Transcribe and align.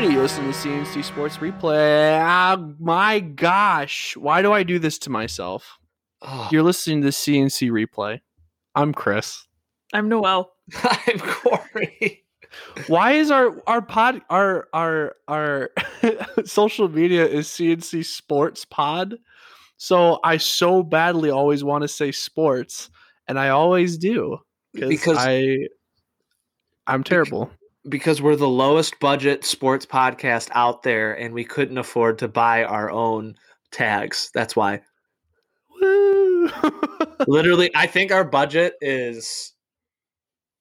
Alrighty, 0.00 0.12
you 0.12 0.22
listen 0.22 0.44
to 0.44 0.50
CNC 0.52 1.04
Sports 1.04 1.36
Replay. 1.36 2.18
Ah, 2.18 2.56
my 2.78 3.20
gosh, 3.20 4.16
why 4.16 4.40
do 4.40 4.50
I 4.50 4.62
do 4.62 4.78
this 4.78 4.98
to 5.00 5.10
myself? 5.10 5.78
Oh, 6.22 6.48
You're 6.50 6.62
listening 6.62 7.02
to 7.02 7.08
CNC 7.08 7.70
Replay. 7.70 8.20
I'm 8.74 8.94
Chris. 8.94 9.46
I'm 9.92 10.08
Noel. 10.08 10.52
I'm 10.82 11.18
Corey. 11.18 12.24
Why 12.86 13.12
is 13.12 13.30
our 13.30 13.60
our 13.66 13.82
pod 13.82 14.22
our 14.30 14.68
our 14.72 15.16
our 15.28 15.68
social 16.46 16.88
media 16.88 17.26
is 17.26 17.48
CNC 17.48 18.02
Sports 18.06 18.64
Pod? 18.64 19.18
So 19.76 20.18
I 20.24 20.38
so 20.38 20.82
badly 20.82 21.28
always 21.28 21.62
want 21.62 21.82
to 21.82 21.88
say 21.88 22.10
sports, 22.10 22.88
and 23.28 23.38
I 23.38 23.50
always 23.50 23.98
do 23.98 24.38
Because- 24.72 25.18
I 25.18 25.58
I'm 26.86 27.04
terrible. 27.04 27.50
Because 27.88 28.20
we're 28.20 28.36
the 28.36 28.46
lowest 28.48 28.98
budget 29.00 29.44
sports 29.44 29.86
podcast 29.86 30.48
out 30.52 30.82
there 30.82 31.14
and 31.18 31.32
we 31.32 31.44
couldn't 31.44 31.78
afford 31.78 32.18
to 32.18 32.28
buy 32.28 32.64
our 32.64 32.90
own 32.90 33.36
tags. 33.70 34.30
That's 34.34 34.54
why. 34.54 34.82
Woo. 35.80 36.50
Literally, 37.26 37.70
I 37.74 37.86
think 37.86 38.12
our 38.12 38.24
budget 38.24 38.74
is 38.82 39.54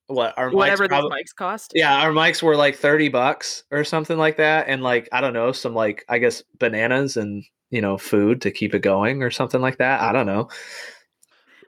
what 0.07 0.33
our 0.37 0.49
Whatever 0.49 0.85
mics 0.85 0.89
prob- 0.89 1.03
those 1.03 1.11
mics 1.11 1.35
cost. 1.35 1.71
Yeah, 1.75 2.01
our 2.01 2.11
mics 2.11 2.41
were 2.41 2.55
like 2.55 2.75
30 2.77 3.09
bucks 3.09 3.63
or 3.69 3.83
something 3.83 4.17
like 4.17 4.38
that. 4.38 4.67
And 4.69 4.81
like, 4.81 5.09
I 5.11 5.19
don't 5.21 5.33
know, 5.33 5.51
some 5.51 5.73
like, 5.75 6.05
I 6.07 6.19
guess 6.19 6.41
bananas 6.57 7.17
and, 7.17 7.43
you 7.69 7.81
know, 7.81 7.97
food 7.97 8.41
to 8.43 8.51
keep 8.51 8.73
it 8.73 8.79
going 8.81 9.23
or 9.23 9.29
something 9.29 9.61
like 9.61 9.77
that. 9.79 10.01
I 10.01 10.11
don't 10.13 10.25
know. 10.25 10.49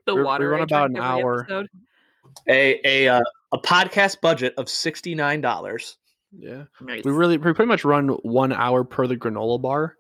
The 0.06 0.16
We- 0.16 0.22
we 0.22 0.26
water. 0.26 0.50
run 0.50 0.62
about 0.62 0.90
an 0.92 0.98
hour. 0.98 1.42
episode. 1.42 1.68
A, 2.48 2.80
a, 2.86 3.08
uh, 3.18 3.22
a 3.52 3.58
podcast 3.60 4.22
budget 4.22 4.54
of 4.58 4.66
$69. 4.68 5.96
yeah. 6.40 6.64
Nice. 6.80 7.04
we 7.04 7.12
really 7.12 7.38
we 7.38 7.54
pretty 7.54 7.68
much 7.68 7.84
run 7.84 8.10
one 8.24 8.54
hour 8.54 8.84
per 8.84 9.08
the 9.08 9.18
granola 9.18 9.62
bar 9.62 9.96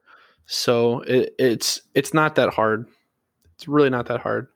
so 0.45 1.01
it, 1.01 1.35
it's 1.37 1.81
it's 1.93 2.13
not 2.13 2.35
that 2.35 2.49
hard 2.53 2.87
it's 3.55 3.67
really 3.67 3.89
not 3.89 4.05
that 4.07 4.21
hard 4.21 4.47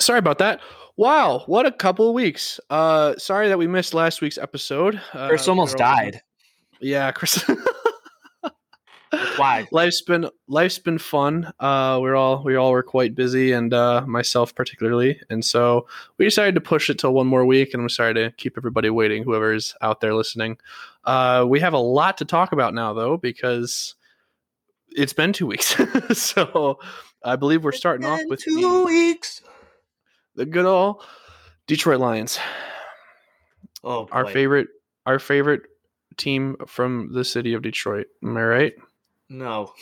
sorry 0.00 0.18
about 0.18 0.38
that 0.38 0.60
wow 0.96 1.42
what 1.46 1.66
a 1.66 1.70
couple 1.72 2.08
of 2.08 2.14
weeks 2.14 2.58
uh 2.70 3.14
sorry 3.16 3.48
that 3.48 3.58
we 3.58 3.66
missed 3.66 3.92
last 3.94 4.20
week's 4.22 4.38
episode 4.38 5.00
uh, 5.12 5.28
Chris 5.28 5.46
almost 5.46 5.76
died. 5.76 6.22
yeah 6.80 7.12
chris 7.12 7.44
Why? 9.36 9.66
life's 9.72 10.02
been 10.02 10.28
life's 10.48 10.78
been 10.78 10.98
fun. 10.98 11.52
Uh 11.60 11.98
we're 12.00 12.16
all 12.16 12.42
we 12.42 12.56
all 12.56 12.72
were 12.72 12.82
quite 12.82 13.14
busy 13.14 13.52
and 13.52 13.72
uh 13.72 14.04
myself 14.06 14.54
particularly. 14.54 15.20
And 15.30 15.44
so 15.44 15.86
we 16.18 16.24
decided 16.24 16.54
to 16.56 16.60
push 16.60 16.90
it 16.90 16.98
till 16.98 17.14
one 17.14 17.26
more 17.26 17.44
week 17.44 17.72
and 17.72 17.82
i'm 17.82 17.88
sorry 17.88 18.14
to 18.14 18.32
keep 18.32 18.56
everybody 18.56 18.90
waiting 18.90 19.22
whoever's 19.22 19.74
out 19.80 20.00
there 20.00 20.14
listening. 20.14 20.58
Uh 21.04 21.44
we 21.48 21.60
have 21.60 21.72
a 21.72 21.78
lot 21.78 22.18
to 22.18 22.24
talk 22.24 22.52
about 22.52 22.74
now 22.74 22.92
though 22.92 23.16
because 23.16 23.94
it's 24.90 25.12
been 25.12 25.32
two 25.32 25.46
weeks. 25.46 25.76
So 26.14 26.78
i 27.24 27.36
believe 27.36 27.64
we're 27.64 27.72
starting 27.72 28.06
off 28.06 28.20
with 28.28 28.40
two 28.42 28.60
the, 28.60 28.84
weeks. 28.84 29.42
the 30.34 30.46
good 30.46 30.66
old 30.66 31.02
detroit 31.66 32.00
lions. 32.00 32.38
Oh, 33.84 34.08
our 34.10 34.26
favorite 34.26 34.68
our 35.04 35.18
favorite 35.18 35.62
team 36.16 36.56
from 36.66 37.12
the 37.12 37.24
city 37.24 37.54
of 37.54 37.62
detroit. 37.62 38.06
Am 38.24 38.36
i 38.36 38.42
right 38.42 38.74
No, 39.28 39.72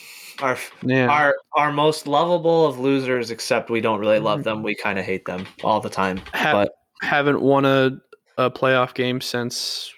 our 0.41 0.57
yeah 0.83 1.09
our 1.09 1.35
our 1.55 1.71
most 1.73 2.07
lovable 2.07 2.67
of 2.67 2.79
losers. 2.79 3.31
Except 3.31 3.69
we 3.71 3.81
don't 3.83 4.01
really 4.01 4.19
love 4.19 4.41
Mhm. 4.41 4.45
them. 4.45 4.63
We 4.63 4.75
kind 4.75 4.99
of 4.99 5.05
hate 5.05 5.27
them 5.27 5.47
all 5.63 5.81
the 5.81 5.91
time. 5.91 6.19
Ha- 6.33 6.53
but 6.53 6.73
haven't 7.03 7.43
won 7.43 7.65
a, 7.67 7.91
a 8.39 8.51
playoff 8.51 8.95
game 8.95 9.21
since 9.21 9.93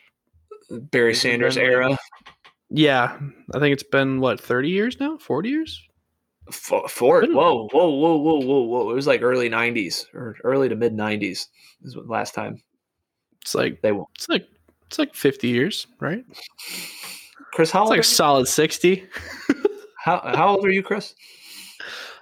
Barry 0.71 1.15
Sanders 1.15 1.55
been, 1.55 1.65
like- 1.65 1.73
era. 1.73 1.99
yeah 2.71 3.17
i 3.55 3.61
think 3.61 3.73
it's 3.73 3.85
been 3.85 4.19
what 4.19 4.41
30 4.41 4.69
years 4.71 4.99
now 4.99 5.17
40 5.19 5.49
years 5.51 5.81
For, 6.51 6.89
for 6.89 7.23
whoa, 7.25 7.69
whoa, 7.69 7.89
whoa, 7.91 8.17
whoa, 8.17 8.41
whoa, 8.41 8.61
whoa! 8.62 8.91
It 8.91 8.95
was 8.95 9.06
like 9.06 9.23
early 9.23 9.49
'90s 9.49 10.06
or 10.12 10.37
early 10.43 10.69
to 10.69 10.75
mid 10.75 10.93
'90s. 10.93 11.47
Is 11.83 11.97
what 11.97 12.09
last 12.09 12.35
time 12.35 12.61
it's 13.43 13.55
like 13.55 13.81
they 13.83 13.93
won. 13.93 14.06
it's 14.17 14.29
like 14.29 14.47
it's 14.87 14.99
like 14.99 15.15
50 15.15 15.47
years 15.49 15.87
right 16.01 16.25
Chris, 17.56 17.71
how 17.71 17.83
it's 17.84 17.91
old? 17.91 17.97
like 17.97 18.05
solid 18.05 18.47
60 18.47 19.06
how 20.05 20.21
how 20.22 20.49
old 20.56 20.65
are 20.67 20.71
you, 20.71 20.83
Chris? 20.83 21.15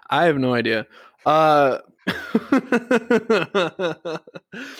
i 0.08 0.24
have 0.26 0.38
no 0.38 0.54
idea 0.54 0.86
uh 1.26 1.78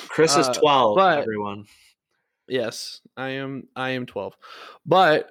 Chris 0.09 0.37
is 0.37 0.47
Uh, 0.49 0.53
12. 0.55 0.97
but- 0.97 1.19
everyone. 1.19 1.65
yes 2.47 3.01
i 3.17 3.31
am 3.31 3.67
i 3.75 3.91
am 3.91 4.07
12 4.07 4.37
but 4.87 5.31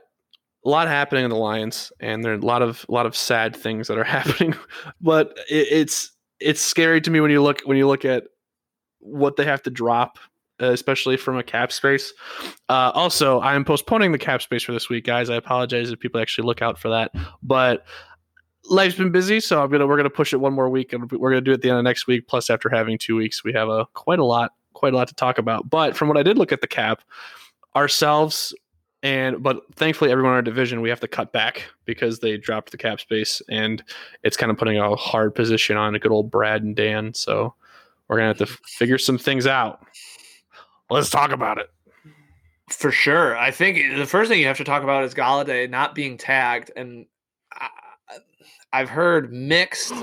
a 0.65 0.69
lot 0.69 0.87
happening 0.89 1.23
in 1.23 1.29
the 1.29 1.35
lions 1.37 1.91
and 2.01 2.23
there 2.23 2.31
are 2.33 2.37
a 2.37 2.39
lot 2.45 2.61
of 2.61 2.85
a 2.89 2.91
lot 2.91 3.05
of 3.05 3.15
sad 3.15 3.55
things 3.55 3.87
that 3.87 3.97
are 3.97 4.03
happening 4.19 4.53
but 4.99 5.37
it, 5.49 5.67
it's 5.71 6.11
it's 6.41 6.59
scary 6.61 6.99
to 6.99 7.09
me 7.11 7.21
when 7.21 7.31
you 7.31 7.41
look 7.41 7.61
when 7.63 7.77
you 7.77 7.87
look 7.87 8.03
at 8.03 8.25
what 8.99 9.35
they 9.37 9.45
have 9.45 9.61
to 9.63 9.69
drop 9.69 10.17
uh, 10.17 10.32
especially 10.59 11.17
from 11.17 11.37
a 11.37 11.43
cap 11.43 11.71
space. 11.71 12.13
Uh, 12.69 12.91
also 12.93 13.39
i 13.39 13.55
am 13.55 13.65
postponing 13.65 14.11
the 14.11 14.17
cap 14.17 14.41
space 14.41 14.63
for 14.63 14.71
this 14.71 14.89
week 14.89 15.05
guys. 15.05 15.29
I 15.29 15.35
apologize 15.35 15.89
if 15.89 15.99
people 15.99 16.21
actually 16.21 16.45
look 16.45 16.61
out 16.61 16.77
for 16.77 16.89
that. 16.89 17.11
But 17.41 17.85
life's 18.69 18.95
been 18.95 19.11
busy 19.11 19.41
so 19.41 19.61
i'm 19.61 19.69
gonna 19.69 19.85
we're 19.85 19.97
gonna 19.97 20.09
push 20.09 20.31
it 20.31 20.37
one 20.37 20.53
more 20.53 20.69
week 20.69 20.93
and 20.93 21.11
we're 21.11 21.29
gonna 21.29 21.41
do 21.41 21.51
it 21.51 21.55
at 21.55 21.61
the 21.61 21.69
end 21.69 21.77
of 21.77 21.83
next 21.83 22.07
week 22.07 22.27
plus 22.29 22.49
after 22.49 22.69
having 22.69 22.97
two 22.97 23.13
weeks 23.13 23.43
we 23.43 23.51
have 23.51 23.67
a 23.67 23.85
quite 23.93 24.19
a 24.19 24.23
lot 24.23 24.53
quite 24.73 24.93
a 24.93 24.95
lot 24.97 25.07
to 25.07 25.15
talk 25.15 25.37
about. 25.37 25.69
But 25.69 25.95
from 25.95 26.07
what 26.07 26.17
i 26.17 26.23
did 26.23 26.37
look 26.37 26.51
at 26.51 26.61
the 26.61 26.67
cap 26.67 27.01
ourselves 27.75 28.53
and 29.01 29.43
but 29.43 29.61
thankfully 29.75 30.11
everyone 30.11 30.31
in 30.31 30.35
our 30.35 30.41
division 30.41 30.81
we 30.81 30.89
have 30.89 31.01
to 31.01 31.07
cut 31.07 31.33
back 31.33 31.65
because 31.85 32.19
they 32.19 32.37
dropped 32.37 32.71
the 32.71 32.77
cap 32.77 32.99
space 32.99 33.41
and 33.49 33.83
it's 34.23 34.37
kind 34.37 34.51
of 34.51 34.57
putting 34.57 34.77
a 34.77 34.95
hard 34.95 35.35
position 35.35 35.75
on 35.75 35.93
a 35.93 35.99
good 35.99 36.11
old 36.11 36.31
brad 36.31 36.63
and 36.63 36.75
dan. 36.75 37.13
So 37.13 37.53
we're 38.07 38.17
gonna 38.17 38.29
have 38.29 38.37
to 38.37 38.45
figure 38.45 38.97
some 38.97 39.17
things 39.17 39.45
out 39.45 39.85
let's 40.93 41.09
talk 41.09 41.31
about 41.31 41.57
it 41.57 41.69
For 42.69 42.91
sure. 42.91 43.37
I 43.37 43.51
think 43.51 43.97
the 43.97 44.05
first 44.05 44.29
thing 44.29 44.39
you 44.39 44.47
have 44.47 44.57
to 44.57 44.63
talk 44.63 44.83
about 44.83 45.03
is 45.03 45.13
Golladay 45.13 45.69
not 45.69 45.95
being 45.95 46.17
tagged. 46.17 46.71
And 46.75 47.05
I, 47.51 47.69
I've 48.71 48.89
heard 48.89 49.33
mixed, 49.33 49.93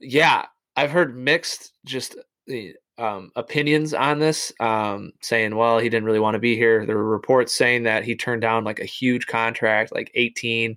yeah, 0.00 0.46
I've 0.76 0.90
heard 0.90 1.16
mixed 1.16 1.72
just 1.84 2.16
the, 2.46 2.74
um, 2.98 3.32
opinions 3.36 3.92
on 3.94 4.18
this, 4.18 4.52
um, 4.60 5.12
saying, 5.20 5.56
well, 5.56 5.78
he 5.78 5.88
didn't 5.88 6.04
really 6.04 6.20
want 6.20 6.34
to 6.34 6.40
be 6.40 6.56
here. 6.56 6.86
There 6.86 6.96
were 6.96 7.08
reports 7.08 7.54
saying 7.54 7.82
that 7.84 8.04
he 8.04 8.14
turned 8.14 8.42
down 8.42 8.64
like 8.64 8.80
a 8.80 8.84
huge 8.84 9.26
contract, 9.26 9.92
like 9.94 10.10
18 10.14 10.76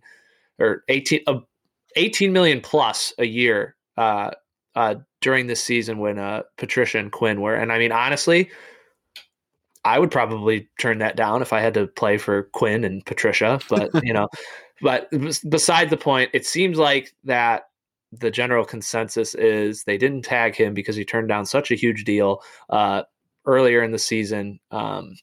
or 0.59 0.83
18, 0.89 1.21
uh, 1.27 1.39
18 1.95 2.33
million 2.33 2.61
plus 2.61 3.13
a 3.17 3.25
year 3.25 3.75
uh, 3.97 4.31
uh, 4.75 4.95
during 5.21 5.47
this 5.47 5.63
season 5.63 5.99
when 5.99 6.19
uh, 6.19 6.43
Patricia 6.57 6.99
and 6.99 7.11
Quinn 7.11 7.41
were. 7.41 7.55
And 7.55 7.71
I 7.71 7.79
mean, 7.79 7.91
honestly, 7.91 8.49
I 9.85 9.99
would 9.99 10.11
probably 10.11 10.67
turn 10.79 10.97
that 10.97 11.15
down 11.15 11.43
if 11.43 11.53
I 11.53 11.61
had 11.61 11.75
to 11.75 11.85
play 11.87 12.17
for 12.17 12.43
Quinn 12.53 12.83
and 12.83 13.05
Patricia. 13.05 13.59
But 13.69 13.91
you 14.03 14.13
know, 14.13 14.27
but 14.81 15.09
bes- 15.11 15.43
beside 15.43 15.89
the 15.89 15.97
point, 15.97 16.31
it 16.33 16.45
seems 16.45 16.77
like 16.77 17.13
that 17.23 17.65
the 18.11 18.31
general 18.31 18.65
consensus 18.65 19.35
is 19.35 19.83
they 19.83 19.97
didn't 19.97 20.23
tag 20.23 20.55
him 20.55 20.73
because 20.73 20.95
he 20.95 21.05
turned 21.05 21.29
down 21.29 21.45
such 21.45 21.71
a 21.71 21.75
huge 21.75 22.03
deal 22.03 22.41
uh, 22.69 23.03
earlier 23.45 23.83
in 23.83 23.91
the 23.91 23.99
season. 23.99 24.59
Um, 24.71 25.15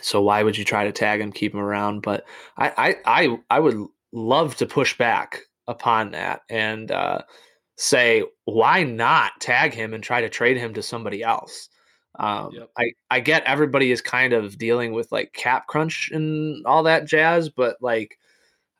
so 0.00 0.22
why 0.22 0.42
would 0.42 0.56
you 0.56 0.64
try 0.64 0.84
to 0.84 0.92
tag 0.92 1.20
him, 1.20 1.32
keep 1.32 1.52
him 1.52 1.60
around? 1.60 2.00
But 2.00 2.24
I, 2.56 2.72
I, 3.06 3.24
I, 3.24 3.36
I 3.50 3.60
would 3.60 3.78
love 4.12 4.56
to 4.56 4.66
push 4.66 4.96
back 4.96 5.40
upon 5.66 6.12
that 6.12 6.42
and 6.48 6.90
uh, 6.90 7.22
say 7.76 8.24
why 8.44 8.84
not 8.84 9.32
tag 9.40 9.74
him 9.74 9.94
and 9.94 10.02
try 10.02 10.20
to 10.20 10.28
trade 10.28 10.56
him 10.56 10.74
to 10.74 10.82
somebody 10.82 11.22
else. 11.22 11.68
Um, 12.18 12.50
Yep. 12.52 12.70
I, 12.78 12.92
I 13.10 13.20
get 13.20 13.44
everybody 13.44 13.90
is 13.90 14.02
kind 14.02 14.32
of 14.32 14.58
dealing 14.58 14.92
with 14.92 15.10
like 15.12 15.32
cap 15.32 15.66
crunch 15.66 16.10
and 16.12 16.64
all 16.66 16.82
that 16.82 17.06
jazz, 17.06 17.48
but 17.48 17.76
like, 17.80 18.18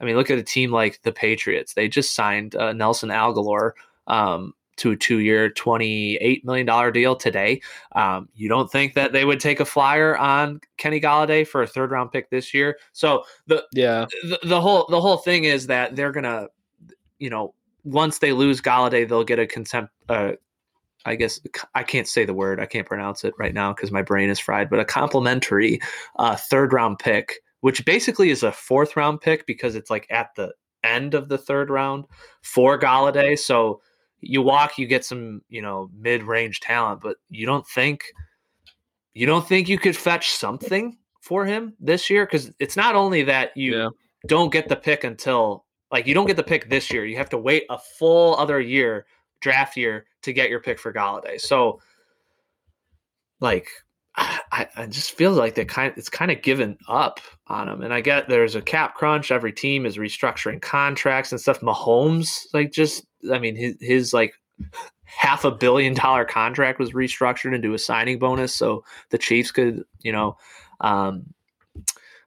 I 0.01 0.05
mean, 0.05 0.17
look 0.17 0.31
at 0.31 0.39
a 0.39 0.43
team 0.43 0.71
like 0.71 1.01
the 1.03 1.13
Patriots. 1.13 1.75
They 1.75 1.89
just 1.89 2.15
signed 2.15 2.57
uh, 2.57 2.73
Nelson 2.73 3.09
Agholor 3.09 3.73
um, 4.09 4.53
to 4.77 4.91
a 4.91 4.97
two-year, 4.97 5.51
twenty-eight 5.51 6.45
million 6.45 6.67
dollar 6.67 6.91
deal 6.91 7.15
today. 7.15 7.61
Um, 7.93 8.29
you 8.35 8.49
don't 8.49 8.71
think 8.71 8.95
that 8.95 9.13
they 9.13 9.25
would 9.25 9.39
take 9.39 9.61
a 9.61 9.65
flyer 9.65 10.17
on 10.17 10.61
Kenny 10.77 11.01
Golladay 11.01 11.47
for 11.47 11.63
a 11.63 11.67
third-round 11.67 12.11
pick 12.11 12.31
this 12.31 12.53
year? 12.53 12.79
So 12.93 13.25
the 13.47 13.65
yeah 13.73 14.07
the, 14.25 14.41
the 14.43 14.61
whole 14.61 14.87
the 14.91 15.01
whole 15.01 15.19
thing 15.19 15.45
is 15.45 15.69
that 15.69 15.95
they're 15.95 16.13
gonna, 16.13 16.49
you 17.19 17.31
know, 17.31 17.55
once 17.85 18.19
they 18.19 18.33
lose 18.33 18.61
Golladay, 18.61 19.09
they'll 19.09 19.25
get 19.25 19.39
a 19.39 19.47
contempt. 19.47 19.93
Uh, 20.09 20.33
I 21.05 21.17
guess 21.17 21.41
I 21.75 21.83
can't 21.83 22.07
say 22.09 22.25
the 22.25 22.35
word. 22.35 22.61
I 22.61 22.67
can't 22.67 22.87
pronounce 22.87 23.25
it 23.25 23.35
right 23.39 23.55
now 23.55 23.73
because 23.73 23.91
my 23.91 24.03
brain 24.03 24.31
is 24.31 24.39
fried. 24.39 24.71
But 24.71 24.81
a 24.81 24.85
complimentary 24.85 25.81
uh, 26.17 26.37
third 26.37 26.73
round 26.73 26.99
pick, 26.99 27.41
which 27.61 27.85
basically 27.85 28.31
is 28.31 28.43
a 28.43 28.53
fourth 28.53 28.97
round 28.97 29.21
pick 29.21 29.47
because 29.47 29.75
it's 29.75 29.91
like 29.91 30.07
at 30.11 30.31
the 30.37 30.53
end 30.85 31.15
of 31.15 31.29
the 31.29 31.39
third 31.39 31.71
round 31.71 32.05
for 32.43 32.79
Golladay. 32.79 33.39
So 33.39 33.81
you 34.21 34.43
walk, 34.43 34.79
you 34.79 34.87
get 34.87 35.05
some, 35.05 35.43
you 35.49 35.61
know, 35.63 35.91
mid 35.97 36.23
range 36.23 36.61
talent, 36.61 37.01
but 37.03 37.17
you 37.31 37.47
don't 37.47 37.67
think 37.67 38.05
you 39.15 39.27
don't 39.27 39.47
think 39.47 39.69
you 39.69 39.79
could 39.79 39.97
fetch 39.97 40.31
something 40.31 40.97
for 41.21 41.45
him 41.45 41.75
this 41.81 42.09
year 42.11 42.25
because 42.27 42.51
it's 42.59 42.77
not 42.77 42.95
only 42.95 43.23
that 43.25 43.57
you 43.57 43.77
Yeah. 43.77 43.89
don't 44.27 44.53
get 44.53 44.69
the 44.69 44.77
pick 44.77 45.05
until 45.05 45.65
like 45.91 46.07
you 46.07 46.15
don't 46.15 46.27
get 46.27 46.37
the 46.37 46.43
pick 46.43 46.71
this 46.71 46.91
year. 46.91 47.05
You 47.05 47.17
have 47.17 47.29
to 47.31 47.39
wait 47.39 47.65
a 47.69 47.79
full 47.79 48.35
other 48.37 48.61
year, 48.61 49.07
draft 49.41 49.77
year, 49.77 50.07
to 50.23 50.33
get 50.33 50.51
your 50.51 50.61
pick 50.61 50.79
for 50.79 50.93
Golladay. 50.93 51.41
So, 51.41 51.81
like, 53.41 53.69
I, 54.15 54.69
I 54.77 54.87
just 54.87 55.13
feel 55.13 55.33
like 55.33 55.55
they 55.55 55.65
kind 55.65 55.95
it's 55.97 56.11
kind 56.11 56.31
of 56.31 56.43
given 56.43 56.77
up 56.89 57.21
on 57.47 57.69
him. 57.69 57.83
And 57.83 57.95
I 57.95 58.01
get 58.01 58.29
there's 58.29 58.55
a 58.55 58.63
cap 58.63 58.95
crunch. 58.95 59.31
Every 59.31 59.53
team 59.53 59.87
is 59.87 59.97
restructuring 59.97 60.61
contracts 60.61 61.33
and 61.33 61.41
stuff. 61.41 61.61
Mahomes, 61.61 62.47
like, 62.53 62.73
just 62.73 63.07
I 63.33 63.39
mean, 63.39 63.57
his 63.57 63.77
his 63.81 64.13
like 64.13 64.35
half 65.05 65.45
a 65.45 65.51
billion 65.51 65.95
dollar 65.95 66.25
contract 66.25 66.79
was 66.79 66.93
restructured 66.93 67.55
into 67.55 67.75
a 67.75 67.79
signing 67.79 68.19
bonus, 68.19 68.55
so 68.55 68.85
the 69.11 69.19
Chiefs 69.19 69.51
could, 69.51 69.85
you 70.01 70.13
know, 70.13 70.37
um, 70.81 71.25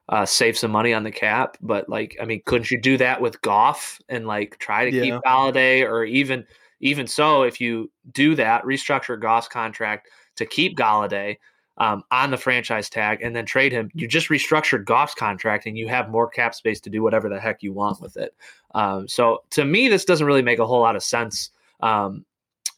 uh, 0.08 0.24
save 0.26 0.56
some 0.56 0.70
money 0.70 0.92
on 0.92 1.02
the 1.02 1.10
cap. 1.10 1.56
But 1.60 1.88
like, 1.88 2.16
I 2.20 2.24
mean, 2.24 2.42
couldn't 2.46 2.70
you 2.70 2.80
do 2.80 2.96
that 2.98 3.20
with 3.20 3.40
Goff 3.42 4.00
and 4.08 4.26
like 4.26 4.58
try 4.58 4.84
to 4.84 4.90
keep 4.90 5.04
Yeah. 5.14 5.20
Golladay, 5.24 5.82
or 5.82 6.04
even 6.04 6.46
even 6.80 7.06
so, 7.06 7.42
if 7.42 7.60
you 7.60 7.90
do 8.12 8.34
that, 8.34 8.64
restructure 8.64 9.20
Goff's 9.20 9.48
contract 9.48 10.08
to 10.36 10.46
keep 10.46 10.76
Golladay 10.76 11.36
um, 11.78 12.02
on 12.10 12.30
the 12.30 12.36
franchise 12.36 12.88
tag 12.88 13.20
and 13.22 13.34
then 13.34 13.44
trade 13.44 13.72
him, 13.72 13.90
you 13.94 14.08
just 14.08 14.28
restructured 14.28 14.84
Goff's 14.84 15.14
contract 15.14 15.66
and 15.66 15.76
you 15.76 15.88
have 15.88 16.08
more 16.08 16.28
cap 16.28 16.54
space 16.54 16.80
to 16.80 16.90
do 16.90 17.02
whatever 17.02 17.28
the 17.28 17.40
heck 17.40 17.62
you 17.62 17.72
want 17.72 18.00
with 18.00 18.16
it. 18.16 18.34
Um, 18.74 19.08
so 19.08 19.42
to 19.50 19.64
me, 19.64 19.88
this 19.88 20.04
doesn't 20.04 20.26
really 20.26 20.42
make 20.42 20.58
a 20.58 20.66
whole 20.66 20.80
lot 20.80 20.96
of 20.96 21.02
sense. 21.02 21.50
Um, 21.80 22.24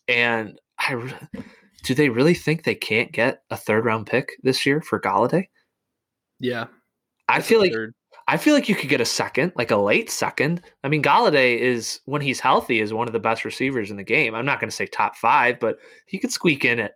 and 0.08 0.58
I 0.78 0.94
re- 0.94 1.14
do 1.84 1.94
they 1.94 2.08
really 2.08 2.34
think 2.34 2.64
they 2.64 2.74
can't 2.74 3.12
get 3.12 3.42
a 3.50 3.56
third 3.56 3.84
round 3.84 4.06
pick 4.06 4.32
this 4.42 4.66
year 4.66 4.80
for 4.80 5.00
Golladay? 5.00 5.48
Yeah. 6.40 6.66
I 7.28 7.40
feel 7.40 7.60
like 7.60 7.72
Third. 7.72 7.94
I 8.28 8.36
feel 8.36 8.54
like 8.54 8.68
you 8.68 8.74
could 8.74 8.90
get 8.90 9.00
a 9.00 9.04
second, 9.06 9.52
like 9.56 9.70
a 9.70 9.76
late 9.76 10.10
second. 10.10 10.60
I 10.84 10.88
mean, 10.88 11.02
Golladay 11.02 11.58
is 11.58 12.00
when 12.04 12.20
he's 12.20 12.38
healthy 12.40 12.78
is 12.80 12.92
one 12.92 13.08
of 13.08 13.12
the 13.14 13.18
best 13.18 13.44
receivers 13.44 13.90
in 13.90 13.96
the 13.96 14.04
game. 14.04 14.34
I'm 14.34 14.44
not 14.44 14.60
going 14.60 14.68
to 14.70 14.76
say 14.76 14.86
top 14.86 15.16
five, 15.16 15.58
but 15.58 15.78
he 16.06 16.18
could 16.18 16.30
squeak 16.30 16.64
in 16.64 16.78
at 16.78 16.92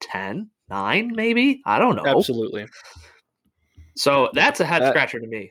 10, 0.00 0.50
9, 0.68 1.12
maybe. 1.14 1.62
I 1.64 1.78
don't 1.78 1.96
know. 1.96 2.06
Absolutely. 2.06 2.66
So 3.96 4.28
that's 4.34 4.60
a 4.60 4.64
head 4.64 4.86
scratcher 4.88 5.20
to 5.20 5.26
me. 5.26 5.50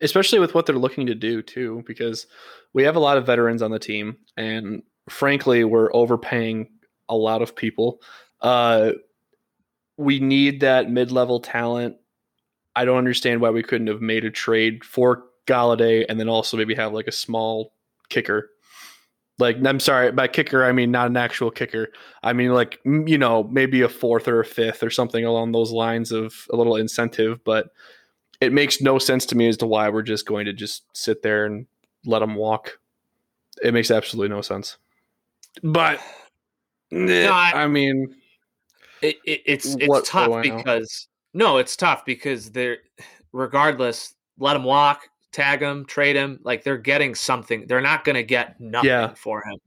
especially 0.00 0.38
with 0.38 0.54
what 0.54 0.66
they're 0.66 0.76
looking 0.76 1.06
to 1.06 1.14
do 1.14 1.42
too 1.42 1.82
because 1.86 2.26
we 2.72 2.82
have 2.82 2.96
a 2.96 3.00
lot 3.00 3.16
of 3.16 3.26
veterans 3.26 3.62
on 3.62 3.70
the 3.70 3.78
team 3.78 4.16
and 4.36 4.82
frankly 5.08 5.64
we're 5.64 5.94
overpaying 5.94 6.68
a 7.08 7.16
lot 7.16 7.42
of 7.42 7.54
people 7.54 8.00
uh 8.40 8.92
we 9.96 10.18
need 10.18 10.60
that 10.60 10.90
mid-level 10.90 11.40
talent 11.40 11.96
i 12.76 12.84
don't 12.84 12.98
understand 12.98 13.40
why 13.40 13.50
we 13.50 13.62
couldn't 13.62 13.86
have 13.86 14.00
made 14.00 14.24
a 14.24 14.30
trade 14.30 14.84
for 14.84 15.24
Golladay 15.46 16.04
and 16.08 16.18
then 16.18 16.28
also 16.28 16.56
maybe 16.56 16.74
have 16.74 16.92
like 16.92 17.06
a 17.06 17.12
small 17.12 17.72
kicker 18.08 18.50
like 19.38 19.56
i'm 19.66 19.80
sorry 19.80 20.10
by 20.12 20.26
kicker 20.28 20.64
i 20.64 20.72
mean 20.72 20.90
not 20.90 21.08
an 21.08 21.16
actual 21.16 21.50
kicker 21.50 21.88
i 22.22 22.32
mean 22.32 22.52
like 22.52 22.78
you 22.84 23.18
know 23.18 23.44
maybe 23.44 23.82
a 23.82 23.88
fourth 23.88 24.26
or 24.28 24.40
a 24.40 24.44
fifth 24.44 24.82
or 24.82 24.90
something 24.90 25.24
along 25.24 25.52
those 25.52 25.70
lines 25.72 26.12
of 26.12 26.46
a 26.50 26.56
little 26.56 26.76
incentive 26.76 27.42
but 27.44 27.68
it 28.40 28.52
makes 28.52 28.80
no 28.80 28.98
sense 28.98 29.26
to 29.26 29.36
me 29.36 29.48
as 29.48 29.56
to 29.58 29.66
why 29.66 29.88
we're 29.88 30.02
just 30.02 30.26
going 30.26 30.44
to 30.46 30.52
just 30.52 30.84
sit 30.92 31.22
there 31.22 31.46
and 31.46 31.66
let 32.04 32.18
them 32.18 32.34
walk. 32.34 32.78
It 33.62 33.72
makes 33.72 33.90
absolutely 33.92 34.34
no 34.34 34.42
sense. 34.42 34.76
But 35.62 36.00
eh, 36.92 37.28
I- 37.28 37.62
I 37.62 37.66
mean, 37.68 38.14
It, 39.00 39.16
it, 39.24 39.42
it's 39.46 39.66
it's 39.76 39.88
tough 40.02 40.28
because 40.42 41.08
no, 41.34 41.58
it's 41.58 41.76
tough 41.76 42.04
because 42.04 42.50
they're 42.52 42.78
regardless. 43.32 44.14
Let 44.38 44.56
him 44.56 44.64
walk, 44.64 45.08
tag 45.32 45.60
him, 45.60 45.84
trade 45.84 46.16
him. 46.16 46.40
Like 46.42 46.64
they're 46.64 46.78
getting 46.78 47.14
something. 47.14 47.66
They're 47.68 47.80
not 47.80 48.04
going 48.04 48.16
to 48.16 48.22
get 48.22 48.58
nothing 48.60 48.88
Yeah. 48.90 49.14
for 49.14 49.42
him. 49.44 49.58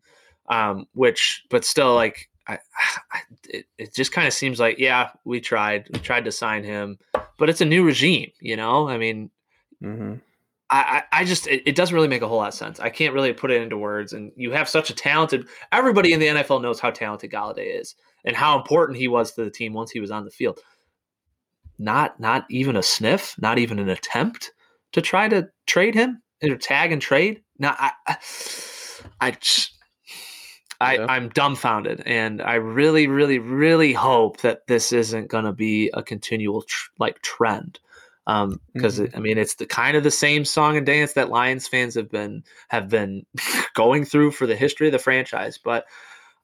Um, 0.50 0.86
which, 0.94 1.44
but 1.50 1.66
still, 1.66 1.94
like 1.94 2.30
I, 2.48 2.58
I 3.12 3.20
it, 3.50 3.66
it 3.78 3.94
just 3.94 4.12
kind 4.12 4.28
of 4.28 4.34
seems 4.34 4.60
like 4.60 4.80
yeah, 4.80 5.10
we 5.26 5.40
tried, 5.42 5.88
we 5.92 6.00
tried 6.00 6.26
to 6.26 6.32
sign 6.32 6.64
him, 6.64 6.98
but 7.38 7.50
it's 7.50 7.62
a 7.62 7.66
new 7.66 7.84
regime. 7.86 8.32
You 8.40 8.56
know, 8.56 8.88
I 8.88 8.98
mean, 8.98 9.30
mhm. 9.84 10.22
I, 10.70 11.04
I 11.12 11.22
I 11.22 11.24
just 11.26 11.48
it, 11.48 11.64
it 11.66 11.76
doesn't 11.76 11.96
really 11.96 12.08
make 12.08 12.22
a 12.22 12.28
whole 12.28 12.38
lot 12.38 12.50
of 12.50 12.54
sense. 12.54 12.80
I 12.80 12.90
can't 12.90 13.14
really 13.14 13.34
put 13.34 13.52
it 13.52 13.62
into 13.62 13.78
words. 13.78 14.14
And 14.14 14.32
you 14.36 14.52
have 14.52 14.68
such 14.70 14.90
a 14.90 14.94
talented. 14.96 15.48
Everybody 15.72 16.14
in 16.14 16.20
the 16.20 16.28
NFL 16.28 16.62
knows 16.62 16.80
how 16.80 16.92
talented 16.92 17.32
Golladay 17.32 17.80
is 17.80 17.96
and 18.26 18.36
how 18.36 18.58
important 18.58 18.98
he 18.98 19.08
was 19.08 19.34
to 19.34 19.44
the 19.44 19.52
team 19.52 19.74
once 19.74 19.92
he 19.92 20.00
was 20.02 20.12
on 20.12 20.26
the 20.26 20.32
field. 20.32 20.60
Not 21.80 22.20
not 22.20 22.46
even 22.50 22.76
a 22.76 22.84
sniff, 22.84 23.36
not 23.40 23.58
even 23.60 23.80
an 23.80 23.90
attempt 23.90 24.52
to 24.94 25.02
try 25.02 25.28
to 25.30 25.50
trade 25.66 25.96
him 25.96 26.22
or 26.44 26.56
tag 26.56 26.92
and 26.92 27.02
trade. 27.02 27.44
Now 27.60 27.76
I 27.78 27.92
I 29.22 29.38
I, 30.80 30.96
Yeah. 30.96 31.06
I'm 31.10 31.30
dumbfounded, 31.30 32.04
and 32.06 32.42
I 32.42 32.56
really, 32.56 33.08
really, 33.08 33.40
really 33.40 33.94
hope 33.94 34.42
that 34.42 34.68
this 34.68 34.92
isn't 34.94 35.28
going 35.30 35.46
to 35.46 35.54
be 35.54 35.90
a 35.94 36.04
continual 36.04 36.62
tr- 36.64 36.90
like 37.00 37.22
trend 37.22 37.80
um 38.28 38.60
because 38.74 39.00
Mhm. 39.00 39.16
i 39.16 39.20
mean 39.22 39.38
it's 39.38 39.56
the 39.56 39.66
kind 39.66 39.96
of 39.96 40.04
the 40.04 40.12
same 40.12 40.44
song 40.44 40.76
and 40.76 40.86
dance 40.86 41.14
that 41.14 41.30
lions 41.30 41.66
fans 41.66 41.96
have 41.96 42.12
been 42.12 42.44
have 42.68 42.90
been 42.90 43.26
going 43.74 44.04
through 44.04 44.32
for 44.32 44.46
the 44.46 44.56
history 44.56 44.88
of 44.88 44.92
the 44.92 45.00
franchise 45.00 45.58
but 45.58 45.86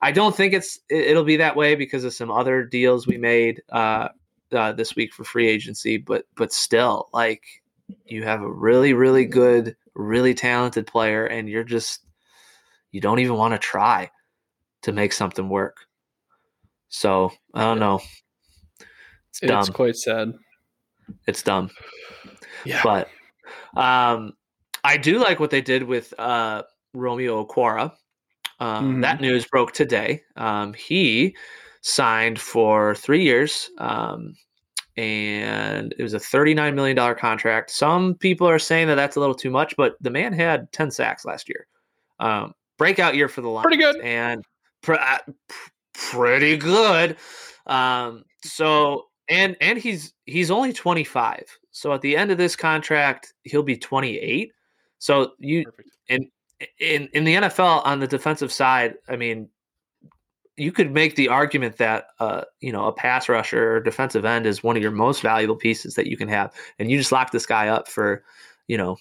i 0.01 0.09
don't 0.09 0.33
think 0.33 0.53
it's 0.53 0.79
it- 0.89 1.07
it'll 1.07 1.25
be 1.25 1.35
that 1.35 1.57
way 1.57 1.75
because 1.75 2.05
of 2.05 2.13
some 2.13 2.31
other 2.31 2.63
deals 2.63 3.05
we 3.05 3.17
made 3.17 3.61
uh, 3.69 4.07
uh 4.53 4.71
this 4.71 4.95
week 4.95 5.13
for 5.13 5.23
free 5.23 5.47
agency 5.47 5.97
but 5.97 6.25
but 6.35 6.51
still 6.53 7.09
like 7.13 7.43
you 8.05 8.23
have 8.23 8.41
a 8.41 8.51
really 8.51 8.93
really 8.93 9.25
good 9.25 9.75
really 9.95 10.33
talented 10.33 10.87
player 10.87 11.25
and 11.25 11.49
you're 11.49 11.63
just 11.63 12.05
you 12.91 13.01
don't 13.01 13.19
even 13.19 13.35
want 13.35 13.53
to 13.53 13.57
try 13.57 14.09
to 14.81 14.91
make 14.91 15.13
something 15.13 15.49
work 15.49 15.77
so 16.89 17.31
i 17.53 17.61
don't 17.61 17.79
know 17.79 17.99
it's 19.29 19.39
dumb 19.39 19.59
it's 19.59 19.69
quite 19.69 19.95
sad. 19.95 20.33
it's 21.27 21.41
dumb 21.43 21.69
Yeah. 22.65 22.81
but 22.83 23.09
um, 23.75 24.33
I 24.83 24.97
do 24.97 25.19
like 25.19 25.39
what 25.39 25.49
they 25.49 25.61
did 25.61 25.83
with 25.83 26.13
uh, 26.17 26.63
Romeo 26.93 27.45
Okwara. 27.45 27.91
Um, 28.59 28.97
Mhm. 28.97 29.01
That 29.01 29.21
news 29.21 29.45
broke 29.45 29.71
today. 29.73 30.21
Um, 30.35 30.73
he 30.73 31.35
signed 31.83 32.39
for 32.39 32.95
three 32.95 33.21
years, 33.21 33.69
um, 33.77 34.35
and 34.97 35.93
it 35.97 36.03
was 36.03 36.13
a 36.13 36.19
$39 36.19 36.73
million 36.73 37.15
contract. 37.15 37.69
Some 37.69 38.15
people 38.15 38.47
are 38.47 38.59
saying 38.59 38.87
that 38.87 38.95
that's 38.95 39.15
a 39.15 39.19
little 39.19 39.35
too 39.35 39.51
much, 39.51 39.75
but 39.77 39.95
the 40.01 40.09
man 40.09 40.33
had 40.33 40.71
10 40.71 40.91
sacks 40.91 41.25
last 41.25 41.47
year. 41.47 41.67
Um, 42.19 42.53
breakout 42.77 43.15
year 43.15 43.27
for 43.27 43.41
the 43.41 43.49
Lions. 43.49 43.63
Pretty 43.63 43.81
good. 43.81 43.97
And 44.01 44.43
pr- 44.81 44.93
uh, 44.93 45.17
pretty 45.93 46.57
good. 46.57 47.17
Um, 47.65 48.23
so 48.43 49.07
and 49.29 49.55
and 49.61 49.77
he's 49.77 50.13
he's 50.25 50.51
only 50.51 50.73
25. 50.73 51.43
So 51.71 51.93
at 51.93 52.01
the 52.01 52.15
end 52.15 52.31
of 52.31 52.37
this 52.37 52.55
contract, 52.55 53.33
he'll 53.43 53.63
be 53.63 53.77
28. 53.77 54.51
So 54.99 55.31
you 55.39 55.63
Perfect. 55.65 55.89
in 56.07 56.29
in 56.79 57.09
in 57.13 57.23
the 57.23 57.35
NFL 57.35 57.85
on 57.85 57.99
the 57.99 58.07
defensive 58.07 58.51
side, 58.51 58.95
I 59.07 59.15
mean, 59.15 59.49
you 60.57 60.71
could 60.71 60.91
make 60.91 61.15
the 61.15 61.29
argument 61.29 61.77
that 61.77 62.07
uh, 62.19 62.41
you 62.59 62.71
know, 62.71 62.85
a 62.85 62.93
pass 62.93 63.27
rusher 63.27 63.75
or 63.75 63.79
defensive 63.79 64.25
end 64.25 64.45
is 64.45 64.63
one 64.63 64.75
of 64.75 64.81
your 64.81 64.91
most 64.91 65.21
valuable 65.21 65.55
pieces 65.55 65.95
that 65.95 66.07
you 66.07 66.17
can 66.17 66.27
have. 66.27 66.53
And 66.79 66.91
you 66.91 66.97
just 66.97 67.11
lock 67.11 67.31
this 67.31 67.45
guy 67.45 67.67
up 67.69 67.87
for, 67.87 68.23
you 68.67 68.77
know, 68.77 68.97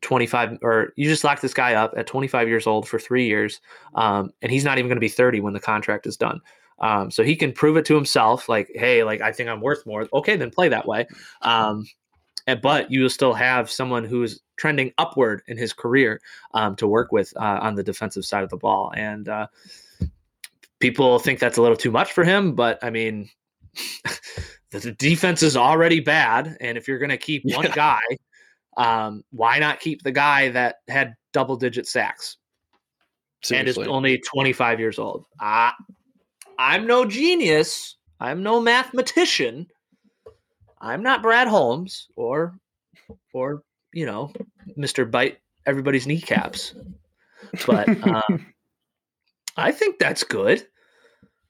25 0.00 0.58
or 0.62 0.92
you 0.96 1.08
just 1.08 1.22
lock 1.22 1.40
this 1.40 1.54
guy 1.54 1.74
up 1.74 1.94
at 1.96 2.08
25 2.08 2.48
years 2.48 2.66
old 2.66 2.88
for 2.88 2.98
3 2.98 3.26
years. 3.26 3.60
Um, 3.94 4.32
and 4.42 4.50
he's 4.50 4.64
not 4.64 4.78
even 4.78 4.88
going 4.88 4.96
to 4.96 5.00
be 5.00 5.08
30 5.08 5.40
when 5.40 5.52
the 5.52 5.60
contract 5.60 6.06
is 6.06 6.16
done. 6.16 6.40
Um, 6.80 7.12
so 7.12 7.22
he 7.22 7.36
can 7.36 7.52
prove 7.52 7.76
it 7.76 7.84
to 7.86 7.94
himself, 7.94 8.48
like, 8.48 8.68
hey, 8.74 9.04
like 9.04 9.20
I 9.20 9.30
think 9.30 9.48
I'm 9.48 9.60
worth 9.60 9.86
more. 9.86 10.08
Okay, 10.12 10.34
then 10.36 10.50
play 10.50 10.68
that 10.68 10.86
way. 10.86 11.06
Um, 11.42 11.86
but 12.60 12.90
you 12.90 13.02
will 13.02 13.10
still 13.10 13.34
have 13.34 13.70
someone 13.70 14.04
who's 14.04 14.40
trending 14.56 14.92
upward 14.98 15.42
in 15.46 15.56
his 15.56 15.72
career 15.72 16.20
um, 16.54 16.74
to 16.76 16.88
work 16.88 17.12
with 17.12 17.32
uh, 17.36 17.60
on 17.62 17.76
the 17.76 17.84
defensive 17.84 18.24
side 18.24 18.42
of 18.42 18.50
the 18.50 18.56
ball. 18.56 18.92
And 18.96 19.28
uh, 19.28 19.46
people 20.82 21.20
think 21.20 21.38
that's 21.38 21.56
a 21.56 21.62
little 21.62 21.76
too 21.76 21.92
much 21.92 22.12
for 22.12 22.24
him, 22.24 22.54
but 22.54 22.78
I 22.82 22.90
mean, 22.90 23.30
the 24.72 24.92
defense 24.92 25.42
is 25.42 25.56
already 25.56 26.00
bad, 26.00 26.56
and 26.60 26.76
if 26.76 26.88
you're 26.88 26.98
going 26.98 27.10
to 27.10 27.16
keep 27.16 27.44
one 27.44 27.70
guy, 27.72 28.00
um, 28.76 29.22
why 29.30 29.58
not 29.60 29.80
keep 29.80 30.02
the 30.02 30.10
guy 30.10 30.48
that 30.50 30.76
had 30.88 31.14
double 31.32 31.56
digit 31.56 31.86
sacks 31.86 32.36
and 33.50 33.68
is 33.68 33.78
only 33.78 34.18
25 34.18 34.80
years 34.80 34.98
old? 34.98 35.24
I, 35.40 35.72
I'm 36.58 36.86
no 36.86 37.06
genius. 37.06 37.96
I'm 38.20 38.42
no 38.42 38.60
mathematician. 38.60 39.68
I'm 40.80 41.02
not 41.02 41.22
Brad 41.22 41.46
Holmes 41.46 42.08
or, 42.16 42.54
or 43.32 43.62
you 43.92 44.04
know, 44.04 44.32
Mister 44.76 45.04
Bite 45.04 45.38
everybody's 45.64 46.08
kneecaps. 46.08 46.74
But 47.66 47.88
um, 48.06 48.46
I 49.56 49.70
think 49.70 49.98
that's 49.98 50.24
good 50.24 50.66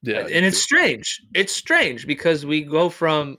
yeah. 0.03 0.21
and 0.21 0.45
it's 0.45 0.63
strange. 0.63 1.23
It's 1.35 1.53
strange 1.53 2.07
because 2.07 2.45
we 2.45 2.63
go 2.63 2.89
from 2.89 3.39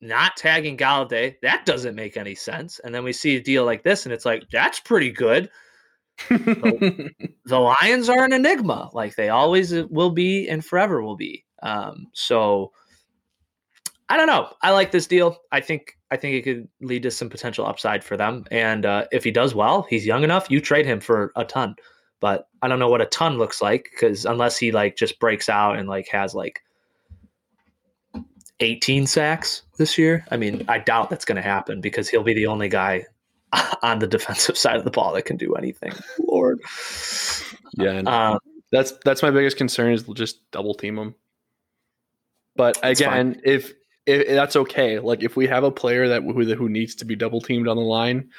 not 0.00 0.36
tagging 0.36 0.76
Golladay, 0.76 1.36
that 1.42 1.66
doesn't 1.66 1.94
make 1.94 2.16
any 2.16 2.34
sense. 2.34 2.78
And 2.80 2.94
then 2.94 3.04
we 3.04 3.12
see 3.12 3.36
a 3.36 3.42
deal 3.42 3.64
like 3.64 3.82
this, 3.82 4.06
and 4.06 4.12
it's 4.12 4.24
like, 4.24 4.44
that's 4.50 4.80
pretty 4.80 5.10
good. 5.10 5.50
the 6.28 7.12
Lions 7.50 8.08
are 8.08 8.24
an 8.24 8.32
enigma, 8.32 8.90
like 8.92 9.16
they 9.16 9.28
always 9.28 9.72
will 9.90 10.10
be 10.10 10.48
and 10.48 10.64
forever 10.64 11.02
will 11.02 11.16
be. 11.16 11.44
Um, 11.62 12.06
so 12.12 12.72
I 14.08 14.16
don't 14.16 14.26
know. 14.26 14.52
I 14.62 14.72
like 14.72 14.90
this 14.90 15.06
deal. 15.06 15.38
I 15.52 15.60
think 15.60 15.96
I 16.10 16.16
think 16.16 16.34
it 16.34 16.42
could 16.42 16.68
lead 16.80 17.04
to 17.04 17.10
some 17.10 17.30
potential 17.30 17.66
upside 17.66 18.02
for 18.02 18.16
them. 18.16 18.44
And 18.50 18.84
uh, 18.84 19.06
if 19.12 19.24
he 19.24 19.30
does 19.30 19.54
well, 19.54 19.86
he's 19.88 20.04
young 20.04 20.24
enough. 20.24 20.50
You 20.50 20.60
trade 20.60 20.84
him 20.84 21.00
for 21.00 21.32
a 21.36 21.44
ton, 21.44 21.76
but 22.20 22.48
I 22.62 22.68
don't 22.68 22.78
know 22.78 22.88
what 22.88 23.00
a 23.00 23.06
ton 23.06 23.38
looks 23.38 23.60
like 23.60 23.88
because 23.90 24.26
unless 24.26 24.56
he 24.58 24.72
like 24.72 24.96
just 24.96 25.18
breaks 25.18 25.48
out 25.48 25.78
and 25.78 25.88
like 25.88 26.08
has 26.08 26.34
like 26.34 26.62
18 28.60 29.06
sacks 29.06 29.62
this 29.78 29.96
year, 29.96 30.24
I 30.30 30.36
mean, 30.36 30.64
I 30.68 30.78
doubt 30.78 31.10
that's 31.10 31.24
going 31.24 31.36
to 31.36 31.42
happen 31.42 31.80
because 31.80 32.08
he'll 32.08 32.22
be 32.22 32.34
the 32.34 32.46
only 32.46 32.68
guy 32.68 33.06
on 33.82 33.98
the 33.98 34.06
defensive 34.06 34.56
side 34.56 34.76
of 34.76 34.84
the 34.84 34.90
ball 34.90 35.14
that 35.14 35.22
can 35.22 35.36
do 35.36 35.54
anything. 35.54 35.92
Lord, 36.18 36.60
yeah, 37.72 38.00
um, 38.00 38.38
that's 38.70 38.92
that's 39.04 39.22
my 39.22 39.30
biggest 39.30 39.56
concern 39.56 39.92
is 39.92 40.04
just 40.14 40.48
double 40.50 40.74
team 40.74 40.98
him. 40.98 41.14
But 42.56 42.78
again, 42.82 43.40
if 43.44 43.72
if, 44.06 44.28
that's 44.28 44.56
okay. 44.56 44.98
Like 44.98 45.22
if 45.22 45.36
we 45.36 45.46
have 45.46 45.64
a 45.64 45.70
player 45.70 46.08
that 46.08 46.22
who, 46.22 46.54
who 46.54 46.68
needs 46.68 46.94
to 46.96 47.04
be 47.04 47.16
double 47.16 47.40
teamed 47.40 47.68
on 47.68 47.76
the 47.76 47.82
line, 47.82 48.30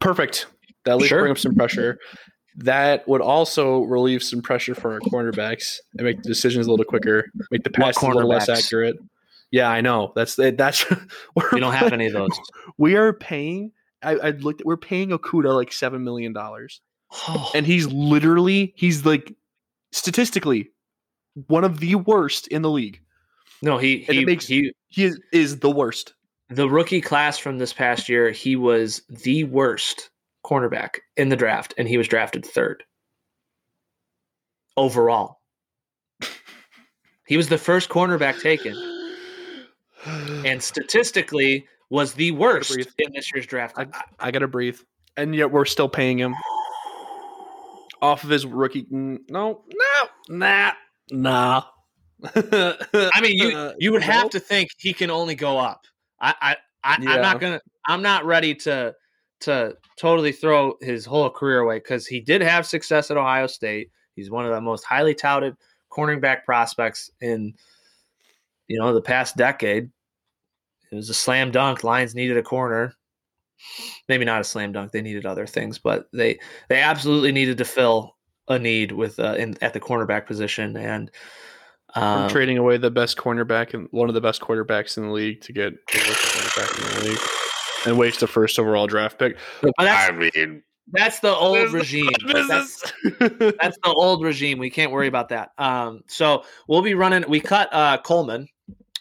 perfect. 0.00 0.46
That 0.84 0.92
at 0.92 0.96
least 0.98 1.08
sure. 1.08 1.20
bring 1.20 1.32
up 1.32 1.38
some 1.38 1.54
pressure. 1.54 1.98
That 2.56 3.06
would 3.08 3.20
also 3.20 3.80
relieve 3.80 4.22
some 4.22 4.40
pressure 4.40 4.74
for 4.74 4.92
our 4.92 5.00
cornerbacks 5.00 5.78
and 5.96 6.04
make 6.04 6.22
the 6.22 6.28
decisions 6.28 6.66
a 6.66 6.70
little 6.70 6.84
quicker, 6.84 7.26
make 7.50 7.64
the 7.64 7.70
pass 7.70 8.00
a 8.00 8.06
little 8.06 8.28
less 8.28 8.48
accurate. 8.48 8.96
Yeah, 9.50 9.68
I 9.68 9.80
know. 9.80 10.12
That's 10.14 10.36
that's. 10.36 10.84
we 11.52 11.60
don't 11.60 11.74
have 11.74 11.92
any 11.92 12.06
of 12.06 12.12
those. 12.12 12.30
We 12.76 12.96
are 12.96 13.12
paying. 13.12 13.70
I, 14.02 14.16
I 14.16 14.30
looked. 14.30 14.62
We're 14.64 14.76
paying 14.76 15.10
Okudah 15.10 15.54
like 15.54 15.72
seven 15.72 16.02
million 16.02 16.32
dollars, 16.32 16.80
oh. 17.28 17.52
and 17.54 17.64
he's 17.64 17.86
literally 17.86 18.72
he's 18.76 19.06
like 19.06 19.32
statistically 19.92 20.70
one 21.46 21.64
of 21.64 21.80
the 21.80 21.94
worst 21.94 22.48
in 22.48 22.62
the 22.62 22.70
league. 22.70 23.00
No, 23.62 23.78
he 23.78 23.98
he 23.98 24.24
makes, 24.24 24.46
he 24.46 24.72
he 24.88 25.04
is, 25.04 25.20
is 25.32 25.58
the 25.60 25.70
worst. 25.70 26.14
The 26.50 26.68
rookie 26.68 27.00
class 27.00 27.38
from 27.38 27.58
this 27.58 27.72
past 27.72 28.08
year, 28.08 28.30
he 28.30 28.56
was 28.56 29.02
the 29.08 29.44
worst 29.44 30.10
cornerback 30.44 30.98
in 31.16 31.28
the 31.28 31.36
draft, 31.36 31.74
and 31.78 31.88
he 31.88 31.98
was 31.98 32.08
drafted 32.08 32.44
third 32.44 32.84
overall. 34.76 35.40
he 37.26 37.36
was 37.36 37.48
the 37.48 37.58
first 37.58 37.88
cornerback 37.88 38.40
taken, 38.40 38.74
and 40.44 40.62
statistically 40.62 41.66
was 41.90 42.14
the 42.14 42.30
worst 42.32 42.76
in 42.76 43.12
this 43.14 43.32
year's 43.32 43.46
draft. 43.46 43.74
I, 43.78 43.86
I 44.18 44.30
gotta 44.30 44.48
breathe, 44.48 44.78
and 45.16 45.34
yet 45.34 45.50
we're 45.50 45.64
still 45.64 45.88
paying 45.88 46.18
him 46.18 46.34
off 48.02 48.24
of 48.24 48.30
his 48.30 48.44
rookie. 48.44 48.86
No, 48.90 49.18
no, 49.28 50.08
nah, 50.28 50.72
nah. 51.10 51.62
I 52.34 53.20
mean, 53.20 53.36
you 53.36 53.72
you 53.78 53.92
would 53.92 54.02
have 54.02 54.30
to 54.30 54.40
think 54.40 54.70
he 54.78 54.92
can 54.92 55.10
only 55.10 55.34
go 55.34 55.58
up. 55.58 55.82
I 56.20 56.34
I, 56.40 56.56
I 56.82 57.14
am 57.14 57.22
not 57.22 57.40
gonna. 57.40 57.60
I'm 57.86 58.02
not 58.02 58.24
ready 58.24 58.54
to 58.56 58.94
to 59.44 59.76
totally 59.96 60.32
throw 60.32 60.76
his 60.80 61.04
whole 61.04 61.30
career 61.30 61.60
away 61.60 61.78
because 61.78 62.06
he 62.06 62.20
did 62.20 62.42
have 62.42 62.66
success 62.66 63.10
at 63.10 63.16
Ohio 63.16 63.46
State. 63.46 63.90
He's 64.14 64.30
one 64.30 64.44
of 64.44 64.52
the 64.52 64.60
most 64.60 64.84
highly 64.84 65.14
touted 65.14 65.56
cornerback 65.90 66.44
prospects 66.44 67.10
in 67.20 67.54
you 68.68 68.78
know 68.78 68.92
the 68.92 69.02
past 69.02 69.36
decade. 69.36 69.90
It 70.90 70.94
was 70.94 71.10
a 71.10 71.14
slam 71.14 71.50
dunk. 71.50 71.84
Lions 71.84 72.14
needed 72.14 72.36
a 72.36 72.42
corner. 72.42 72.94
Maybe 74.08 74.24
not 74.24 74.40
a 74.40 74.44
slam 74.44 74.72
dunk. 74.72 74.92
They 74.92 75.02
needed 75.02 75.26
other 75.26 75.46
things, 75.46 75.78
but 75.78 76.08
they 76.12 76.38
they 76.68 76.80
absolutely 76.80 77.32
needed 77.32 77.58
to 77.58 77.64
fill 77.64 78.16
a 78.48 78.58
need 78.58 78.92
with 78.92 79.18
uh, 79.18 79.34
in 79.38 79.56
at 79.62 79.72
the 79.72 79.80
cornerback 79.80 80.26
position 80.26 80.76
and 80.76 81.10
um, 81.94 82.28
trading 82.28 82.58
away 82.58 82.76
the 82.76 82.90
best 82.90 83.16
cornerback 83.16 83.72
and 83.74 83.88
one 83.90 84.08
of 84.08 84.14
the 84.14 84.20
best 84.20 84.40
quarterbacks 84.40 84.96
in 84.96 85.04
the 85.04 85.12
league 85.12 85.40
to 85.42 85.52
get 85.52 85.72
the 85.92 85.98
worst 85.98 86.20
cornerback 86.22 86.98
in 86.98 87.04
the 87.04 87.10
league 87.10 87.43
and 87.86 87.98
waste 87.98 88.20
the 88.20 88.26
first 88.26 88.58
overall 88.58 88.86
draft 88.86 89.18
pick. 89.18 89.36
I 89.78 90.10
mean, 90.12 90.62
that's 90.88 91.20
the 91.20 91.34
old 91.34 91.72
regime. 91.72 92.10
That's, 92.26 92.92
that's, 93.18 93.78
the 93.82 93.94
old 93.94 94.22
regime. 94.22 94.58
We 94.58 94.70
can't 94.70 94.92
worry 94.92 95.08
about 95.08 95.30
that. 95.30 95.52
Um, 95.58 96.02
so 96.06 96.44
we'll 96.68 96.82
be 96.82 96.94
running. 96.94 97.24
We 97.28 97.40
cut 97.40 97.68
uh, 97.72 97.98
Coleman, 97.98 98.48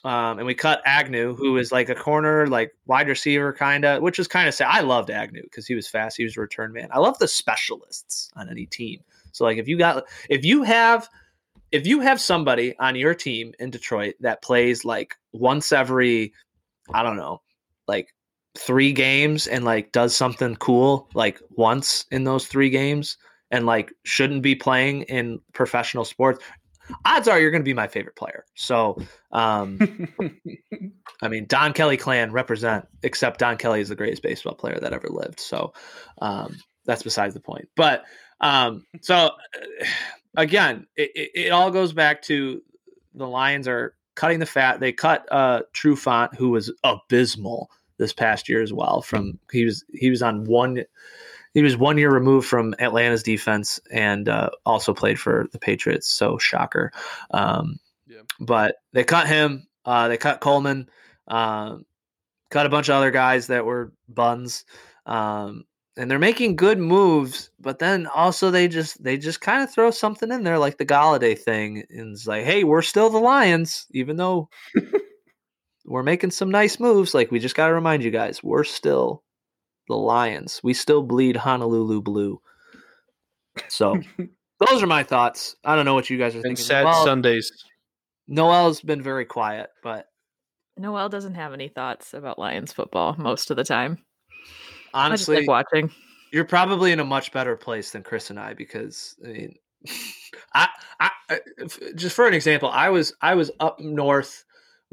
um, 0.05 0.37
and 0.37 0.45
we 0.45 0.53
cut 0.53 0.81
Agnew, 0.85 1.35
who 1.35 1.57
is 1.57 1.71
like 1.71 1.89
a 1.89 1.95
corner, 1.95 2.47
like 2.47 2.73
wide 2.85 3.07
receiver, 3.07 3.53
kind 3.53 3.85
of, 3.85 4.01
which 4.01 4.19
is 4.19 4.27
kind 4.27 4.47
of 4.47 4.53
sad. 4.53 4.67
I 4.69 4.81
loved 4.81 5.09
Agnew 5.09 5.43
because 5.43 5.67
he 5.67 5.75
was 5.75 5.87
fast. 5.87 6.17
He 6.17 6.23
was 6.23 6.37
a 6.37 6.41
return 6.41 6.73
man. 6.73 6.89
I 6.91 6.99
love 6.99 7.19
the 7.19 7.27
specialists 7.27 8.29
on 8.35 8.49
any 8.49 8.65
team. 8.65 9.01
So 9.31 9.45
like 9.45 9.57
if 9.57 9.67
you 9.67 9.77
got 9.77 10.05
if 10.29 10.45
you 10.45 10.63
have 10.63 11.09
if 11.71 11.87
you 11.87 12.01
have 12.01 12.21
somebody 12.21 12.77
on 12.79 12.95
your 12.95 13.15
team 13.15 13.53
in 13.59 13.71
Detroit 13.71 14.15
that 14.19 14.43
plays 14.43 14.85
like 14.85 15.15
once 15.31 15.71
every, 15.71 16.33
I 16.93 17.01
don't 17.01 17.17
know, 17.17 17.41
like 17.87 18.13
three 18.57 18.93
games 18.93 19.47
and 19.47 19.65
like 19.65 19.91
does 19.91 20.15
something 20.15 20.55
cool 20.57 21.09
like 21.13 21.41
once 21.51 22.05
in 22.11 22.23
those 22.23 22.47
three 22.47 22.69
games 22.69 23.17
and 23.51 23.65
like 23.65 23.93
shouldn't 24.03 24.41
be 24.41 24.55
playing 24.55 25.03
in 25.03 25.39
professional 25.53 26.05
sports, 26.05 26.43
odds 27.05 27.27
are 27.27 27.39
you're 27.39 27.51
going 27.51 27.61
to 27.61 27.65
be 27.65 27.73
my 27.73 27.87
favorite 27.87 28.15
player. 28.15 28.45
So, 28.55 28.99
um, 29.31 30.07
I 31.21 31.27
mean, 31.27 31.45
Don 31.47 31.73
Kelly 31.73 31.97
clan 31.97 32.31
represent, 32.31 32.85
except 33.03 33.39
Don 33.39 33.57
Kelly 33.57 33.81
is 33.81 33.89
the 33.89 33.95
greatest 33.95 34.23
baseball 34.23 34.55
player 34.55 34.79
that 34.79 34.93
ever 34.93 35.07
lived. 35.09 35.39
So, 35.39 35.73
um, 36.21 36.57
that's 36.85 37.03
besides 37.03 37.33
the 37.33 37.39
point. 37.39 37.69
But, 37.75 38.05
um, 38.41 38.85
so 39.01 39.31
again, 40.35 40.87
it, 40.95 41.11
it, 41.15 41.31
it, 41.35 41.49
all 41.51 41.71
goes 41.71 41.93
back 41.93 42.23
to 42.23 42.61
the 43.13 43.27
Lions 43.27 43.67
are 43.67 43.95
cutting 44.15 44.39
the 44.39 44.45
fat. 44.45 44.79
They 44.79 44.91
cut 44.91 45.27
uh, 45.31 45.61
Trufant 45.73 46.35
who 46.35 46.49
was 46.49 46.71
abysmal 46.83 47.69
this 47.97 48.13
past 48.13 48.49
year 48.49 48.61
as 48.61 48.73
well. 48.73 49.01
From 49.01 49.39
he 49.51 49.65
was 49.65 49.83
he 49.93 50.09
was 50.09 50.21
on 50.21 50.45
one 50.45 50.83
he 51.53 51.61
was 51.61 51.77
one 51.77 51.97
year 51.97 52.11
removed 52.11 52.47
from 52.47 52.73
Atlanta's 52.79 53.23
defense 53.23 53.79
and 53.91 54.27
uh, 54.27 54.49
also 54.65 54.93
played 54.93 55.19
for 55.19 55.47
the 55.51 55.59
Patriots. 55.59 56.07
So 56.07 56.37
shocker. 56.37 56.91
Um, 57.31 57.79
yeah. 58.07 58.21
But 58.39 58.75
they 58.91 59.03
cut 59.03 59.27
him. 59.27 59.67
Uh, 59.85 60.07
they 60.07 60.17
cut 60.17 60.41
Coleman. 60.41 60.89
Um, 61.27 61.85
cut 62.49 62.65
a 62.65 62.69
bunch 62.69 62.89
of 62.89 62.95
other 62.95 63.11
guys 63.11 63.47
that 63.47 63.65
were 63.65 63.93
buns. 64.09 64.65
Um, 65.05 65.65
and 65.95 66.09
they're 66.09 66.19
making 66.19 66.55
good 66.55 66.79
moves, 66.79 67.51
but 67.59 67.77
then 67.77 68.07
also 68.07 68.49
they 68.49 68.67
just 68.67 69.03
they 69.03 69.15
just 69.15 69.41
kind 69.41 69.63
of 69.63 69.71
throw 69.71 69.91
something 69.91 70.31
in 70.31 70.43
there 70.43 70.57
like 70.57 70.77
the 70.77 70.85
Golladay 70.85 71.37
thing, 71.37 71.83
and 71.89 72.13
it's 72.13 72.25
like, 72.25 72.45
hey, 72.45 72.63
we're 72.63 72.81
still 72.81 73.11
the 73.11 73.19
Lions, 73.19 73.85
even 73.91 74.17
though 74.17 74.49
we're 75.85 76.03
making 76.03 76.31
some 76.31 76.49
nice 76.49 76.79
moves. 76.79 77.13
Like 77.13 77.31
we 77.31 77.39
just 77.39 77.55
got 77.55 77.67
to 77.67 77.73
remind 77.73 78.03
you 78.03 78.11
guys, 78.11 78.43
we're 78.43 78.63
still 78.63 79.23
the 79.87 79.95
Lions. 79.95 80.61
We 80.63 80.73
still 80.73 81.03
bleed 81.03 81.35
Honolulu 81.35 82.01
blue. 82.01 82.41
So 83.67 84.01
those 84.67 84.83
are 84.83 84.87
my 84.87 85.03
thoughts. 85.03 85.55
I 85.63 85.75
don't 85.75 85.85
know 85.85 85.93
what 85.93 86.09
you 86.09 86.17
guys 86.17 86.33
are 86.33 86.37
and 86.37 86.43
thinking. 86.43 86.65
Sad 86.65 86.83
Noel, 86.83 87.05
Sundays. 87.05 87.51
Noel's 88.27 88.81
been 88.81 89.01
very 89.01 89.25
quiet, 89.25 89.69
but 89.83 90.07
Noel 90.77 91.09
doesn't 91.09 91.35
have 91.35 91.53
any 91.53 91.67
thoughts 91.67 92.13
about 92.13 92.39
Lions 92.39 92.71
football 92.71 93.15
most 93.17 93.51
of 93.51 93.57
the 93.57 93.63
time 93.63 93.99
honestly 94.93 95.37
like 95.37 95.47
watching. 95.47 95.91
You're 96.31 96.45
probably 96.45 96.91
in 96.91 96.99
a 96.99 97.05
much 97.05 97.31
better 97.31 97.55
place 97.55 97.91
than 97.91 98.03
Chris 98.03 98.29
and 98.29 98.39
I 98.39 98.53
because 98.53 99.15
I 99.23 99.27
mean, 99.27 99.55
I, 100.53 100.67
I 100.99 101.11
uh, 101.29 101.37
just 101.95 102.15
for 102.15 102.27
an 102.27 102.33
example, 102.33 102.69
I 102.69 102.89
was 102.89 103.13
I 103.21 103.35
was 103.35 103.51
up 103.59 103.79
north 103.79 104.43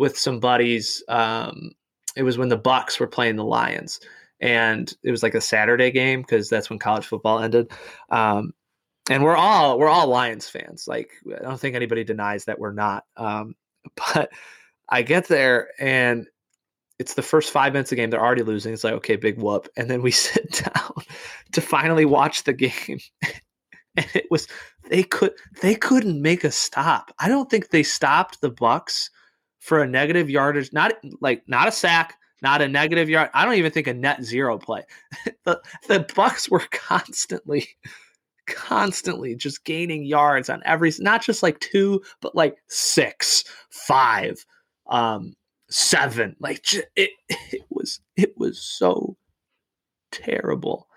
with 0.01 0.17
some 0.19 0.41
buddies. 0.41 1.05
Um, 1.09 1.73
it 2.17 2.23
was 2.23 2.39
when 2.39 2.49
the 2.49 2.57
Bucks 2.57 2.99
were 2.99 3.07
playing 3.07 3.37
the 3.37 3.45
Lions, 3.45 4.01
and 4.41 4.93
it 5.05 5.11
was 5.11 5.23
like 5.23 5.35
a 5.35 5.43
Saturday 5.43 5.91
game 5.91 6.23
because 6.23 6.49
that's 6.49 6.71
when 6.71 6.79
college 6.79 7.07
football 7.07 7.39
ended. 7.39 7.71
Um, 8.09 8.55
and 9.11 9.23
we're 9.23 9.37
all 9.37 9.79
we're 9.79 9.91
all 9.91 10.07
Lions 10.07 10.49
fans. 10.49 10.89
Like 10.89 11.11
I 11.39 11.43
don't 11.43 11.61
think 11.61 11.77
anybody 11.77 12.03
denies 12.03 12.47
that 12.47 12.59
we're 12.59 12.73
not. 12.73 13.05
Um, 13.17 13.55
but 14.15 14.33
I 14.89 15.03
get 15.03 15.29
there 15.29 15.69
and 15.79 16.27
it's 16.99 17.15
the 17.15 17.23
first 17.23 17.51
five 17.51 17.73
minutes 17.75 17.93
of 17.93 17.97
the 17.97 18.03
game. 18.03 18.11
They're 18.11 18.25
already 18.25 18.43
losing. 18.43 18.73
It's 18.73 18.85
like, 18.85 18.95
okay, 18.95 19.17
big 19.17 19.39
whoop. 19.39 19.69
And 19.77 19.89
then 19.89 20.03
we 20.03 20.11
sit 20.11 20.65
down 20.65 20.95
to 21.53 21.61
finally 21.61 22.07
watch 22.07 22.45
the 22.45 22.53
game. 22.55 23.01
and 23.97 24.07
it 24.15 24.27
was 24.31 24.49
they 24.89 25.03
could 25.03 25.33
they 25.61 25.75
couldn't 25.75 26.23
make 26.23 26.43
a 26.43 26.51
stop. 26.51 27.13
I 27.19 27.29
don't 27.29 27.51
think 27.51 27.69
they 27.69 27.83
stopped 27.83 28.41
the 28.41 28.51
Bucks 28.51 29.11
for 29.61 29.83
a 29.83 29.87
negative 29.87 30.29
yardage, 30.29 30.73
not 30.73 30.93
like 31.21 31.43
not 31.47 31.69
a 31.69 31.73
sack, 31.73 32.19
not 32.43 32.63
a 32.63 32.69
negative 32.69 33.09
yard. 33.09 33.31
I 33.33 33.45
don't 33.45 33.55
even 33.55 33.73
think 33.73 33.87
a 33.87 33.95
net 33.95 34.25
zero 34.25 34.59
play. 34.59 34.85
the 35.45 35.61
the 35.87 36.07
Bucks 36.15 36.49
were 36.49 36.65
constantly 36.73 37.69
constantly 38.47 39.37
just 39.37 39.65
gaining 39.65 40.05
yards 40.05 40.51
on 40.51 40.61
every 40.65 40.93
not 40.99 41.23
just 41.23 41.43
like 41.43 41.61
two, 41.61 42.03
but 42.21 42.35
like 42.35 42.57
six, 42.69 43.45
five. 43.71 44.45
Um, 44.89 45.37
seven. 45.71 46.37
Like 46.41 46.65
it, 46.97 47.11
it 47.29 47.63
was, 47.71 48.01
it 48.17 48.35
was 48.37 48.61
so 48.61 49.17
terrible, 50.13 50.89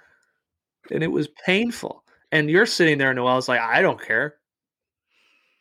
and 0.92 1.04
it 1.04 1.12
was 1.12 1.30
painful. 1.46 2.04
And 2.32 2.50
you're 2.50 2.66
sitting 2.66 2.98
there, 2.98 3.14
Noel's 3.14 3.48
like, 3.48 3.62
I 3.62 3.82
don't 3.82 4.02
care, 4.02 4.36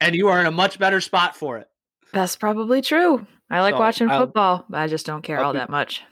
and 0.01 0.15
you 0.15 0.29
are 0.29 0.41
in 0.41 0.47
a 0.47 0.51
much 0.51 0.79
better 0.79 1.01
spot 1.01 1.37
for 1.37 1.59
it. 1.59 1.69
That's 2.13 2.37
probably 2.37 2.83
true. 2.83 3.27
I 3.51 3.61
like 3.61 3.75
So, 3.75 3.81
watching 3.81 4.11
I'll- 4.11 4.21
football, 4.21 4.65
but 4.69 4.79
I 4.81 4.87
just 4.89 5.07
don't 5.07 5.23
care 5.23 5.39
I'll 5.39 5.47
all 5.47 5.53
be- 5.53 5.59
that 5.59 5.71
much. 5.71 6.03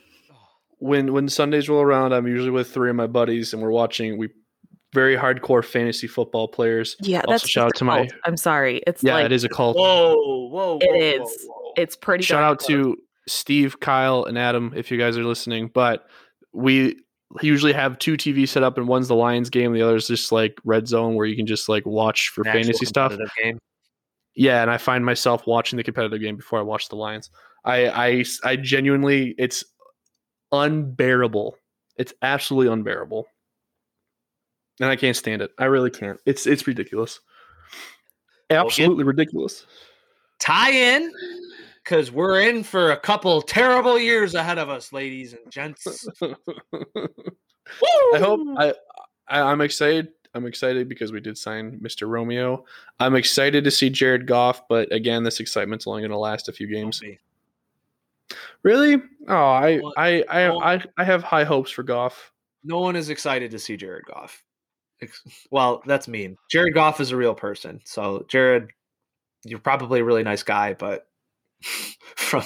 when 0.78 1.12
when 1.12 1.28
Sundays 1.28 1.68
roll 1.68 1.82
around, 1.82 2.12
I'm 2.12 2.26
usually 2.26 2.50
with 2.50 2.70
three 2.72 2.90
of 2.90 2.96
my 2.96 3.06
buddies, 3.06 3.52
and 3.52 3.62
we're 3.62 3.70
watching. 3.70 4.16
We 4.18 4.30
very 4.92 5.16
hardcore 5.16 5.64
fantasy 5.64 6.06
football 6.08 6.48
players. 6.48 6.96
Yeah, 7.00 7.18
Also, 7.20 7.30
that's 7.30 7.48
shout 7.48 7.64
out 7.66 7.68
just 7.68 7.76
a 7.76 7.78
to 7.78 7.84
my- 7.84 8.08
I'm 8.24 8.36
sorry. 8.36 8.82
It's 8.88 9.02
Yeah, 9.04 9.14
like 9.14 9.26
it 9.26 9.32
is 9.32 9.44
a 9.44 9.48
cult. 9.48 9.76
Whoa, 9.76 10.48
whoa, 10.48 10.78
It 10.80 10.88
whoa, 10.90 10.96
is. 11.24 11.46
whoa, 11.46 11.54
whoa. 11.54 11.72
it's 11.76 11.94
pretty. 11.96 12.24
Shout 12.24 12.42
out 12.42 12.58
close. 12.58 12.68
to 12.68 12.96
Steve, 13.28 13.78
Kyle, 13.78 14.24
and 14.24 14.36
Adam 14.38 14.72
if 14.74 14.90
you 14.90 14.98
guys 14.98 15.16
are 15.16 15.22
listening. 15.24 15.68
But 15.72 16.06
we 16.52 16.96
usually 17.40 17.72
have 17.72 17.98
two 18.00 18.16
TV 18.16 18.48
set 18.48 18.64
up, 18.64 18.78
and 18.78 18.88
one's 18.88 19.06
the 19.06 19.14
Lions 19.14 19.50
game, 19.50 19.72
the 19.72 19.82
other's 19.82 20.08
just 20.08 20.32
like 20.32 20.58
red 20.64 20.88
zone 20.88 21.14
where 21.14 21.26
you 21.26 21.36
can 21.36 21.46
just 21.46 21.68
like 21.68 21.86
watch 21.86 22.30
for 22.30 22.40
An 22.40 22.52
fantasy 22.52 22.84
stuff. 22.86 23.14
Game. 23.40 23.58
Yeah, 24.34 24.62
and 24.62 24.70
I 24.70 24.78
find 24.78 25.04
myself 25.04 25.46
watching 25.46 25.76
the 25.76 25.82
competitive 25.82 26.20
game 26.20 26.36
before 26.36 26.58
I 26.58 26.62
watch 26.62 26.88
the 26.88 26.96
Lions. 26.96 27.30
I 27.64 27.88
I 27.88 28.24
I 28.44 28.56
genuinely 28.56 29.34
it's 29.38 29.64
unbearable. 30.52 31.56
It's 31.96 32.14
absolutely 32.22 32.72
unbearable. 32.72 33.26
And 34.80 34.88
I 34.88 34.96
can't 34.96 35.16
stand 35.16 35.42
it. 35.42 35.50
I 35.58 35.66
really 35.66 35.90
can't. 35.90 36.18
It's 36.26 36.46
it's 36.46 36.66
ridiculous. 36.66 37.20
Absolutely 38.48 39.04
ridiculous. 39.04 39.66
Tie 40.38 40.72
in 40.72 41.12
because 41.84 42.10
we're 42.10 42.40
in 42.40 42.62
for 42.62 42.92
a 42.92 42.96
couple 42.96 43.42
terrible 43.42 43.98
years 43.98 44.34
ahead 44.34 44.58
of 44.58 44.68
us, 44.68 44.92
ladies 44.92 45.34
and 45.34 45.52
gents. 45.52 46.08
I 46.22 48.18
hope 48.18 48.40
I, 48.58 48.74
I 49.28 49.42
I'm 49.42 49.60
excited. 49.60 50.08
I'm 50.34 50.46
excited 50.46 50.88
because 50.88 51.12
we 51.12 51.20
did 51.20 51.36
sign 51.36 51.80
Mr. 51.80 52.08
Romeo. 52.08 52.64
I'm 53.00 53.16
excited 53.16 53.64
to 53.64 53.70
see 53.70 53.90
Jared 53.90 54.26
Goff, 54.26 54.68
but 54.68 54.92
again, 54.92 55.24
this 55.24 55.40
excitement's 55.40 55.86
only 55.86 56.02
going 56.02 56.12
to 56.12 56.18
last 56.18 56.48
a 56.48 56.52
few 56.52 56.68
games. 56.68 57.02
Really? 58.62 59.02
Oh, 59.28 59.34
I 59.34 59.80
I 59.96 60.22
I, 60.28 60.74
I 60.74 60.84
I 60.98 61.04
have 61.04 61.22
high 61.22 61.44
hopes 61.44 61.70
for 61.70 61.82
Goff. 61.82 62.32
No 62.62 62.78
one 62.78 62.94
is 62.94 63.10
excited 63.10 63.50
to 63.50 63.58
see 63.58 63.76
Jared 63.76 64.04
Goff. 64.04 64.44
Well, 65.50 65.82
that's 65.86 66.08
mean. 66.08 66.36
Jared 66.50 66.74
Goff 66.74 67.00
is 67.00 67.10
a 67.10 67.16
real 67.16 67.34
person. 67.34 67.80
So, 67.84 68.26
Jared, 68.28 68.68
you're 69.44 69.58
probably 69.58 70.00
a 70.00 70.04
really 70.04 70.22
nice 70.22 70.42
guy, 70.42 70.74
but 70.74 71.06
from 72.16 72.44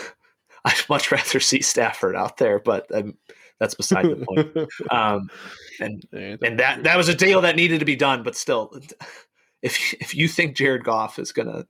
I'd 0.64 0.88
much 0.88 1.10
rather 1.10 1.40
see 1.40 1.62
Stafford 1.62 2.16
out 2.16 2.36
there, 2.36 2.58
but 2.58 2.94
um, 2.94 3.16
that's 3.60 3.74
beside 3.74 4.06
the 4.06 4.16
point. 4.26 4.68
Um, 4.90 5.30
and 5.78 6.02
and 6.12 6.58
that 6.58 6.82
that 6.82 6.96
was 6.96 7.08
a 7.08 7.14
deal 7.14 7.40
that 7.42 7.54
needed 7.56 7.78
to 7.78 7.84
be 7.84 7.94
done, 7.94 8.22
but 8.22 8.34
still, 8.34 8.72
if 9.62 9.94
if 9.94 10.14
you 10.14 10.26
think 10.26 10.56
Jared 10.56 10.82
Goff 10.82 11.18
is 11.18 11.30
gonna 11.32 11.66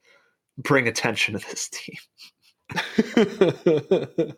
bring 0.57 0.89
attention 0.89 1.39
to 1.39 1.47
this 1.47 1.69
team, 1.69 1.97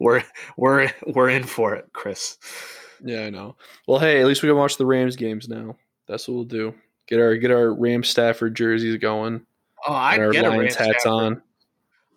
we're 0.00 0.22
we're 0.56 0.90
we're 1.06 1.28
in 1.28 1.44
for 1.44 1.74
it, 1.74 1.86
Chris. 1.92 2.38
yeah, 3.04 3.22
I 3.22 3.30
know. 3.30 3.56
Well, 3.86 3.98
hey, 3.98 4.20
at 4.20 4.26
least 4.26 4.42
we 4.42 4.48
can 4.48 4.56
watch 4.56 4.76
the 4.76 4.86
Rams 4.86 5.16
games 5.16 5.48
now. 5.48 5.76
That's 6.06 6.26
what 6.26 6.34
we'll 6.34 6.44
do. 6.44 6.74
Get 7.08 7.20
our 7.20 7.36
get 7.36 7.50
our 7.50 7.74
Ram 7.74 8.04
Stafford 8.04 8.54
jerseys 8.54 8.96
going. 8.96 9.44
Oh, 9.86 9.92
our 9.92 10.30
get 10.30 10.44
a 10.44 10.48
Lions 10.48 10.62
Rams 10.62 10.74
hats 10.76 11.00
Stafford. 11.00 11.12
on. 11.12 11.42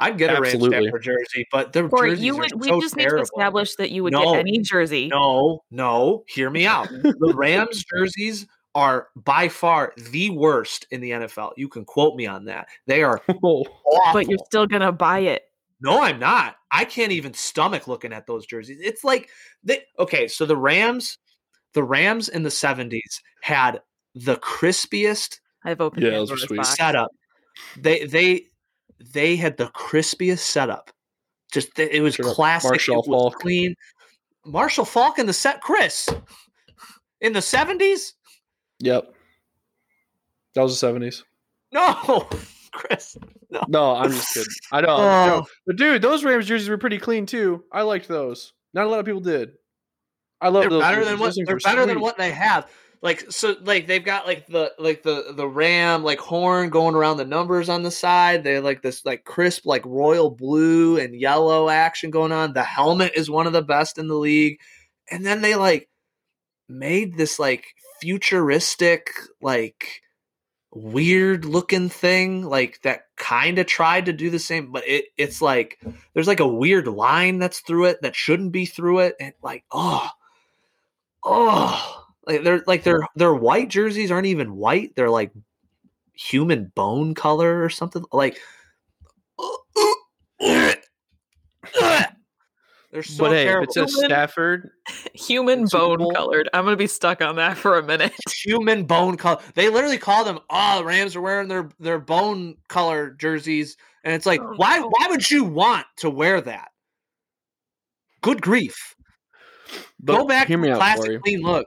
I'd 0.03 0.17
get 0.17 0.29
a 0.29 0.33
Rams 0.41 0.55
Absolutely. 0.55 0.83
Stafford 0.87 1.03
jersey, 1.03 1.47
but 1.51 1.73
the 1.73 1.87
Corey, 1.89 2.09
jerseys 2.11 2.25
you 2.25 2.35
are 2.35 2.39
would. 2.41 2.51
We 2.61 2.67
so 2.67 2.81
just 2.81 2.95
need 2.95 3.09
to 3.09 3.21
establish 3.21 3.75
that 3.75 3.91
you 3.91 4.03
would 4.03 4.13
No. 4.13 4.33
get 4.33 4.39
any 4.39 4.59
jersey. 4.59 5.07
No, 5.07 5.63
no, 5.71 6.23
hear 6.27 6.49
me 6.49 6.65
out. 6.65 6.89
The 6.89 7.33
Rams 7.35 7.83
jerseys 7.85 8.45
are 8.75 9.07
by 9.15 9.49
far 9.49 9.93
the 9.97 10.29
worst 10.31 10.87
in 10.91 10.99
the 11.01 11.11
NFL. 11.11 11.51
You 11.57 11.69
can 11.69 11.85
quote 11.85 12.15
me 12.15 12.25
on 12.25 12.45
that. 12.45 12.67
They 12.87 13.03
are 13.03 13.21
Oh, 13.43 13.63
awful. 13.85 14.13
but 14.13 14.27
you're 14.27 14.39
still 14.45 14.65
gonna 14.67 14.91
buy 14.91 15.19
it. 15.19 15.43
No, 15.81 16.01
I'm 16.01 16.17
not. 16.19 16.55
I 16.71 16.85
can't 16.85 17.11
even 17.11 17.33
stomach 17.33 17.87
looking 17.87 18.13
at 18.13 18.25
those 18.25 18.45
jerseys. 18.45 18.79
It's 18.81 19.03
like 19.03 19.29
they 19.63 19.83
okay, 19.99 20.27
so 20.27 20.45
the 20.45 20.57
Rams, 20.57 21.17
the 21.73 21.83
Rams 21.83 22.29
in 22.29 22.43
the 22.43 22.49
70s 22.49 23.19
had 23.41 23.81
the 24.15 24.35
crispiest 24.37 25.39
I've 25.65 25.81
opened 25.81 26.03
Yeah, 26.03 26.09
Pandora's 26.09 26.29
those 26.29 26.43
are 26.43 26.47
sweet. 26.47 26.57
box. 26.57 26.75
setup. 26.75 27.11
They 27.77 28.05
they 28.05 28.45
they 29.11 29.35
had 29.35 29.57
the 29.57 29.67
crispiest 29.67 30.39
setup. 30.39 30.91
Just 31.51 31.77
it 31.77 32.01
was 32.01 32.15
Sure. 32.15 32.33
classic. 32.33 32.71
Marshall 32.71 33.03
it 33.03 33.07
was 33.09 33.21
Faulk. 33.33 33.39
clean. 33.39 33.75
Marshall 34.45 34.85
Faulk 34.85 35.19
in 35.19 35.25
the 35.25 35.33
set, 35.33 35.61
Chris, 35.61 36.09
in 37.21 37.33
the 37.33 37.39
70s. 37.39 38.13
yep. 38.79 39.13
That 40.55 40.61
was 40.61 40.73
the 40.73 40.77
seventies. 40.77 41.23
No, 41.71 42.27
Chris. 42.71 43.17
No, 43.67 43.95
I'm 43.95 44.11
just 44.11 44.33
kidding. 44.33 44.53
I 44.71 44.81
know. 44.81 44.87
Oh. 44.89 44.97
no. 45.27 45.47
But 45.65 45.77
dude, 45.77 46.01
those 46.03 46.23
Rams 46.23 46.45
jerseys 46.45 46.69
were 46.69 46.77
pretty 46.77 46.99
clean 46.99 47.25
too. 47.25 47.63
I 47.71 47.81
liked 47.81 48.07
those. 48.07 48.53
Not 48.73 48.85
a 48.85 48.89
lot 48.89 48.99
of 48.99 49.05
people 49.05 49.21
did. 49.21 49.53
I 50.41 50.49
love 50.49 50.63
they're 50.63 50.69
those. 50.69 50.81
better 50.81 50.97
jerseys. 50.97 51.09
than 51.09 51.19
what 51.19 51.25
Those 51.25 51.35
they're 51.47 51.57
better 51.57 51.85
than 51.87 51.99
what 52.01 52.17
they 52.17 52.31
have. 52.31 52.69
Like 53.03 53.29
so, 53.29 53.57
like 53.61 53.85
they've 53.85 54.03
got 54.03 54.25
like 54.25 54.47
the 54.47 54.71
like 54.79 55.03
the 55.03 55.33
the 55.35 55.47
ram 55.47 56.05
like 56.05 56.19
horn 56.19 56.69
going 56.69 56.95
around 56.95 57.17
the 57.17 57.25
numbers 57.25 57.67
on 57.67 57.83
the 57.83 57.91
side. 57.91 58.45
They 58.45 58.59
like 58.61 58.81
this 58.81 59.05
like 59.05 59.25
crisp 59.25 59.65
like 59.65 59.85
royal 59.85 60.29
blue 60.29 60.97
and 60.97 61.13
yellow 61.13 61.67
action 61.67 62.11
going 62.11 62.31
on. 62.31 62.53
The 62.53 62.63
helmet 62.63 63.11
is 63.15 63.29
one 63.29 63.45
of 63.45 63.51
the 63.51 63.61
best 63.61 63.97
in 63.97 64.07
the 64.07 64.15
league, 64.15 64.57
and 65.11 65.25
then 65.25 65.41
they 65.41 65.55
like 65.55 65.89
made 66.69 67.17
this 67.17 67.39
like 67.39 67.65
futuristic 67.99 69.09
like 69.41 70.01
weird 70.71 71.43
looking 71.43 71.89
thing 71.89 72.43
like 72.43 72.81
that 72.83 73.01
kind 73.17 73.59
of 73.59 73.65
tried 73.65 74.05
to 74.05 74.13
do 74.13 74.31
the 74.31 74.39
same 74.39 74.71
but 74.71 74.83
it 74.87 75.05
it's 75.17 75.39
like 75.39 75.79
there's 76.13 76.27
like 76.27 76.39
a 76.39 76.47
weird 76.47 76.87
line 76.87 77.37
that's 77.37 77.59
through 77.59 77.85
it 77.85 78.01
that 78.01 78.15
shouldn't 78.15 78.51
be 78.51 78.65
through 78.65 78.99
it 78.99 79.15
and 79.19 79.33
like 79.43 79.63
oh 79.71 80.09
oh 81.23 82.02
like 82.27 82.43
they're 82.43 82.63
like 82.67 82.83
their 82.83 83.01
their 83.15 83.33
white 83.33 83.69
jerseys 83.69 84.11
aren't 84.11 84.27
even 84.27 84.55
white 84.55 84.95
they're 84.95 85.09
like 85.09 85.31
human 86.13 86.71
bone 86.75 87.13
color 87.15 87.63
or 87.63 87.69
something 87.69 88.03
like 88.11 88.39
they're 92.91 93.01
so 93.01 93.23
but 93.23 93.31
hey, 93.31 93.41
if 93.41 93.47
terrible. 93.47 93.63
it 93.63 93.73
says 93.73 93.93
Human- 93.93 94.09
Stafford, 94.09 94.69
Human 95.15 95.65
bone 95.71 95.97
Bowl. 95.97 96.11
colored. 96.11 96.47
I'm 96.53 96.63
gonna 96.63 96.75
be 96.75 96.85
stuck 96.87 97.21
on 97.23 97.37
that 97.37 97.57
for 97.57 97.77
a 97.79 97.83
minute. 97.83 98.13
human 98.29 98.83
bone 98.85 99.17
color. 99.17 99.41
They 99.55 99.69
literally 99.69 99.97
call 99.97 100.23
them. 100.23 100.39
Oh, 100.49 100.77
the 100.79 100.85
Rams 100.85 101.15
are 101.15 101.21
wearing 101.21 101.47
their 101.47 101.69
their 101.79 101.97
bone 101.99 102.55
color 102.69 103.11
jerseys, 103.19 103.77
and 104.03 104.13
it's 104.13 104.25
like, 104.27 104.41
Oh, 104.43 104.53
why 104.57 104.77
no. 104.77 104.89
why 104.89 105.07
would 105.09 105.29
you 105.31 105.43
want 105.43 105.87
to 105.97 106.09
wear 106.11 106.39
that? 106.41 106.69
Good 108.21 108.41
grief! 108.41 108.95
but 109.99 110.17
Go 110.17 110.25
back 110.27 110.47
hear 110.47 110.57
to 110.57 110.61
me 110.61 110.67
the 110.69 110.75
out, 110.75 110.77
classic 110.79 111.05
Corey. 111.05 111.19
clean 111.19 111.41
look. 111.41 111.65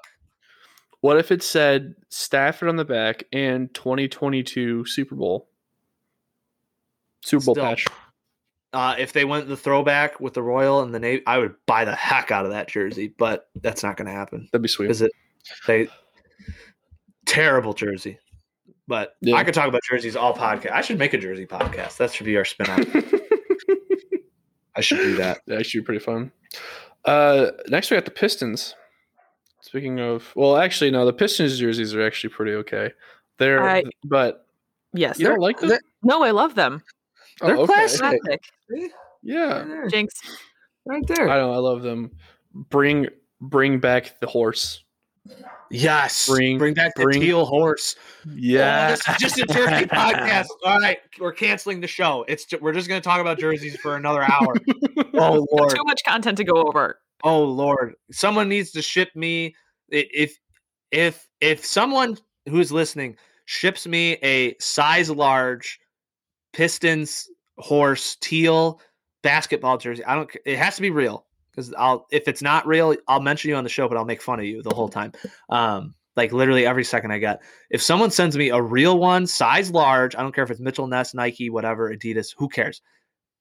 What 1.06 1.18
if 1.18 1.30
it 1.30 1.40
said 1.40 1.94
Stafford 2.08 2.68
on 2.68 2.74
the 2.74 2.84
back 2.84 3.22
and 3.32 3.72
2022 3.72 4.86
Super 4.86 5.14
Bowl? 5.14 5.48
Super 7.24 7.44
Bowl 7.44 7.54
Still. 7.54 7.64
patch. 7.64 7.86
Uh, 8.72 8.96
if 8.98 9.12
they 9.12 9.24
went 9.24 9.46
the 9.46 9.56
throwback 9.56 10.18
with 10.18 10.34
the 10.34 10.42
royal 10.42 10.82
and 10.82 10.92
the 10.92 10.98
navy, 10.98 11.22
I 11.24 11.38
would 11.38 11.54
buy 11.64 11.84
the 11.84 11.94
heck 11.94 12.32
out 12.32 12.44
of 12.44 12.50
that 12.50 12.66
jersey. 12.66 13.14
But 13.16 13.48
that's 13.54 13.84
not 13.84 13.96
going 13.96 14.06
to 14.06 14.12
happen. 14.12 14.48
That'd 14.50 14.62
be 14.62 14.68
sweet. 14.68 14.90
Is 14.90 15.00
it? 15.00 15.12
They 15.68 15.86
terrible 17.24 17.72
jersey. 17.72 18.18
But 18.88 19.14
Yeah. 19.20 19.36
I 19.36 19.44
could 19.44 19.54
talk 19.54 19.68
about 19.68 19.82
jerseys 19.88 20.16
all 20.16 20.34
podcast. 20.34 20.72
I 20.72 20.80
should 20.80 20.98
make 20.98 21.14
a 21.14 21.18
jersey 21.18 21.46
podcast. 21.46 21.98
That 21.98 22.12
should 22.12 22.26
be 22.26 22.36
our 22.36 22.42
spinoff. 22.42 23.20
I 24.74 24.80
should 24.80 24.98
do 24.98 25.14
that. 25.18 25.38
That 25.46 25.66
should 25.66 25.82
be 25.82 25.84
pretty 25.84 26.04
fun. 26.04 26.32
Uh, 27.04 27.52
next 27.68 27.92
we 27.92 27.96
got 27.96 28.06
the 28.06 28.10
Pistons. 28.10 28.74
Speaking 29.66 29.98
of, 30.00 30.32
well, 30.36 30.56
actually, 30.56 30.92
no, 30.92 31.04
the 31.04 31.12
Pistons 31.12 31.58
jerseys 31.58 31.92
are 31.94 32.06
actually 32.06 32.30
pretty 32.30 32.52
okay. 32.52 32.92
They're, 33.38 33.62
I- 33.62 33.82
but 34.04 34.46
Yes. 34.92 35.18
you 35.18 35.24
they're- 35.26 35.34
don't 35.34 35.42
like 35.42 35.58
them? 35.58 35.78
no, 36.02 36.22
I 36.22 36.30
love 36.30 36.54
them. 36.54 36.82
Oh, 37.42 37.46
they're 37.48 37.56
okay. 37.56 37.66
classic. 37.66 38.00
Classic. 38.00 38.92
Yeah, 39.22 39.84
Jinx. 39.90 40.14
Right 40.86 41.02
there. 41.08 41.28
I 41.28 41.38
know. 41.38 41.52
I 41.52 41.56
love 41.56 41.82
them. 41.82 42.12
Bring, 42.54 43.08
bring 43.40 43.80
back 43.80 44.18
the 44.20 44.26
horse. 44.28 44.84
Yes. 45.68 46.28
Bring- 46.28 46.58
Bring, 46.58 46.74
back 46.74 46.94
the 46.94 47.02
bring- 47.02 47.20
teal 47.20 47.44
horse. 47.44 47.96
Yeah, 48.34 48.86
Oh, 48.86 48.90
this 48.92 49.08
is 49.08 49.16
just 49.16 49.38
a 49.38 49.46
jersey 49.52 49.84
podcast. 49.86 50.46
All 50.64 50.78
right, 50.78 50.98
we're 51.20 51.32
canceling 51.32 51.80
the 51.80 51.88
show. 51.88 52.24
It's 52.28 52.44
ju- 52.44 52.58
we're 52.62 52.72
just 52.72 52.88
going 52.88 53.00
to 53.02 53.04
talk 53.04 53.20
about 53.20 53.38
jerseys 53.40 53.76
for 53.80 53.96
another 53.96 54.22
hour. 54.22 54.54
oh 55.14 55.44
lord. 55.50 55.70
Too 55.74 55.82
much 55.84 56.02
content 56.06 56.36
to 56.38 56.44
go 56.44 56.54
over. 56.68 57.00
Oh 57.24 57.42
lord. 57.42 57.94
Someone 58.10 58.48
needs 58.48 58.70
to 58.72 58.82
ship 58.82 59.10
me 59.14 59.54
if 59.88 60.36
if 60.90 61.28
if 61.40 61.64
someone 61.64 62.16
who's 62.48 62.72
listening 62.72 63.16
ships 63.46 63.86
me 63.86 64.12
a 64.22 64.54
size 64.58 65.10
large 65.10 65.78
Pistons 66.52 67.28
horse 67.58 68.16
teal 68.20 68.80
basketball 69.22 69.78
jersey. 69.78 70.04
I 70.04 70.14
don't. 70.14 70.30
It 70.44 70.58
has 70.58 70.76
to 70.76 70.82
be 70.82 70.90
real 70.90 71.26
because 71.50 71.74
I'll. 71.74 72.06
If 72.10 72.28
it's 72.28 72.42
not 72.42 72.66
real, 72.66 72.94
I'll 73.08 73.20
mention 73.20 73.50
you 73.50 73.56
on 73.56 73.64
the 73.64 73.70
show, 73.70 73.88
but 73.88 73.96
I'll 73.96 74.04
make 74.04 74.22
fun 74.22 74.38
of 74.38 74.46
you 74.46 74.62
the 74.62 74.74
whole 74.74 74.88
time. 74.88 75.12
Um, 75.50 75.94
like 76.16 76.32
literally 76.32 76.66
every 76.66 76.84
second 76.84 77.12
I 77.12 77.18
get. 77.18 77.42
If 77.70 77.82
someone 77.82 78.10
sends 78.10 78.36
me 78.36 78.48
a 78.48 78.60
real 78.60 78.98
one, 78.98 79.26
size 79.26 79.70
large, 79.70 80.16
I 80.16 80.22
don't 80.22 80.34
care 80.34 80.44
if 80.44 80.50
it's 80.50 80.60
Mitchell 80.60 80.86
Ness, 80.86 81.12
Nike, 81.12 81.50
whatever, 81.50 81.94
Adidas, 81.94 82.34
who 82.36 82.48
cares? 82.48 82.80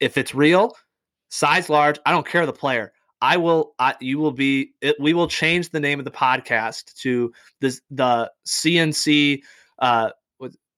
If 0.02 0.18
it's 0.18 0.36
real, 0.36 0.76
size 1.30 1.70
large, 1.70 2.00
I 2.06 2.12
don't 2.12 2.28
care 2.28 2.46
the 2.46 2.54
player. 2.54 2.92
I 3.22 3.38
will. 3.38 3.74
I, 3.80 3.96
you 4.00 4.20
will 4.20 4.32
be. 4.32 4.72
It, 4.82 4.98
we 5.00 5.14
will 5.14 5.28
change 5.28 5.70
the 5.70 5.80
name 5.80 6.00
of 6.00 6.06
the 6.06 6.12
podcast 6.12 6.94
to 7.02 7.34
the 7.60 7.80
the 7.90 8.32
CNC. 8.46 9.42
Uh, 9.80 10.12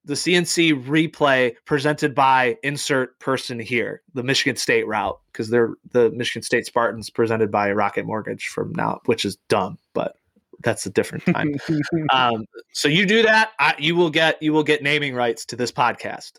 the 0.08 0.13
CNC 0.13 0.86
replay 0.86 1.54
presented 1.65 2.15
by 2.15 2.58
insert 2.63 3.19
person 3.19 3.60
here, 3.60 4.02
the 4.13 4.23
Michigan 4.23 4.56
State 4.56 4.88
route, 4.88 5.19
because 5.32 5.50
they're 5.50 5.73
the 5.91 6.10
Michigan 6.12 6.41
State 6.41 6.65
Spartans 6.65 7.10
presented 7.10 7.52
by 7.52 7.71
Rocket 7.73 8.06
Mortgage 8.06 8.47
from 8.47 8.71
now, 8.71 9.02
which 9.06 9.26
is 9.26 9.36
dumb, 9.50 9.78
but 9.93 10.15
that's 10.63 10.86
a 10.86 10.89
different 10.89 11.26
time. 11.26 11.56
um, 12.10 12.45
so 12.71 12.88
you 12.88 13.06
do 13.06 13.21
that, 13.23 13.52
I, 13.60 13.76
you 13.78 13.97
will 13.97 14.10
get 14.10 14.41
you 14.41 14.54
will 14.54 14.63
get 14.63 14.82
naming 14.82 15.13
rights 15.13 15.45
to 15.47 15.58
this 15.58 15.73
podcast. 15.73 16.34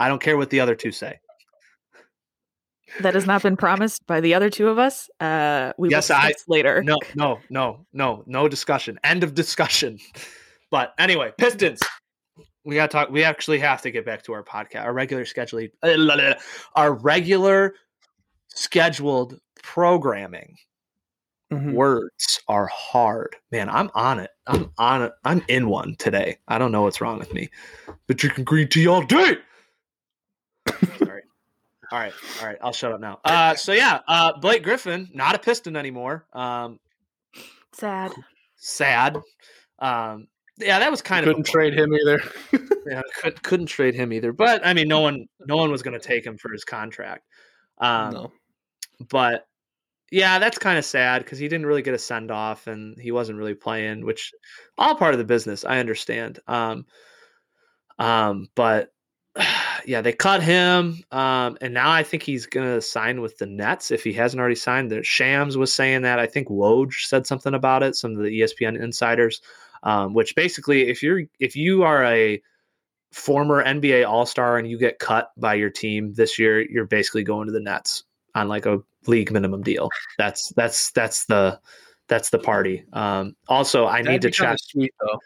I 0.00 0.08
don't 0.08 0.20
care 0.20 0.36
what 0.36 0.50
the 0.50 0.60
other 0.60 0.74
two 0.74 0.90
say. 0.90 1.20
That 3.00 3.14
has 3.14 3.26
not 3.26 3.42
been 3.42 3.56
promised 3.56 4.06
by 4.06 4.20
the 4.20 4.34
other 4.34 4.48
two 4.50 4.68
of 4.68 4.78
us. 4.78 5.08
Uh, 5.20 5.72
we 5.78 5.90
Yes, 5.90 6.08
will 6.08 6.16
I- 6.16 6.32
later. 6.48 6.82
No, 6.82 6.96
no, 7.14 7.40
no, 7.50 7.86
no, 7.92 8.22
no 8.26 8.48
discussion. 8.48 8.98
End 9.04 9.22
of 9.24 9.34
discussion. 9.34 9.98
But 10.68 10.94
anyway, 10.98 11.32
Pistons. 11.38 11.80
We 12.64 12.74
got 12.74 12.90
to 12.90 12.96
talk. 12.96 13.10
We 13.10 13.22
actually 13.22 13.60
have 13.60 13.82
to 13.82 13.92
get 13.92 14.04
back 14.04 14.24
to 14.24 14.32
our 14.32 14.42
podcast, 14.42 14.82
our 14.82 14.92
regular 14.92 15.24
scheduled, 15.24 15.70
our 16.74 16.92
regular 16.92 17.74
scheduled 18.48 19.38
programming. 19.62 20.56
Mhm. 21.52 21.74
Words 21.74 22.40
are 22.48 22.66
hard, 22.66 23.36
man. 23.52 23.68
I'm 23.70 23.90
on 23.94 24.18
it. 24.18 24.30
I'm 24.48 24.72
on 24.78 25.02
it. 25.02 25.12
I'm 25.24 25.44
in 25.46 25.68
one 25.68 25.94
today. 25.96 26.38
I 26.48 26.58
don't 26.58 26.72
know 26.72 26.82
what's 26.82 27.00
wrong 27.00 27.20
with 27.20 27.32
me. 27.32 27.48
But 28.08 28.16
drinking 28.16 28.44
green 28.44 28.68
tea 28.68 28.88
all 28.88 29.02
day. 29.02 29.36
Sorry. 31.90 31.92
All 31.92 31.98
right, 31.98 32.12
all 32.40 32.46
right. 32.46 32.58
I'll 32.62 32.72
shut 32.72 32.92
up 32.92 33.00
now. 33.00 33.20
Uh, 33.24 33.54
so 33.54 33.72
yeah, 33.72 34.00
uh, 34.08 34.38
Blake 34.38 34.62
Griffin, 34.62 35.08
not 35.12 35.34
a 35.34 35.38
Piston 35.38 35.76
anymore. 35.76 36.26
Um, 36.32 36.78
Sad. 37.72 38.12
sad. 38.56 39.16
Um, 39.78 40.28
yeah, 40.58 40.78
that 40.78 40.90
was 40.90 41.02
kind 41.02 41.24
of 41.24 41.28
a 41.28 41.34
Couldn't 41.34 41.46
trade 41.46 41.74
him 41.74 41.92
either. 41.92 42.22
yeah, 42.86 43.02
could, 43.20 43.42
couldn't 43.42 43.66
trade 43.66 43.94
him 43.94 44.12
either. 44.12 44.32
But 44.32 44.66
I 44.66 44.72
mean, 44.72 44.88
no 44.88 45.00
one, 45.00 45.26
no 45.46 45.56
one 45.56 45.70
was 45.70 45.82
going 45.82 45.98
to 45.98 46.04
take 46.04 46.24
him 46.24 46.38
for 46.38 46.50
his 46.50 46.64
contract. 46.64 47.24
Um, 47.78 48.12
no. 48.12 48.32
But 49.10 49.46
yeah, 50.10 50.38
that's 50.38 50.58
kind 50.58 50.78
of 50.78 50.84
sad 50.84 51.22
because 51.22 51.38
he 51.38 51.48
didn't 51.48 51.66
really 51.66 51.82
get 51.82 51.94
a 51.94 51.98
send 51.98 52.30
off 52.30 52.66
and 52.66 52.98
he 52.98 53.12
wasn't 53.12 53.38
really 53.38 53.54
playing, 53.54 54.04
which 54.04 54.32
all 54.78 54.96
part 54.96 55.12
of 55.12 55.18
the 55.18 55.24
business. 55.24 55.64
I 55.64 55.78
understand. 55.78 56.38
Um, 56.46 56.86
um, 57.98 58.48
but 58.54 58.92
yeah, 59.86 60.00
they 60.00 60.12
cut 60.12 60.42
him, 60.42 61.02
um, 61.12 61.58
and 61.60 61.74
now 61.74 61.90
I 61.90 62.02
think 62.02 62.22
he's 62.22 62.46
gonna 62.46 62.80
sign 62.80 63.20
with 63.20 63.38
the 63.38 63.46
Nets 63.46 63.90
if 63.90 64.02
he 64.04 64.12
hasn't 64.12 64.40
already 64.40 64.56
signed. 64.56 64.90
The 64.90 65.02
Shams 65.02 65.56
was 65.56 65.72
saying 65.72 66.02
that. 66.02 66.18
I 66.18 66.26
think 66.26 66.48
Woj 66.48 67.06
said 67.06 67.26
something 67.26 67.54
about 67.54 67.82
it. 67.82 67.96
Some 67.96 68.12
of 68.12 68.18
the 68.18 68.40
ESPN 68.40 68.80
insiders, 68.80 69.40
um, 69.82 70.14
which 70.14 70.34
basically, 70.34 70.88
if 70.88 71.02
you're 71.02 71.22
if 71.38 71.56
you 71.56 71.82
are 71.82 72.04
a 72.04 72.42
former 73.12 73.64
NBA 73.64 74.08
All 74.08 74.26
Star 74.26 74.58
and 74.58 74.68
you 74.68 74.78
get 74.78 74.98
cut 74.98 75.30
by 75.36 75.54
your 75.54 75.70
team 75.70 76.12
this 76.14 76.38
year, 76.38 76.60
you're 76.60 76.86
basically 76.86 77.22
going 77.22 77.46
to 77.46 77.52
the 77.52 77.60
Nets 77.60 78.04
on 78.34 78.48
like 78.48 78.66
a 78.66 78.78
league 79.06 79.32
minimum 79.32 79.62
deal. 79.62 79.88
That's 80.18 80.50
that's 80.50 80.90
that's 80.92 81.26
the 81.26 81.60
that's 82.08 82.30
the 82.30 82.38
party. 82.38 82.84
Um, 82.92 83.36
also, 83.48 83.86
I 83.86 83.98
need 83.98 84.22
That'd 84.22 84.22
to 84.22 84.28
be 84.28 84.32
kinda 84.32 84.52
check. 84.52 84.58
Sweet 84.60 84.94
though. 85.00 85.18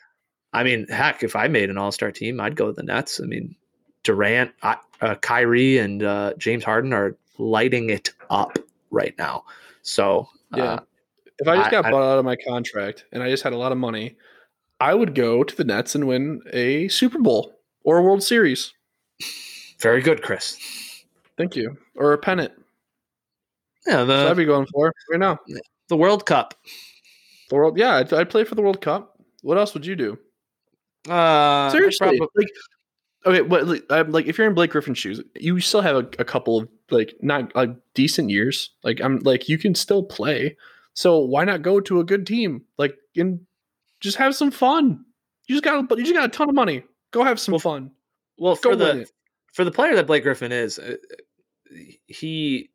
I 0.53 0.65
mean, 0.65 0.87
heck, 0.89 1.23
if 1.23 1.37
I 1.37 1.49
made 1.49 1.71
an 1.71 1.79
All 1.79 1.93
Star 1.93 2.11
team, 2.11 2.41
I'd 2.41 2.57
go 2.57 2.67
to 2.67 2.73
the 2.73 2.83
Nets. 2.83 3.21
I 3.21 3.25
mean, 3.25 3.55
Durant, 4.03 4.53
uh, 4.63 5.15
Kyrie, 5.23 5.79
and 5.79 6.03
uh, 6.03 6.33
James 6.39 6.65
Harden 6.65 6.93
are 6.93 7.17
lighting 7.39 7.91
it 7.91 8.13
up 8.31 8.59
right 8.91 9.15
now. 9.19 9.45
So 9.83 10.29
Yeah. 10.57 10.65
uh, 10.75 10.79
If 11.39 11.49
I 11.49 11.57
just 11.57 11.69
I- 11.69 11.71
got 11.71 11.85
I- 11.87 11.91
bought 11.91 12.03
out 12.13 12.19
of 12.19 12.25
my 12.25 12.37
contract 12.47 13.05
and 13.13 13.23
I 13.23 13.31
just 13.31 13.43
had 13.43 13.53
a 13.53 13.57
lot 13.57 13.73
of 13.73 13.79
money, 13.79 14.17
I 14.81 14.95
would 14.95 15.15
go 15.15 15.43
to 15.45 15.57
the 15.57 15.65
Nets 15.65 15.95
and 15.95 16.07
win 16.07 16.43
a 16.53 16.89
Super 16.89 17.19
Bowl 17.19 17.59
or 17.85 17.99
a 17.99 18.03
World 18.03 18.23
Series. 18.23 18.73
very 19.79 20.03
good, 20.03 20.23
Chris. 20.23 20.59
Thank 21.39 21.57
you. 21.57 21.77
Or 21.97 22.13
a 22.13 22.19
pennant. 22.19 22.53
Yeah, 23.87 24.07
So 24.07 24.31
I'd 24.31 24.37
be 24.37 24.45
going 24.45 24.67
for 24.67 24.93
right 25.11 25.19
now. 25.21 25.39
the 25.89 25.97
World 25.97 26.27
Cup. 26.27 26.55
The 27.49 27.57
world, 27.57 27.79
yeah, 27.79 27.97
I'd, 27.97 28.13
I'd 28.13 28.29
play 28.31 28.45
for 28.45 28.55
the 28.55 28.63
World 28.63 28.81
Cup. 28.83 29.19
What 29.43 29.57
else 29.59 29.73
would 29.75 29.85
you 29.87 29.97
do? 29.97 30.19
Uh, 31.09 31.71
Seriously, 31.71 32.19
probab- 32.19 32.29
like, 32.37 32.49
okay, 33.27 33.43
like, 33.43 33.83
um, 33.91 34.13
like 34.13 34.27
if 34.27 34.39
you're 34.39 34.47
in 34.47 34.55
Blake 34.55 34.71
Griffin's 34.71 34.99
shoes, 34.99 35.21
you 35.35 35.61
still 35.61 35.81
have 35.81 35.97
a, 35.97 36.09
a 36.19 36.25
couple 36.25 36.59
of 36.59 36.69
like 36.91 37.15
not 37.21 37.55
like 37.55 37.71
decent 37.95 38.31
years. 38.31 38.71
Like 38.83 39.01
I'm 39.01 39.19
like 39.21 39.49
you 39.49 39.59
can 39.59 39.75
still 39.75 40.03
play. 40.03 40.57
So 40.95 41.19
why 41.19 41.45
not 41.45 41.63
go 41.63 41.81
to 41.81 42.01
a 42.01 42.05
good 42.05 42.27
team? 42.27 42.65
Like 42.79 42.97
and 43.17 43.41
just 44.01 44.17
have 44.17 44.35
some 44.35 44.51
fun. 44.51 45.05
You 45.47 45.55
just 45.55 45.65
got 45.65 45.99
you 45.99 46.05
just 46.05 46.15
got 46.15 46.25
a 46.25 46.29
ton 46.29 46.49
of 46.49 46.55
money. 46.55 46.85
Go 47.13 47.25
have 47.25 47.41
some 47.41 47.59
fun. 47.59 47.91
well 48.39 48.55
Go 48.55 48.71
for 48.71 48.77
the 48.77 49.01
it. 49.01 49.13
for 49.53 49.65
the 49.65 49.71
player 49.73 49.95
that 49.97 50.07
Blake 50.07 50.23
Griffin 50.23 50.53
is, 50.53 50.79
uh, 50.79 50.97
he, 52.07 52.71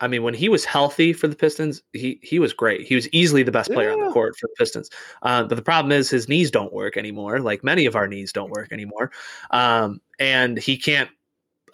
I 0.00 0.06
mean, 0.06 0.22
when 0.22 0.34
he 0.34 0.48
was 0.48 0.64
healthy 0.64 1.12
for 1.12 1.26
the 1.26 1.34
Pistons, 1.34 1.82
he 1.92 2.20
he 2.22 2.38
was 2.38 2.52
great. 2.52 2.86
He 2.86 2.94
was 2.94 3.08
easily 3.10 3.42
the 3.42 3.52
best 3.52 3.70
player 3.72 3.92
on 3.92 4.00
the 4.00 4.12
court 4.12 4.36
for 4.38 4.46
the 4.46 4.54
Pistons. 4.56 4.90
Um, 5.22 5.48
but 5.48 5.56
the 5.56 5.62
problem 5.62 5.92
is 5.92 6.08
his 6.08 6.28
knees 6.28 6.50
don't 6.50 6.72
work 6.72 6.96
anymore. 6.96 7.40
Like 7.40 7.64
many 7.64 7.84
of 7.86 7.96
our 7.96 8.06
knees 8.06 8.32
don't 8.32 8.50
work 8.50 8.72
anymore, 8.72 9.10
um, 9.50 10.00
and 10.18 10.56
he 10.58 10.76
can't 10.76 11.10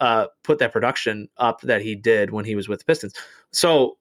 uh, 0.01 0.27
put 0.43 0.59
that 0.59 0.73
production 0.73 1.29
up 1.37 1.61
that 1.61 1.81
he 1.81 1.95
did 1.95 2.31
when 2.31 2.45
he 2.45 2.55
was 2.55 2.67
with 2.67 2.79
the 2.79 2.85
Pistons. 2.85 3.13
So 3.51 3.97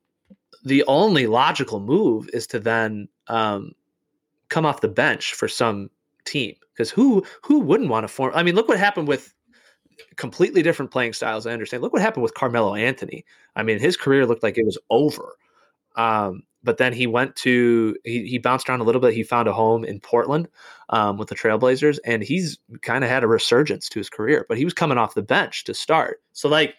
the 0.64 0.84
only 0.86 1.26
logical 1.26 1.80
move 1.80 2.28
is 2.32 2.46
to 2.48 2.58
then 2.58 3.08
um, 3.28 3.72
come 4.48 4.64
off 4.64 4.80
the 4.80 4.88
bench 4.88 5.34
for 5.34 5.48
some 5.48 5.90
team 6.24 6.54
because 6.72 6.90
who 6.90 7.24
who 7.42 7.60
wouldn't 7.60 7.90
want 7.90 8.04
to 8.04 8.08
form? 8.08 8.32
I 8.34 8.42
mean, 8.42 8.54
look 8.54 8.68
what 8.68 8.78
happened 8.78 9.08
with 9.08 9.33
completely 10.16 10.62
different 10.62 10.90
playing 10.90 11.12
styles. 11.12 11.46
I 11.46 11.52
understand. 11.52 11.82
Look 11.82 11.92
what 11.92 12.02
happened 12.02 12.22
with 12.22 12.34
Carmelo 12.34 12.74
Anthony. 12.74 13.24
I 13.56 13.62
mean, 13.62 13.78
his 13.78 13.96
career 13.96 14.26
looked 14.26 14.42
like 14.42 14.58
it 14.58 14.66
was 14.66 14.78
over. 14.90 15.36
Um, 15.96 16.42
but 16.62 16.78
then 16.78 16.92
he 16.92 17.06
went 17.06 17.36
to 17.36 17.96
he, 18.04 18.26
he 18.26 18.38
bounced 18.38 18.68
around 18.68 18.80
a 18.80 18.84
little 18.84 19.00
bit. 19.00 19.14
He 19.14 19.22
found 19.22 19.48
a 19.48 19.52
home 19.52 19.84
in 19.84 20.00
Portland 20.00 20.48
um, 20.88 21.18
with 21.18 21.28
the 21.28 21.34
Trailblazers, 21.34 21.98
and 22.04 22.22
he's 22.22 22.58
kind 22.82 23.04
of 23.04 23.10
had 23.10 23.22
a 23.22 23.28
resurgence 23.28 23.88
to 23.90 24.00
his 24.00 24.10
career. 24.10 24.46
But 24.48 24.58
he 24.58 24.64
was 24.64 24.74
coming 24.74 24.98
off 24.98 25.14
the 25.14 25.22
bench 25.22 25.64
to 25.64 25.74
start. 25.74 26.22
So 26.32 26.48
like, 26.48 26.74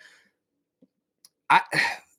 I. 1.49 1.61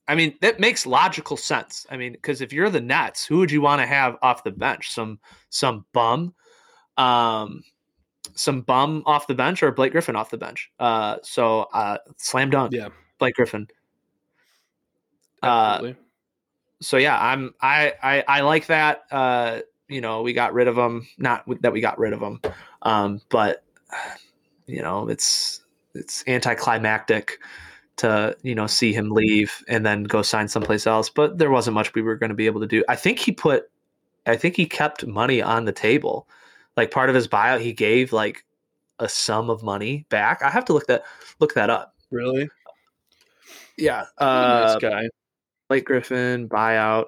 I 0.09 0.15
mean, 0.15 0.37
that 0.39 0.57
makes 0.57 0.85
logical 0.85 1.35
sense. 1.35 1.85
I 1.89 1.97
mean, 1.97 2.13
because 2.13 2.39
if 2.39 2.53
you're 2.53 2.69
the 2.69 2.79
Nets, 2.79 3.25
who 3.25 3.39
would 3.39 3.51
you 3.51 3.59
want 3.59 3.81
to 3.81 3.85
have 3.85 4.15
off 4.21 4.45
the 4.45 4.51
bench? 4.51 4.89
Some 4.89 5.19
some 5.49 5.85
bum, 5.91 6.33
um, 6.95 7.61
some 8.37 8.61
bum 8.61 9.03
off 9.05 9.27
the 9.27 9.35
bench, 9.35 9.61
or 9.63 9.71
Blake 9.71 9.91
Griffin 9.91 10.15
off 10.15 10.29
the 10.29 10.37
bench? 10.37 10.71
Uh, 10.79 11.17
so 11.23 11.67
uh, 11.73 11.97
slam 12.17 12.49
dunk, 12.49 12.71
Yeah, 12.73 12.89
Blake 13.19 13.35
Griffin. 13.35 13.67
Uh, 15.43 15.45
absolutely. 15.45 16.01
so 16.81 16.97
yeah, 16.97 17.19
I'm 17.19 17.53
I 17.61 17.93
I, 18.01 18.23
I 18.27 18.41
like 18.41 18.67
that. 18.67 19.03
Uh, 19.11 19.59
you 19.87 20.01
know, 20.01 20.21
we 20.21 20.33
got 20.33 20.53
rid 20.53 20.67
of 20.67 20.77
him. 20.77 21.07
Not 21.17 21.43
that 21.61 21.73
we 21.73 21.81
got 21.81 21.99
rid 21.99 22.13
of 22.13 22.21
him, 22.21 22.41
um, 22.81 23.21
but 23.29 23.63
you 24.65 24.81
know, 24.81 25.09
it's 25.09 25.61
it's 25.93 26.23
anticlimactic 26.27 27.39
to 27.97 28.35
you 28.43 28.55
know 28.55 28.67
see 28.67 28.93
him 28.93 29.09
leave 29.09 29.63
and 29.67 29.85
then 29.85 30.03
go 30.03 30.21
sign 30.21 30.47
someplace 30.47 30.87
else. 30.87 31.09
But 31.09 31.37
there 31.37 31.49
wasn't 31.51 31.75
much 31.75 31.93
we 31.93 32.01
were 32.01 32.15
going 32.15 32.29
to 32.29 32.35
be 32.35 32.45
able 32.45 32.61
to 32.61 32.67
do. 32.67 32.83
I 32.87 32.95
think 32.95 33.19
he 33.19 33.31
put, 33.31 33.69
I 34.25 34.35
think 34.35 34.55
he 34.55 34.65
kept 34.65 35.05
money 35.05 35.41
on 35.41 35.65
the 35.65 35.71
table. 35.71 36.27
Like 36.77 36.91
part 36.91 37.09
of 37.09 37.15
his 37.15 37.27
buyout, 37.27 37.59
he 37.59 37.73
gave 37.73 38.13
like 38.13 38.45
a 38.99 39.09
sum 39.09 39.49
of 39.49 39.63
money 39.63 40.05
back. 40.09 40.41
I 40.43 40.49
have 40.49 40.63
to 40.65 40.73
look 40.73 40.87
that 40.87 41.03
look 41.39 41.55
that 41.55 41.69
up. 41.69 41.95
really 42.11 42.49
Yeah, 43.77 44.05
nice 44.19 44.75
uh, 44.75 44.79
guy. 44.79 45.09
Blake 45.67 45.85
Griffin 45.85 46.47
buyout. 46.47 47.05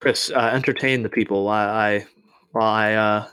Chris, 0.00 0.30
uh, 0.30 0.50
entertain 0.52 1.02
the 1.02 1.08
people 1.08 1.44
while 1.44 1.68
I 1.68 2.06
while 2.52 2.66
I 2.66 2.94
uh, 2.94 3.28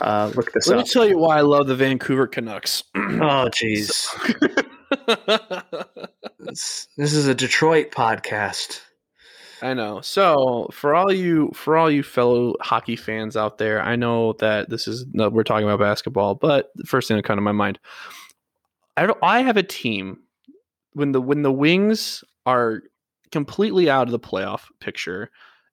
uh, 0.00 0.32
look 0.34 0.52
this 0.52 0.68
up. 0.68 0.76
Let 0.76 0.84
me 0.84 0.90
tell 0.90 1.06
you 1.06 1.18
why 1.18 1.38
I 1.38 1.42
love 1.42 1.66
the 1.66 1.76
Vancouver 1.76 2.26
Canucks. 2.26 2.84
Oh, 3.16 3.48
jeez, 3.48 4.08
this, 6.40 6.88
this 6.96 7.12
is 7.12 7.28
a 7.28 7.34
Detroit 7.34 7.92
podcast. 7.92 8.80
I 9.64 9.72
know. 9.72 10.02
So 10.02 10.68
for 10.72 10.94
all 10.94 11.10
you 11.10 11.50
for 11.54 11.78
all 11.78 11.90
you 11.90 12.02
fellow 12.02 12.54
hockey 12.60 12.96
fans 12.96 13.34
out 13.34 13.56
there, 13.56 13.80
I 13.82 13.96
know 13.96 14.34
that 14.34 14.68
this 14.68 14.86
is 14.86 15.06
no, 15.14 15.30
we're 15.30 15.42
talking 15.42 15.66
about 15.66 15.80
basketball, 15.80 16.34
but 16.34 16.70
the 16.74 16.84
first 16.84 17.08
thing 17.08 17.16
that 17.16 17.24
come 17.24 17.38
to 17.38 17.42
my 17.42 17.52
mind, 17.52 17.78
I 18.98 19.10
I 19.22 19.40
have 19.40 19.56
a 19.56 19.62
team 19.62 20.18
when 20.92 21.12
the 21.12 21.20
when 21.20 21.40
the 21.40 21.50
Wings 21.50 22.22
are 22.44 22.82
completely 23.32 23.88
out 23.88 24.06
of 24.06 24.12
the 24.12 24.18
playoff 24.18 24.64
picture 24.80 25.30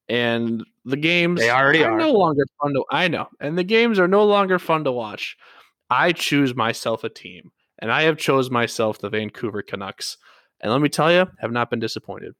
and 0.08 0.64
the 0.86 0.96
games 0.96 1.40
They 1.40 1.50
already 1.50 1.84
are. 1.84 1.96
no 1.98 2.12
longer 2.12 2.44
fun 2.62 2.72
to 2.72 2.84
I 2.90 3.08
know. 3.08 3.28
And 3.40 3.58
the 3.58 3.64
games 3.64 3.98
are 3.98 4.08
no 4.08 4.24
longer 4.24 4.58
fun 4.58 4.84
to 4.84 4.92
watch. 4.92 5.36
I 5.90 6.12
choose 6.12 6.54
myself 6.54 7.04
a 7.04 7.10
team. 7.10 7.52
And 7.78 7.92
I 7.92 8.02
have 8.04 8.16
chose 8.16 8.50
myself 8.50 9.00
the 9.00 9.10
Vancouver 9.10 9.60
Canucks. 9.60 10.16
And 10.60 10.72
let 10.72 10.80
me 10.80 10.88
tell 10.88 11.12
you, 11.12 11.26
have 11.40 11.52
not 11.52 11.68
been 11.68 11.80
disappointed. 11.80 12.34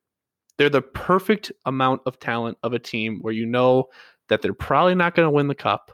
They're 0.58 0.68
the 0.70 0.82
perfect 0.82 1.50
amount 1.66 2.02
of 2.06 2.18
talent 2.20 2.58
of 2.62 2.72
a 2.72 2.78
team 2.78 3.18
where 3.20 3.32
you 3.32 3.46
know 3.46 3.88
that 4.28 4.42
they're 4.42 4.52
probably 4.54 4.94
not 4.94 5.14
going 5.14 5.26
to 5.26 5.30
win 5.30 5.48
the 5.48 5.54
cup, 5.54 5.90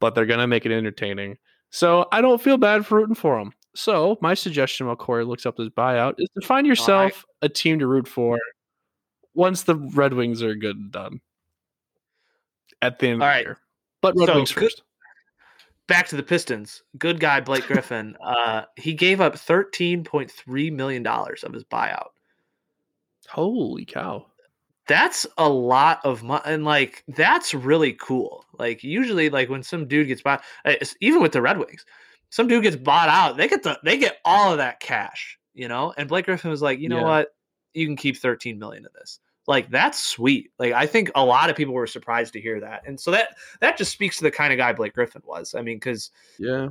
but 0.00 0.14
they're 0.14 0.26
going 0.26 0.40
to 0.40 0.46
make 0.46 0.66
it 0.66 0.72
entertaining. 0.72 1.36
So 1.70 2.06
I 2.12 2.20
don't 2.20 2.40
feel 2.40 2.56
bad 2.56 2.86
for 2.86 2.98
rooting 2.98 3.14
for 3.14 3.38
them. 3.38 3.52
So 3.74 4.16
my 4.22 4.34
suggestion 4.34 4.86
while 4.86 4.96
Corey 4.96 5.24
looks 5.24 5.46
up 5.46 5.58
his 5.58 5.68
buyout 5.68 6.14
is 6.18 6.28
to 6.40 6.46
find 6.46 6.66
yourself 6.66 7.24
a 7.42 7.48
team 7.48 7.78
to 7.78 7.86
root 7.86 8.08
for 8.08 8.38
once 9.34 9.62
the 9.64 9.76
Red 9.76 10.14
Wings 10.14 10.42
are 10.42 10.54
good 10.54 10.76
and 10.76 10.90
done 10.90 11.20
at 12.82 12.98
the 12.98 13.08
end 13.08 13.22
All 13.22 13.28
of 13.28 13.32
right. 13.32 13.38
the 13.44 13.48
year. 13.50 13.58
But 14.00 14.14
Red 14.16 14.26
So, 14.28 14.34
Wings 14.36 14.52
good- 14.52 14.64
first. 14.64 14.82
Back 15.86 16.06
to 16.08 16.16
the 16.16 16.22
Pistons. 16.22 16.82
Good 16.98 17.18
guy 17.18 17.40
Blake 17.40 17.66
Griffin. 17.66 18.14
uh, 18.22 18.62
he 18.76 18.92
gave 18.92 19.20
up 19.22 19.36
thirteen 19.38 20.04
point 20.04 20.30
three 20.30 20.70
million 20.70 21.02
dollars 21.02 21.44
of 21.44 21.52
his 21.54 21.64
buyout. 21.64 22.08
Holy 23.30 23.84
cow. 23.84 24.26
That's 24.86 25.26
a 25.36 25.48
lot 25.48 26.00
of 26.04 26.22
money, 26.22 26.42
and 26.46 26.64
like 26.64 27.04
that's 27.08 27.52
really 27.52 27.92
cool. 27.92 28.44
Like 28.58 28.82
usually, 28.82 29.28
like 29.28 29.50
when 29.50 29.62
some 29.62 29.86
dude 29.86 30.06
gets 30.08 30.22
bought, 30.22 30.42
uh, 30.64 30.74
even 31.00 31.20
with 31.20 31.32
the 31.32 31.42
Red 31.42 31.58
Wings, 31.58 31.84
some 32.30 32.48
dude 32.48 32.62
gets 32.62 32.76
bought 32.76 33.10
out, 33.10 33.36
they 33.36 33.48
get 33.48 33.62
the 33.62 33.78
they 33.84 33.98
get 33.98 34.16
all 34.24 34.50
of 34.50 34.58
that 34.58 34.80
cash, 34.80 35.38
you 35.52 35.68
know. 35.68 35.92
And 35.98 36.08
Blake 36.08 36.24
Griffin 36.24 36.50
was 36.50 36.62
like, 36.62 36.78
you 36.78 36.88
know 36.88 36.96
Yeah. 36.96 37.02
what, 37.02 37.28
you 37.74 37.86
can 37.86 37.96
keep 37.96 38.16
thirteen 38.16 38.58
million 38.58 38.86
of 38.86 38.92
this. 38.94 39.20
Like 39.46 39.70
that's 39.70 40.02
sweet. 40.02 40.52
Like 40.58 40.72
I 40.72 40.86
think 40.86 41.10
a 41.14 41.24
lot 41.24 41.50
of 41.50 41.56
people 41.56 41.74
were 41.74 41.86
surprised 41.86 42.32
to 42.32 42.40
hear 42.40 42.58
that, 42.60 42.82
and 42.86 42.98
so 42.98 43.10
that 43.10 43.36
that 43.60 43.76
just 43.76 43.92
speaks 43.92 44.16
to 44.18 44.24
the 44.24 44.30
kind 44.30 44.54
of 44.54 44.56
guy 44.56 44.72
Blake 44.72 44.94
Griffin 44.94 45.22
was. 45.26 45.54
I 45.54 45.60
mean, 45.60 45.76
because 45.76 46.10
Yeah. 46.38 46.68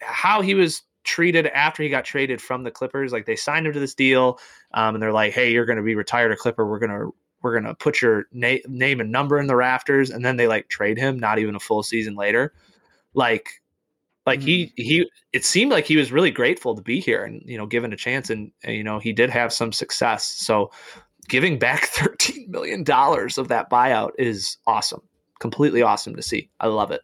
how 0.00 0.42
he 0.42 0.54
was 0.54 0.82
treated 1.04 1.46
after 1.48 1.82
he 1.82 1.88
got 1.88 2.04
traded 2.04 2.40
from 2.40 2.64
the 2.64 2.70
Clippers. 2.70 3.12
Like 3.12 3.26
they 3.26 3.36
signed 3.36 3.66
him 3.66 3.72
to 3.72 3.80
this 3.80 3.94
deal, 3.94 4.38
um, 4.74 4.94
and 4.94 5.02
they're 5.02 5.12
like, 5.12 5.32
"Hey, 5.32 5.52
you're 5.52 5.66
going 5.66 5.78
to 5.78 5.82
be 5.82 5.94
retired 5.94 6.32
a 6.32 6.36
Clipper. 6.36 6.66
We're 6.66 6.78
gonna 6.78 7.08
we're 7.42 7.54
gonna 7.54 7.74
put 7.74 8.02
your 8.02 8.26
na- 8.32 8.58
name 8.66 9.00
and 9.00 9.12
number 9.12 9.38
in 9.38 9.46
the 9.46 9.56
rafters." 9.56 10.10
And 10.10 10.24
then 10.24 10.36
they 10.36 10.48
like 10.48 10.68
trade 10.68 10.98
him, 10.98 11.18
not 11.18 11.38
even 11.38 11.54
a 11.54 11.60
full 11.60 11.82
season 11.82 12.14
later. 12.14 12.52
Like, 13.14 13.62
like 14.26 14.40
he 14.40 14.72
he 14.76 15.08
it 15.32 15.44
seemed 15.44 15.72
like 15.72 15.86
he 15.86 15.96
was 15.96 16.12
really 16.12 16.30
grateful 16.30 16.74
to 16.74 16.82
be 16.82 17.00
here 17.00 17.24
and 17.24 17.42
you 17.46 17.56
know 17.58 17.66
given 17.66 17.92
a 17.92 17.96
chance, 17.96 18.30
and, 18.30 18.52
and 18.64 18.76
you 18.76 18.84
know 18.84 18.98
he 18.98 19.12
did 19.12 19.30
have 19.30 19.52
some 19.52 19.72
success. 19.72 20.24
So 20.24 20.70
giving 21.28 21.58
back 21.58 21.84
13 21.86 22.50
million 22.50 22.82
dollars 22.82 23.38
of 23.38 23.48
that 23.48 23.70
buyout 23.70 24.12
is 24.18 24.56
awesome 24.66 25.02
completely 25.40 25.82
awesome 25.82 26.16
to 26.16 26.22
see 26.22 26.50
i 26.58 26.66
love 26.66 26.90
it 26.90 27.02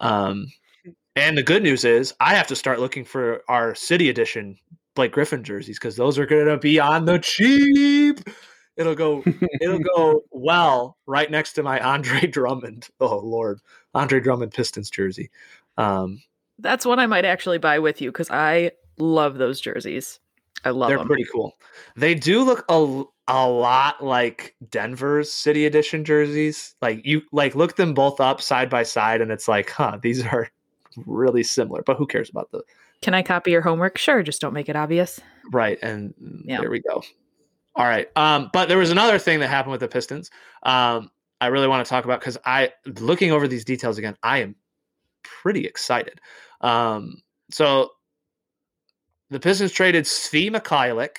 um 0.00 0.46
and 1.16 1.36
the 1.36 1.42
good 1.42 1.62
news 1.62 1.84
is 1.84 2.14
i 2.20 2.34
have 2.34 2.46
to 2.46 2.56
start 2.56 2.80
looking 2.80 3.04
for 3.04 3.42
our 3.48 3.74
city 3.74 4.08
edition 4.08 4.56
blake 4.94 5.12
griffin 5.12 5.42
jerseys 5.42 5.78
because 5.78 5.96
those 5.96 6.18
are 6.18 6.26
going 6.26 6.46
to 6.46 6.56
be 6.56 6.78
on 6.78 7.04
the 7.04 7.18
cheap 7.18 8.20
it'll 8.76 8.94
go 8.94 9.22
it'll 9.60 9.78
go 9.78 10.22
well 10.30 10.96
right 11.06 11.30
next 11.30 11.52
to 11.54 11.62
my 11.62 11.80
andre 11.80 12.20
drummond 12.26 12.88
oh 13.00 13.18
lord 13.18 13.60
andre 13.94 14.20
drummond 14.20 14.52
pistons 14.52 14.90
jersey 14.90 15.30
um 15.76 16.20
That's 16.58 16.84
one 16.84 16.98
I 16.98 17.06
might 17.06 17.24
actually 17.24 17.58
buy 17.58 17.78
with 17.78 18.02
you 18.02 18.10
because 18.12 18.30
I 18.30 18.72
love 18.98 19.38
those 19.38 19.60
jerseys. 19.60 20.20
I 20.62 20.70
love 20.70 20.88
they're 20.88 20.98
them. 20.98 21.06
pretty 21.06 21.24
cool. 21.32 21.56
They 21.96 22.14
do 22.14 22.42
look 22.44 22.66
a, 22.68 23.02
a 23.28 23.48
lot 23.48 24.04
like 24.04 24.54
Denver's 24.68 25.32
City 25.32 25.64
Edition 25.64 26.04
jerseys. 26.04 26.74
Like 26.82 27.00
you 27.06 27.22
like 27.32 27.54
look 27.54 27.76
them 27.76 27.94
both 27.94 28.20
up 28.20 28.42
side 28.42 28.68
by 28.68 28.82
side, 28.82 29.22
and 29.22 29.30
it's 29.32 29.48
like, 29.48 29.70
huh, 29.70 29.98
these 30.02 30.22
are 30.26 30.48
really 31.06 31.42
similar. 31.42 31.82
But 31.82 31.96
who 31.96 32.06
cares 32.06 32.30
about 32.30 32.50
the 32.50 32.62
Can 33.02 33.14
I 33.14 33.22
copy 33.22 33.50
your 33.50 33.62
homework? 33.62 33.98
Sure, 33.98 34.22
just 34.22 34.40
don't 34.40 34.52
make 34.54 34.68
it 34.68 34.76
obvious. 34.76 35.20
right? 35.52 35.78
And 35.82 36.14
Yeah. 36.44 36.60
there 36.60 36.70
we 36.70 36.80
go. 36.80 37.02
All 37.76 37.84
right. 37.86 38.08
Um, 38.16 38.50
but 38.52 38.68
there 38.68 38.78
was 38.78 38.90
another 38.90 39.18
thing 39.18 39.40
that 39.40 39.48
happened 39.48 39.72
with 39.72 39.80
the 39.80 39.88
Pistons. 39.88 40.30
Um, 40.64 41.10
I 41.40 41.46
really 41.46 41.68
want 41.68 41.84
to 41.84 41.88
talk 41.88 42.04
about 42.04 42.20
because 42.20 42.36
I 42.44 42.72
looking 42.98 43.32
over 43.32 43.48
these 43.48 43.64
details 43.64 43.96
again, 43.96 44.16
I 44.22 44.38
am 44.38 44.54
pretty 45.22 45.64
excited. 45.66 46.20
Um, 46.60 47.22
so 47.50 47.92
the 49.30 49.40
Pistons 49.40 49.72
traded 49.72 50.04
Svi 50.04 50.50
Mykhailiuk 50.50 51.16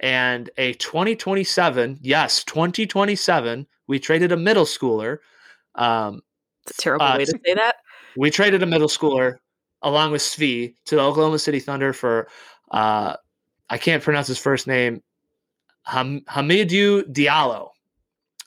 and 0.00 0.50
a 0.58 0.74
2027, 0.74 1.98
yes, 2.02 2.44
2027. 2.44 3.66
We 3.86 3.98
traded 3.98 4.32
a 4.32 4.36
middle 4.36 4.64
schooler. 4.64 5.18
Um, 5.76 6.22
It's 6.66 6.78
a 6.78 6.82
terrible 6.82 7.06
Uh, 7.06 7.18
way 7.18 7.24
to 7.24 7.38
say 7.44 7.54
that. 7.54 7.76
We 8.16 8.30
traded 8.30 8.62
a 8.62 8.66
middle 8.66 8.88
schooler 8.88 9.38
along 9.82 10.12
with 10.12 10.22
Svi 10.22 10.74
to 10.86 10.96
the 10.96 11.02
Oklahoma 11.02 11.38
City 11.38 11.60
Thunder 11.60 11.92
for 11.92 12.28
uh, 12.70 13.16
I 13.68 13.78
can't 13.78 14.02
pronounce 14.02 14.26
his 14.26 14.38
first 14.38 14.66
name, 14.66 15.02
Ham- 15.84 16.22
Hamidou 16.28 17.04
Diallo. 17.12 17.70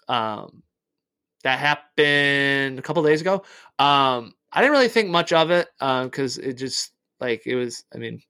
Um, 0.07 0.63
that 1.43 1.59
happened 1.59 2.79
a 2.79 2.81
couple 2.81 3.03
days 3.03 3.21
ago. 3.21 3.43
Um, 3.79 4.33
I 4.51 4.61
didn't 4.61 4.71
really 4.71 4.87
think 4.87 5.09
much 5.09 5.33
of 5.33 5.51
it 5.51 5.67
because 5.79 6.37
it 6.37 6.53
just 6.53 6.91
like 7.19 7.45
it 7.45 7.55
was. 7.55 7.83
I 7.93 7.97
mean, 7.97 8.21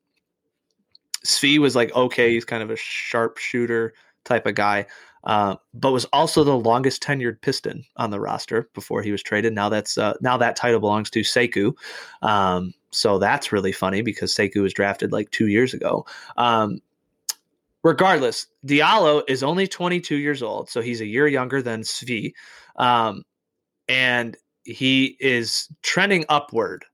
Svi 1.26 1.60
was 1.60 1.76
like 1.76 1.94
okay, 1.96 2.34
he's 2.34 2.46
kind 2.46 2.64
of 2.64 2.72
a 2.72 2.76
sharpshooter 2.76 3.94
type 4.26 4.46
of 4.46 4.56
guy. 4.56 4.86
Uh, 5.24 5.56
but 5.74 5.92
was 5.92 6.06
also 6.06 6.44
the 6.44 6.56
longest 6.56 7.02
tenured 7.02 7.42
Piston 7.42 7.84
on 7.98 8.12
the 8.12 8.20
roster 8.20 8.70
before 8.76 9.02
he 9.02 9.12
was 9.12 9.24
traded. 9.24 9.54
Now 9.54 9.70
that's 9.70 9.98
uh, 9.98 10.14
now 10.22 10.38
that 10.38 10.56
title 10.56 10.80
belongs 10.80 11.10
to 11.12 11.22
Sekou, 11.22 11.74
um, 12.22 12.74
so 12.92 13.18
that's 13.18 13.52
really 13.52 13.72
funny 13.72 14.04
because 14.04 14.36
Sekou 14.36 14.62
was 14.62 14.74
drafted 14.74 15.12
like 15.12 15.32
two 15.32 15.48
years 15.48 15.74
ago. 15.74 16.06
Um, 16.38 16.80
regardless, 17.84 18.46
Diallo 18.68 19.24
is 19.28 19.42
only 19.42 19.68
22 19.68 20.16
years 20.16 20.44
old, 20.44 20.70
so 20.70 20.80
he's 20.80 21.02
a 21.02 21.08
year 21.08 21.28
younger 21.28 21.62
than 21.62 21.82
Svi, 21.82 22.34
um, 22.76 23.24
and 23.90 24.38
he 24.64 25.18
is 25.20 25.70
trending 25.82 26.26
upward 26.30 26.86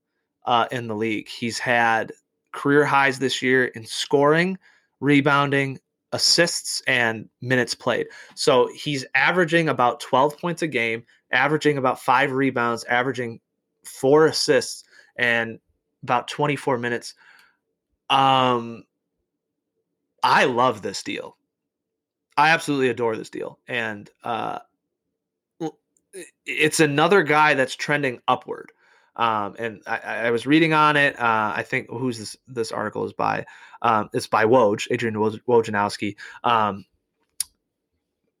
uh, 0.46 0.68
in 0.70 0.86
the 0.86 0.96
league. 0.96 1.28
He's 1.28 1.58
had 1.58 2.12
career 2.52 2.84
highs 2.84 3.18
this 3.18 3.42
year 3.42 3.66
in 3.66 3.84
scoring, 3.84 4.58
rebounding, 5.00 5.78
assists 6.12 6.82
and 6.86 7.28
minutes 7.40 7.74
played. 7.74 8.06
So 8.34 8.68
he's 8.74 9.04
averaging 9.14 9.68
about 9.68 10.00
12 10.00 10.38
points 10.38 10.62
a 10.62 10.66
game, 10.66 11.04
averaging 11.32 11.78
about 11.78 12.00
five 12.00 12.32
rebounds, 12.32 12.84
averaging 12.84 13.40
four 13.84 14.26
assists, 14.26 14.84
and 15.16 15.58
about 16.02 16.28
24 16.28 16.78
minutes. 16.78 17.14
Um, 18.10 18.84
I 20.22 20.44
love 20.44 20.82
this 20.82 21.02
deal. 21.02 21.36
I 22.36 22.50
absolutely 22.50 22.88
adore 22.88 23.16
this 23.16 23.30
deal. 23.30 23.58
And 23.66 24.08
uh, 24.22 24.60
it's 26.46 26.80
another 26.80 27.22
guy 27.22 27.54
that's 27.54 27.74
trending 27.74 28.20
upward. 28.28 28.72
Um, 29.16 29.54
and 29.58 29.82
I, 29.86 29.98
I 29.98 30.30
was 30.30 30.46
reading 30.46 30.72
on 30.72 30.96
it. 30.96 31.18
Uh, 31.20 31.52
I 31.54 31.62
think 31.62 31.88
who's 31.90 32.18
this? 32.18 32.36
This 32.48 32.72
article 32.72 33.04
is 33.04 33.12
by. 33.12 33.44
Um, 33.82 34.08
it's 34.12 34.26
by 34.26 34.44
Woj, 34.44 34.86
Adrian 34.90 35.16
Woj, 35.16 35.40
Wojnarowski. 35.48 36.16
Um, 36.44 36.84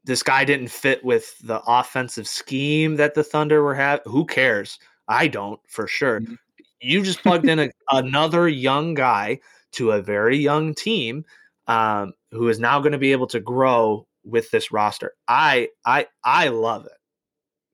this 0.04 0.22
guy 0.22 0.44
didn't 0.44 0.68
fit 0.70 1.04
with 1.04 1.38
the 1.40 1.60
offensive 1.66 2.26
scheme 2.26 2.96
that 2.96 3.14
the 3.14 3.24
Thunder 3.24 3.62
were 3.62 3.74
having. 3.74 4.10
Who 4.10 4.24
cares? 4.26 4.78
I 5.08 5.28
don't 5.28 5.60
for 5.68 5.86
sure. 5.86 6.20
Mhm. 6.20 6.38
You 6.80 7.02
just 7.02 7.22
plugged 7.22 7.48
in 7.48 7.58
a, 7.60 7.70
another 7.92 8.48
young 8.48 8.94
guy 8.94 9.40
to 9.72 9.92
a 9.92 10.02
very 10.02 10.36
young 10.36 10.74
team 10.74 11.24
um, 11.68 12.12
who 12.32 12.48
is 12.48 12.58
now 12.58 12.80
going 12.80 12.92
to 12.92 12.98
be 12.98 13.12
able 13.12 13.28
to 13.28 13.40
grow 13.40 14.06
with 14.24 14.50
this 14.50 14.72
roster. 14.72 15.14
I 15.28 15.68
I 15.84 16.06
I 16.24 16.48
love 16.48 16.86
it 16.86 16.92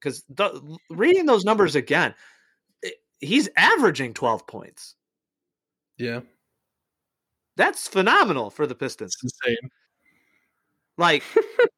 because 0.01 0.25
reading 0.91 1.27
those 1.27 1.45
numbers 1.45 1.75
again, 1.77 2.15
he's 3.21 3.49
averaging 3.57 4.15
twelve 4.15 4.47
points. 4.47 4.95
Yeah. 5.99 6.21
That's 7.57 7.89
phenomenal 7.89 8.51
for 8.51 8.67
the 8.67 8.75
Pistons. 8.75 9.17
It's 9.21 9.35
insane. 9.45 9.71
Like 10.97 11.25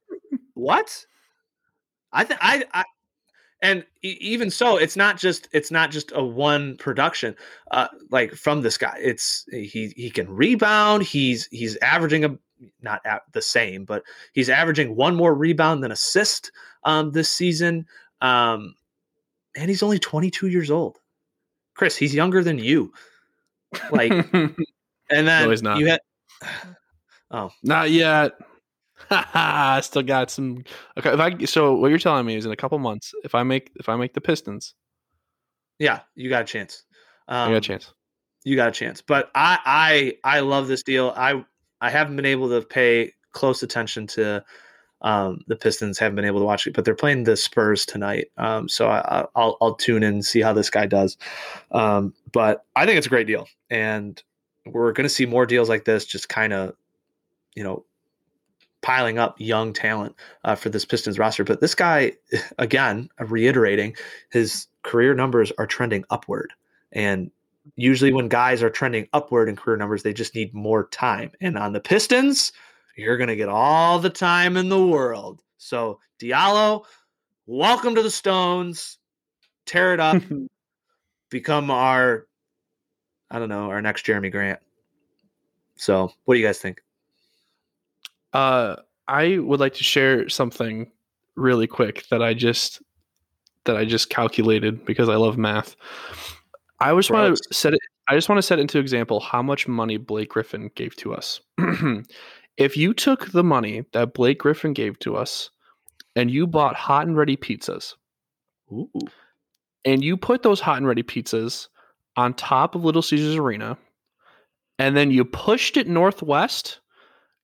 what? 0.54 1.06
I 2.12 2.24
think 2.24 2.40
I, 2.42 2.64
I 2.72 2.84
and 3.62 3.84
even 4.02 4.50
so, 4.50 4.76
it's 4.76 4.96
not 4.96 5.18
just 5.18 5.48
it's 5.52 5.70
not 5.70 5.90
just 5.90 6.12
a 6.14 6.24
one 6.24 6.76
production 6.78 7.34
uh 7.70 7.88
like 8.10 8.32
from 8.34 8.62
this 8.62 8.78
guy. 8.78 8.98
It's 9.00 9.46
he 9.50 9.92
he 9.96 10.10
can 10.10 10.28
rebound. 10.30 11.02
He's 11.02 11.46
he's 11.46 11.76
averaging 11.78 12.24
a 12.24 12.38
not 12.82 13.00
at 13.04 13.22
the 13.32 13.42
same, 13.42 13.84
but 13.84 14.02
he's 14.32 14.50
averaging 14.50 14.96
one 14.96 15.14
more 15.14 15.34
rebound 15.34 15.82
than 15.82 15.92
assist 15.92 16.52
um 16.84 17.12
this 17.12 17.28
season. 17.30 17.86
Um 18.20 18.74
and 19.56 19.68
he's 19.68 19.82
only 19.82 19.98
22 19.98 20.48
years 20.48 20.70
old. 20.70 20.99
Chris, 21.80 21.96
he's 21.96 22.14
younger 22.14 22.44
than 22.44 22.58
you. 22.58 22.92
Like 23.90 24.12
And 24.32 24.54
then 25.08 25.44
No, 25.44 25.48
he's 25.48 25.62
not. 25.62 25.78
you 25.78 25.86
had. 25.86 26.00
Oh, 27.30 27.50
Not 27.62 27.90
yet. 27.90 28.32
I 29.10 29.80
still 29.82 30.02
got 30.02 30.30
some. 30.30 30.62
Okay, 30.98 31.10
if 31.14 31.18
I 31.20 31.44
so 31.46 31.74
what 31.76 31.88
you're 31.88 31.98
telling 31.98 32.26
me 32.26 32.34
is 32.36 32.44
in 32.44 32.52
a 32.52 32.56
couple 32.56 32.78
months, 32.78 33.14
if 33.24 33.34
I 33.34 33.44
make 33.44 33.70
if 33.76 33.88
I 33.88 33.96
make 33.96 34.12
the 34.12 34.20
Pistons, 34.20 34.74
yeah, 35.78 36.00
you 36.14 36.28
got 36.28 36.42
a 36.42 36.44
chance. 36.44 36.82
Um, 37.28 37.48
I 37.48 37.52
got 37.52 37.56
a 37.56 37.60
chance. 37.62 37.94
you 38.44 38.56
got 38.56 38.68
a 38.68 38.72
chance. 38.72 39.00
But 39.00 39.30
I 39.34 40.18
I 40.24 40.36
I 40.36 40.40
love 40.40 40.68
this 40.68 40.82
deal. 40.82 41.14
I 41.16 41.42
I 41.80 41.88
haven't 41.88 42.16
been 42.16 42.26
able 42.26 42.50
to 42.50 42.60
pay 42.60 43.14
close 43.32 43.62
attention 43.62 44.06
to 44.08 44.44
um, 45.02 45.44
the 45.46 45.56
Pistons. 45.56 45.98
Haven't 45.98 46.16
been 46.16 46.24
able 46.24 46.40
to 46.40 46.46
watch 46.46 46.66
it, 46.66 46.74
but 46.74 46.84
they're 46.84 46.94
playing 46.94 47.24
the 47.24 47.36
Spurs 47.36 47.86
tonight. 47.86 48.30
Um, 48.36 48.68
so 48.68 48.88
I, 48.88 49.26
I'll 49.34 49.56
I'll 49.60 49.74
tune 49.74 50.02
in 50.02 50.14
and 50.14 50.24
see 50.24 50.40
how 50.40 50.52
this 50.52 50.70
guy 50.70 50.86
does. 50.86 51.16
Um, 51.72 52.14
but 52.32 52.64
I 52.76 52.86
think 52.86 52.98
it's 52.98 53.06
a 53.06 53.10
great 53.10 53.26
deal, 53.26 53.48
and 53.70 54.22
we're 54.66 54.92
going 54.92 55.04
to 55.04 55.14
see 55.14 55.26
more 55.26 55.46
deals 55.46 55.68
like 55.68 55.84
this. 55.84 56.04
Just 56.04 56.28
kind 56.28 56.52
of, 56.52 56.74
you 57.54 57.64
know. 57.64 57.84
Piling 58.82 59.18
up 59.18 59.38
young 59.38 59.74
talent 59.74 60.16
uh, 60.42 60.54
for 60.54 60.70
this 60.70 60.86
Pistons 60.86 61.18
roster, 61.18 61.44
but 61.44 61.60
this 61.60 61.74
guy, 61.74 62.12
again, 62.58 63.10
reiterating, 63.18 63.94
his 64.30 64.68
career 64.84 65.12
numbers 65.12 65.52
are 65.58 65.66
trending 65.66 66.02
upward, 66.08 66.54
and 66.90 67.30
usually 67.76 68.12
when 68.12 68.28
guys 68.28 68.62
are 68.62 68.70
trending 68.70 69.08
upward 69.12 69.48
in 69.48 69.56
career 69.56 69.76
numbers, 69.76 70.02
they 70.02 70.12
just 70.12 70.34
need 70.34 70.54
more 70.54 70.88
time. 70.88 71.30
And 71.40 71.58
on 71.58 71.72
the 71.72 71.80
Pistons, 71.80 72.52
you're 73.00 73.16
going 73.16 73.28
to 73.28 73.36
get 73.36 73.48
all 73.48 73.98
the 73.98 74.10
time 74.10 74.56
in 74.56 74.68
the 74.68 74.86
world. 74.86 75.42
So, 75.56 75.98
Diallo, 76.20 76.84
welcome 77.46 77.94
to 77.94 78.02
the 78.02 78.10
Stones. 78.10 78.98
Tear 79.64 79.94
it 79.94 80.00
up. 80.00 80.22
Become 81.30 81.70
our, 81.70 82.26
I 83.30 83.38
don't 83.38 83.48
know, 83.48 83.70
our 83.70 83.80
next 83.80 84.04
Jerami 84.04 84.30
Grant. 84.30 84.60
So, 85.76 86.12
what 86.24 86.34
do 86.34 86.40
you 86.40 86.46
guys 86.46 86.58
think? 86.58 86.82
Uh, 88.34 88.76
I 89.08 89.38
would 89.38 89.60
like 89.60 89.74
to 89.74 89.84
share 89.84 90.28
something 90.28 90.90
really 91.36 91.66
quick 91.66 92.06
that 92.10 92.22
I 92.22 92.34
just 92.34 92.82
that 93.64 93.76
I 93.76 93.84
just 93.84 94.10
calculated 94.10 94.84
because 94.84 95.08
I 95.08 95.16
love 95.16 95.38
math. 95.38 95.74
I 96.80 96.94
just 96.94 97.10
want 97.10 97.36
to 97.36 97.54
set 97.54 97.72
it. 97.72 97.80
I 98.08 98.14
just 98.14 98.28
want 98.28 98.38
to 98.38 98.42
set 98.42 98.58
into 98.58 98.78
example 98.78 99.20
how 99.20 99.42
much 99.42 99.68
money 99.68 99.96
Blake 99.96 100.30
Griffin 100.30 100.70
gave 100.74 100.96
to 100.96 101.14
us. 101.14 101.40
if 102.60 102.76
you 102.76 102.92
took 102.92 103.32
the 103.32 103.42
money 103.42 103.84
that 103.92 104.12
Blake 104.12 104.38
Griffin 104.38 104.74
gave 104.74 104.98
to 105.00 105.16
us 105.16 105.50
and 106.14 106.30
you 106.30 106.46
bought 106.46 106.76
hot 106.76 107.06
and 107.06 107.16
ready 107.16 107.36
pizzas 107.36 107.94
Ooh. 108.70 108.90
and 109.84 110.04
you 110.04 110.16
put 110.16 110.42
those 110.42 110.60
hot 110.60 110.76
and 110.76 110.86
ready 110.86 111.02
pizzas 111.02 111.68
on 112.16 112.34
top 112.34 112.74
of 112.74 112.84
Little 112.84 113.02
Caesars 113.02 113.36
Arena 113.36 113.78
and 114.78 114.94
then 114.96 115.10
you 115.10 115.24
pushed 115.24 115.76
it 115.76 115.88
northwest, 115.88 116.80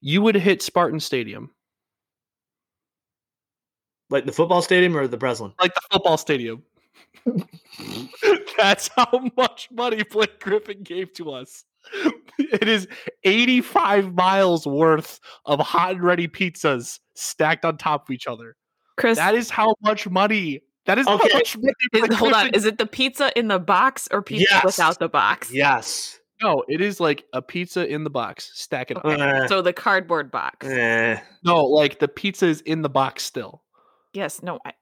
you 0.01 0.23
would 0.23 0.37
hit 0.37 0.63
Spartan 0.63 1.01
Stadium. 1.01 1.51
Like 4.09 4.25
the 4.25 4.33
football 4.33 4.63
stadium 4.63 4.97
or 4.97 5.09
the 5.09 5.17
Breslin? 5.17 5.53
like 5.61 5.75
the 5.75 5.81
football 5.91 6.17
stadium. 6.19 6.63
That's 8.57 8.89
how 8.95 9.31
much 9.37 9.69
money 9.71 10.03
Blake 10.05 10.41
Griffin 10.41 10.83
gave 10.83 11.13
to 11.15 11.33
us. 11.33 11.65
It 12.39 12.69
is 12.69 12.87
85 13.25 14.15
miles 14.15 14.67
worth 14.67 15.21
of 15.47 15.59
hot 15.61 15.93
and 15.93 16.03
ready 16.03 16.29
pizzas 16.29 17.01
stacked 17.15 17.65
on 17.65 17.79
top 17.79 18.09
of 18.09 18.13
each 18.15 18.27
other. 18.27 18.57
Chris, 18.97 19.19
That 19.19 19.35
is 19.35 19.49
how 19.51 19.75
much 19.83 20.09
money. 20.09 20.61
That 20.85 20.99
is 20.99 21.07
Okay. 21.09 21.29
how 21.33 21.39
much 21.39 21.57
money. 21.57 21.73
is, 22.11 22.15
hold 22.17 22.33
on. 22.35 22.49
Is 22.51 22.65
it 22.67 22.79
the 22.79 22.87
pizza 22.87 23.37
in 23.39 23.49
the 23.49 23.59
box 23.59 24.07
or 24.11 24.23
pizza 24.23 24.47
Yes. 24.51 24.65
without 24.65 24.99
the 24.99 25.09
box? 25.09 25.51
Yes. 25.53 26.21
no, 26.43 26.63
it 26.69 26.83
is 26.83 27.01
like 27.01 27.25
a 27.33 27.41
pizza 27.41 27.87
in 27.91 28.05
the 28.05 28.11
box. 28.11 28.51
Stack 28.55 28.91
it 28.91 28.99
up. 28.99 29.05
Okay, 29.07 29.21
Uh, 29.21 29.49
so 29.49 29.63
the 29.63 29.73
cardboard 29.73 30.31
box. 30.31 30.67
Eh. 30.67 31.19
No, 31.43 31.65
like 31.65 31.99
the 31.99 32.09
pizza 32.09 32.45
is 32.47 32.61
in 32.61 32.83
the 32.83 32.91
box 32.91 33.23
still. 33.25 33.63
Yes, 34.13 34.43
no, 34.43 34.59
I, 34.67 34.73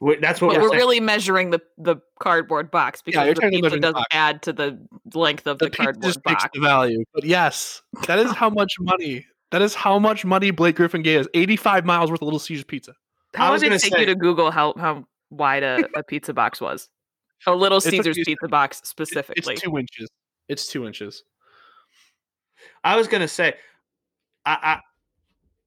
Wait, 0.00 0.20
That's 0.20 0.40
what 0.42 0.52
but 0.54 0.60
we're 0.62 0.70
we're 0.70 0.76
really 0.76 1.00
measuring 1.00 1.50
the 1.50 1.60
the 1.78 1.96
cardboard 2.20 2.70
box 2.70 3.00
because 3.00 3.24
you're 3.24 3.34
the 3.34 3.40
pizza 3.50 3.78
doesn't 3.80 3.94
box. 3.94 4.06
add 4.12 4.42
to 4.42 4.52
the 4.52 4.78
length 5.14 5.46
of 5.46 5.58
The 5.58 5.66
the, 5.66 5.70
cardboard 5.70 6.22
box. 6.22 6.44
the 6.52 6.60
value. 6.60 7.02
But 7.14 7.24
yes, 7.24 7.80
that 8.06 8.18
is 8.18 8.30
how 8.32 8.50
much 8.50 8.74
money. 8.78 9.26
That 9.52 9.62
is 9.62 9.74
how 9.74 9.98
much 9.98 10.24
money 10.24 10.50
Blake 10.50 10.76
Griffin 10.76 11.02
gave 11.02 11.20
us. 11.20 11.26
85 11.32 11.86
miles 11.86 12.10
worth 12.10 12.20
of 12.20 12.26
Little 12.26 12.38
Caesars 12.40 12.64
pizza. 12.64 12.92
How 13.34 13.52
was 13.52 13.62
did 13.62 13.72
it 13.72 13.80
take 13.80 13.92
say- 13.94 14.00
you 14.00 14.06
to 14.06 14.14
Google 14.14 14.50
how 14.50 14.74
how 14.76 15.04
wide 15.30 15.62
a, 15.62 15.84
a 15.98 16.02
pizza 16.02 16.34
box 16.34 16.60
was? 16.60 16.88
A 17.46 17.54
Little 17.54 17.80
Caesars 17.80 18.18
pizza 18.24 18.48
box 18.48 18.80
specifically. 18.84 19.54
It's 19.54 19.62
two 19.62 19.78
inches. 19.78 20.10
It's 20.48 20.66
two 20.66 20.86
inches. 20.86 21.22
I 22.84 22.96
was 22.96 23.08
gonna 23.08 23.28
say, 23.28 23.54
I, 24.44 24.80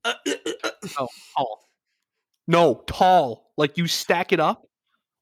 I 0.06 0.14
oh, 1.00 1.08
Tall. 1.36 1.70
No, 2.48 2.84
tall. 2.88 3.49
Like 3.60 3.78
you 3.78 3.88
stack 3.88 4.32
it 4.32 4.40
up. 4.40 4.66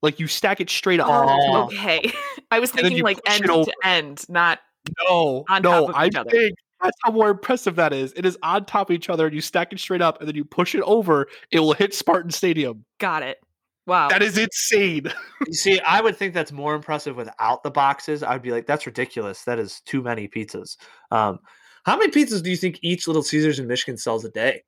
Like 0.04 0.20
you 0.20 0.28
stack 0.28 0.62
it 0.62 0.70
straight 0.70 1.00
up. 1.00 1.08
Oh. 1.10 1.64
okay. 1.66 2.14
I 2.52 2.60
was 2.60 2.72
thinking 2.72 3.02
like 3.02 3.20
end 3.26 3.44
to 3.46 3.66
end, 3.84 4.24
not 4.30 4.60
No, 5.10 5.44
On 5.50 5.62
no. 5.64 5.72
top 5.72 5.90
of 5.90 5.96
I'm 5.96 6.08
each 6.08 6.16
other. 6.16 6.30
saying 6.32 6.52
that's 6.82 6.98
how 7.04 7.12
more 7.12 7.30
impressive 7.32 7.76
that 7.78 7.94
is. 7.94 8.14
It 8.16 8.24
is 8.28 8.38
on 8.44 8.66
top 8.66 8.92
of 8.92 8.94
each 8.94 9.10
other, 9.10 9.26
and 9.26 9.34
you 9.34 9.42
stack 9.42 9.74
it 9.74 9.80
straight 9.80 10.04
up, 10.04 10.20
and 10.20 10.28
then 10.28 10.36
you 10.36 10.46
push 10.46 10.76
it 10.76 10.82
over. 10.82 11.28
It 11.52 11.60
will 11.62 11.74
hit 11.74 11.96
Spartan 11.96 12.30
Stadium. 12.30 12.86
got 13.00 13.24
it. 13.24 13.40
Wow. 13.88 14.10
That 14.10 14.22
is 14.22 14.38
insane. 14.38 15.08
you 15.48 15.54
see, 15.54 15.80
I 15.80 16.02
would 16.02 16.16
think 16.16 16.36
that's 16.36 16.52
more 16.52 16.76
impressive 16.76 17.16
without 17.16 17.64
the 17.64 17.72
boxes. 17.72 18.22
I'd 18.22 18.44
be 18.44 18.52
like, 18.52 18.68
that's 18.68 18.86
ridiculous. 18.86 19.44
That 19.46 19.58
is 19.58 19.82
too 19.86 20.04
many 20.04 20.28
pizzas. 20.28 20.78
Um, 21.10 21.40
how 21.86 21.98
many 21.98 22.12
pizzas 22.12 22.44
do 22.44 22.52
you 22.52 22.58
think 22.58 22.78
each 22.84 23.08
Little 23.08 23.24
Caesars 23.24 23.58
in 23.58 23.66
Michigan 23.66 23.98
sells 23.98 24.26
a 24.26 24.30
day? 24.30 24.62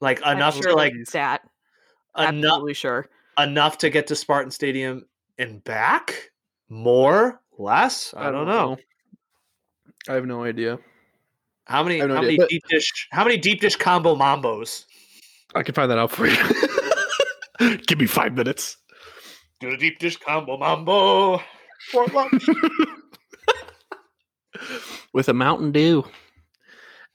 Like 0.00 0.20
enough 0.20 0.54
sure 0.54 0.70
to 0.70 0.74
like 0.74 0.92
stat. 2.16 2.34
enough 2.34 2.44
Absolutely 2.44 2.74
sure. 2.74 3.08
enough 3.38 3.78
to 3.78 3.90
get 3.90 4.06
to 4.08 4.16
Spartan 4.16 4.50
Stadium 4.50 5.06
and 5.38 5.62
back? 5.64 6.30
More? 6.68 7.40
Less? 7.58 8.14
I, 8.16 8.30
don't 8.30 8.46
know. 8.46 8.76
I 10.08 10.14
have 10.14 10.26
no 10.26 10.44
idea. 10.44 10.78
How 11.66 11.82
many 11.82 11.98
no 11.98 12.08
how 12.08 12.14
idea, 12.16 12.22
many 12.22 12.36
but- 12.38 12.48
deep 12.48 12.62
dish 12.68 13.08
how 13.12 13.22
many 13.24 13.36
deep 13.36 13.60
dish 13.60 13.76
combo 13.76 14.16
mambos? 14.16 14.84
I 15.54 15.62
can 15.62 15.74
find 15.74 15.90
that 15.90 15.98
out 15.98 16.10
for 16.10 16.26
you. 16.26 17.76
Give 17.86 17.98
me 17.98 18.06
five 18.06 18.32
minutes. 18.34 18.76
Do 19.60 19.70
a 19.70 19.76
deep 19.76 19.98
dish 19.98 20.16
combo 20.16 20.56
mambo 20.56 21.40
for 21.90 22.06
lunch. 22.06 22.46
With 25.12 25.28
a 25.28 25.34
Mountain 25.34 25.72
Dew. 25.72 26.04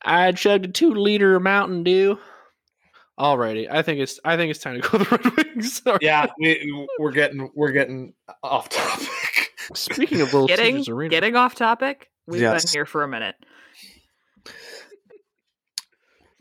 I 0.04 0.32
chugged 0.34 0.66
a 0.66 0.68
two 0.70 0.94
liter 0.94 1.40
Mountain 1.40 1.84
Dew. 1.84 2.20
Alrighty, 3.20 3.68
I 3.72 3.82
think 3.82 4.00
it's 4.02 4.20
I 4.26 4.36
think 4.36 4.52
it's 4.52 4.60
time 4.60 4.82
to 4.82 4.88
go 4.90 4.98
to 4.98 5.04
the 5.06 5.30
Red 5.38 5.48
Wings. 5.56 5.82
yeah, 6.02 6.26
we, 6.40 6.88
we're 7.00 7.12
getting 7.12 7.50
we're 7.56 7.72
getting 7.72 8.14
off 8.44 8.68
topic. 8.70 9.08
Speaking 9.74 10.22
of 10.22 10.34
Little 10.34 10.48
Getting 10.48 10.76
Caesars 10.78 10.90
Arena, 10.90 11.10
getting 11.10 11.36
off 11.36 11.56
topic. 11.56 12.10
We've 12.28 12.42
Yes. 12.42 12.66
been 12.66 12.72
here 12.78 12.86
for 12.86 13.04
a 13.04 13.08
minute. 13.08 13.36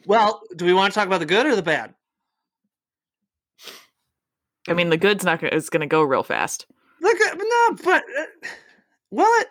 Well, 0.06 0.42
do 0.56 0.64
we 0.64 0.74
want 0.74 0.92
to 0.92 0.98
talk 0.98 1.06
about 1.06 1.20
the 1.20 1.26
good 1.26 1.46
or 1.46 1.56
the 1.56 1.62
bad? 1.62 1.94
I 4.68 4.72
mean, 4.74 4.90
the 4.90 4.96
good's 4.96 5.24
not 5.24 5.40
gonna, 5.40 5.54
is 5.54 5.70
going 5.70 5.80
to 5.82 5.86
go 5.86 6.02
real 6.02 6.22
fast. 6.22 6.66
The 7.00 7.14
good, 7.18 7.38
no, 7.38 7.76
but 7.84 8.02
uh, 8.18 8.48
what? 9.10 9.46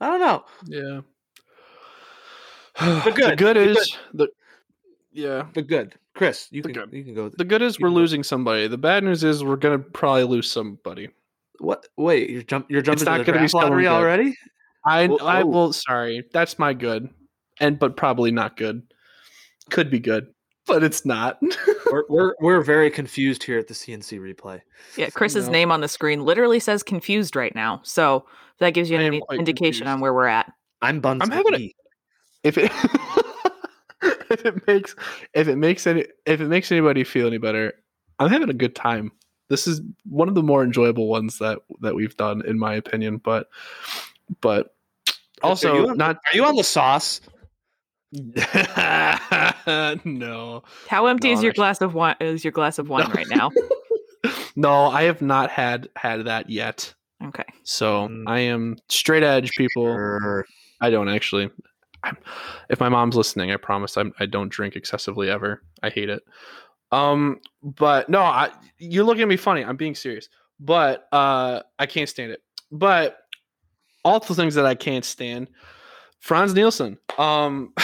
I 0.00 0.06
don't 0.08 0.20
know. 0.20 0.44
yeah. 0.66 1.00
The 3.04 3.12
good, 3.12 3.32
The 3.32 3.36
good 3.36 3.56
the 3.56 3.70
is 3.70 3.96
the 4.14 4.28
yeah. 5.12 5.46
The 5.54 5.62
good, 5.62 5.94
Chris, 6.16 6.48
you 6.50 6.62
The 6.62 6.72
can 6.72 6.84
good. 6.88 6.92
you 6.96 7.04
can 7.04 7.14
go. 7.14 7.28
The 7.28 7.44
good 7.44 7.62
is 7.62 7.78
we're 7.78 7.88
can 7.88 7.94
go. 7.94 8.00
losing 8.00 8.22
somebody. 8.24 8.66
The 8.68 8.78
bad 8.78 9.04
news 9.04 9.22
is 9.22 9.44
we're 9.44 9.56
gonna 9.56 9.78
probably 9.78 10.24
lose 10.24 10.50
somebody. 10.50 11.10
What? 11.58 11.86
Wait, 11.96 12.30
you're 12.30 12.42
jump. 12.42 12.66
You're 12.70 12.82
jumping 12.82 13.02
It's 13.02 13.04
not 13.06 13.18
the 13.18 13.24
gonna 13.24 13.38
be 13.38 13.48
draft 13.48 13.54
lottery 13.54 13.86
already? 13.86 14.36
I 14.84 15.06
Whoa. 15.08 15.16
I 15.18 15.42
oh. 15.42 15.46
will 15.46 15.72
sorry. 15.72 16.24
That's 16.32 16.58
my 16.58 16.72
good. 16.72 17.10
And 17.60 17.78
but 17.78 17.96
probably 17.96 18.30
not 18.30 18.56
good. 18.56 18.82
Could 19.70 19.90
be 19.90 19.98
good, 19.98 20.28
but 20.66 20.82
it's 20.84 21.04
not. 21.04 21.38
we're, 21.92 22.04
we're 22.08 22.34
we're 22.40 22.60
very 22.62 22.90
confused 22.90 23.42
here 23.42 23.58
at 23.58 23.68
the 23.68 23.74
CNC 23.74 24.18
replay. 24.20 24.60
Yeah, 24.96 25.10
Chris's 25.10 25.46
No. 25.46 25.52
name 25.52 25.70
on 25.72 25.80
the 25.80 25.88
screen 25.88 26.24
literally 26.24 26.60
says 26.60 26.82
confused 26.82 27.36
right 27.36 27.54
now. 27.54 27.80
So 27.82 28.26
that 28.58 28.70
gives 28.70 28.88
you 28.90 28.96
I 28.96 29.00
an 29.00 29.06
am 29.06 29.12
indi- 29.14 29.26
quite 29.26 29.38
indication 29.38 29.86
on 29.86 30.00
where 30.00 30.14
we're 30.14 30.26
at. 30.26 30.50
I'm 30.82 31.00
Buns. 31.00 31.20
I'm 31.22 31.30
having 31.30 31.54
a- 31.54 31.74
if 32.44 32.56
it 32.58 32.70
if 34.30 34.44
it 34.44 34.66
makes 34.66 34.94
if 35.34 35.48
it 35.48 35.56
makes 35.56 35.86
any 35.86 36.04
if 36.26 36.40
it 36.40 36.48
makes 36.48 36.70
anybody 36.72 37.04
feel 37.04 37.26
any 37.26 37.38
better, 37.38 37.72
I'm 38.18 38.30
having 38.30 38.50
a 38.50 38.54
good 38.54 38.74
time. 38.74 39.12
This 39.48 39.66
is 39.66 39.80
one 40.08 40.28
of 40.28 40.34
the 40.34 40.42
more 40.42 40.64
enjoyable 40.64 41.06
ones 41.08 41.38
that 41.38 41.58
that 41.80 41.94
we've 41.94 42.16
done, 42.16 42.44
in 42.46 42.58
my 42.58 42.74
opinion. 42.74 43.18
But 43.18 43.48
but 44.40 44.74
also 45.42 45.74
you 45.74 45.88
on- 45.90 45.96
not 45.96 46.16
Are 46.16 46.36
you 46.36 46.44
on 46.44 46.56
the 46.56 46.64
sauce? 46.64 47.20
no 50.04 50.62
How 50.88 51.06
empty 51.06 51.28
No, 51.28 51.34
is 51.34 51.42
your 51.42 51.50
actually- 51.50 51.52
glass 51.60 51.80
of 51.80 51.94
wine? 51.94 52.16
Is 52.20 52.44
your 52.44 52.52
glass 52.52 52.78
of 52.78 52.88
wine 52.90 53.10
right 53.12 53.26
now? 53.28 53.50
no 54.56 54.86
I 54.86 55.02
have 55.04 55.22
not 55.22 55.50
had 55.50 55.88
had 55.96 56.24
that 56.26 56.50
yet. 56.50 56.94
Okay. 57.24 57.44
So 57.64 58.08
Mm. 58.08 58.24
I 58.26 58.40
am 58.40 58.76
straight 58.88 59.22
edge 59.22 59.50
people. 59.56 59.84
Sure. 59.84 60.44
I 60.80 60.90
don't 60.90 61.08
actually. 61.08 61.50
I'm, 62.06 62.16
if 62.70 62.80
my 62.80 62.88
mom's 62.88 63.16
listening, 63.16 63.50
I 63.52 63.56
promise 63.56 63.96
I'm, 63.96 64.12
I 64.18 64.26
don't 64.26 64.48
drink 64.48 64.76
excessively 64.76 65.30
ever. 65.30 65.62
I 65.82 65.90
hate 65.90 66.08
it. 66.08 66.22
Um, 66.92 67.40
but 67.62 68.08
no, 68.08 68.20
I, 68.20 68.50
you're 68.78 69.04
looking 69.04 69.22
at 69.22 69.28
me 69.28 69.36
funny. 69.36 69.64
I'm 69.64 69.76
being 69.76 69.94
serious, 69.94 70.28
but 70.60 71.08
uh, 71.12 71.62
I 71.78 71.86
can't 71.86 72.08
stand 72.08 72.32
it. 72.32 72.42
But 72.70 73.18
all 74.04 74.20
the 74.20 74.34
things 74.34 74.54
that 74.54 74.66
I 74.66 74.74
can't 74.74 75.04
stand, 75.04 75.48
Franz 76.20 76.54
Nielsen. 76.54 76.96
Um, 77.18 77.74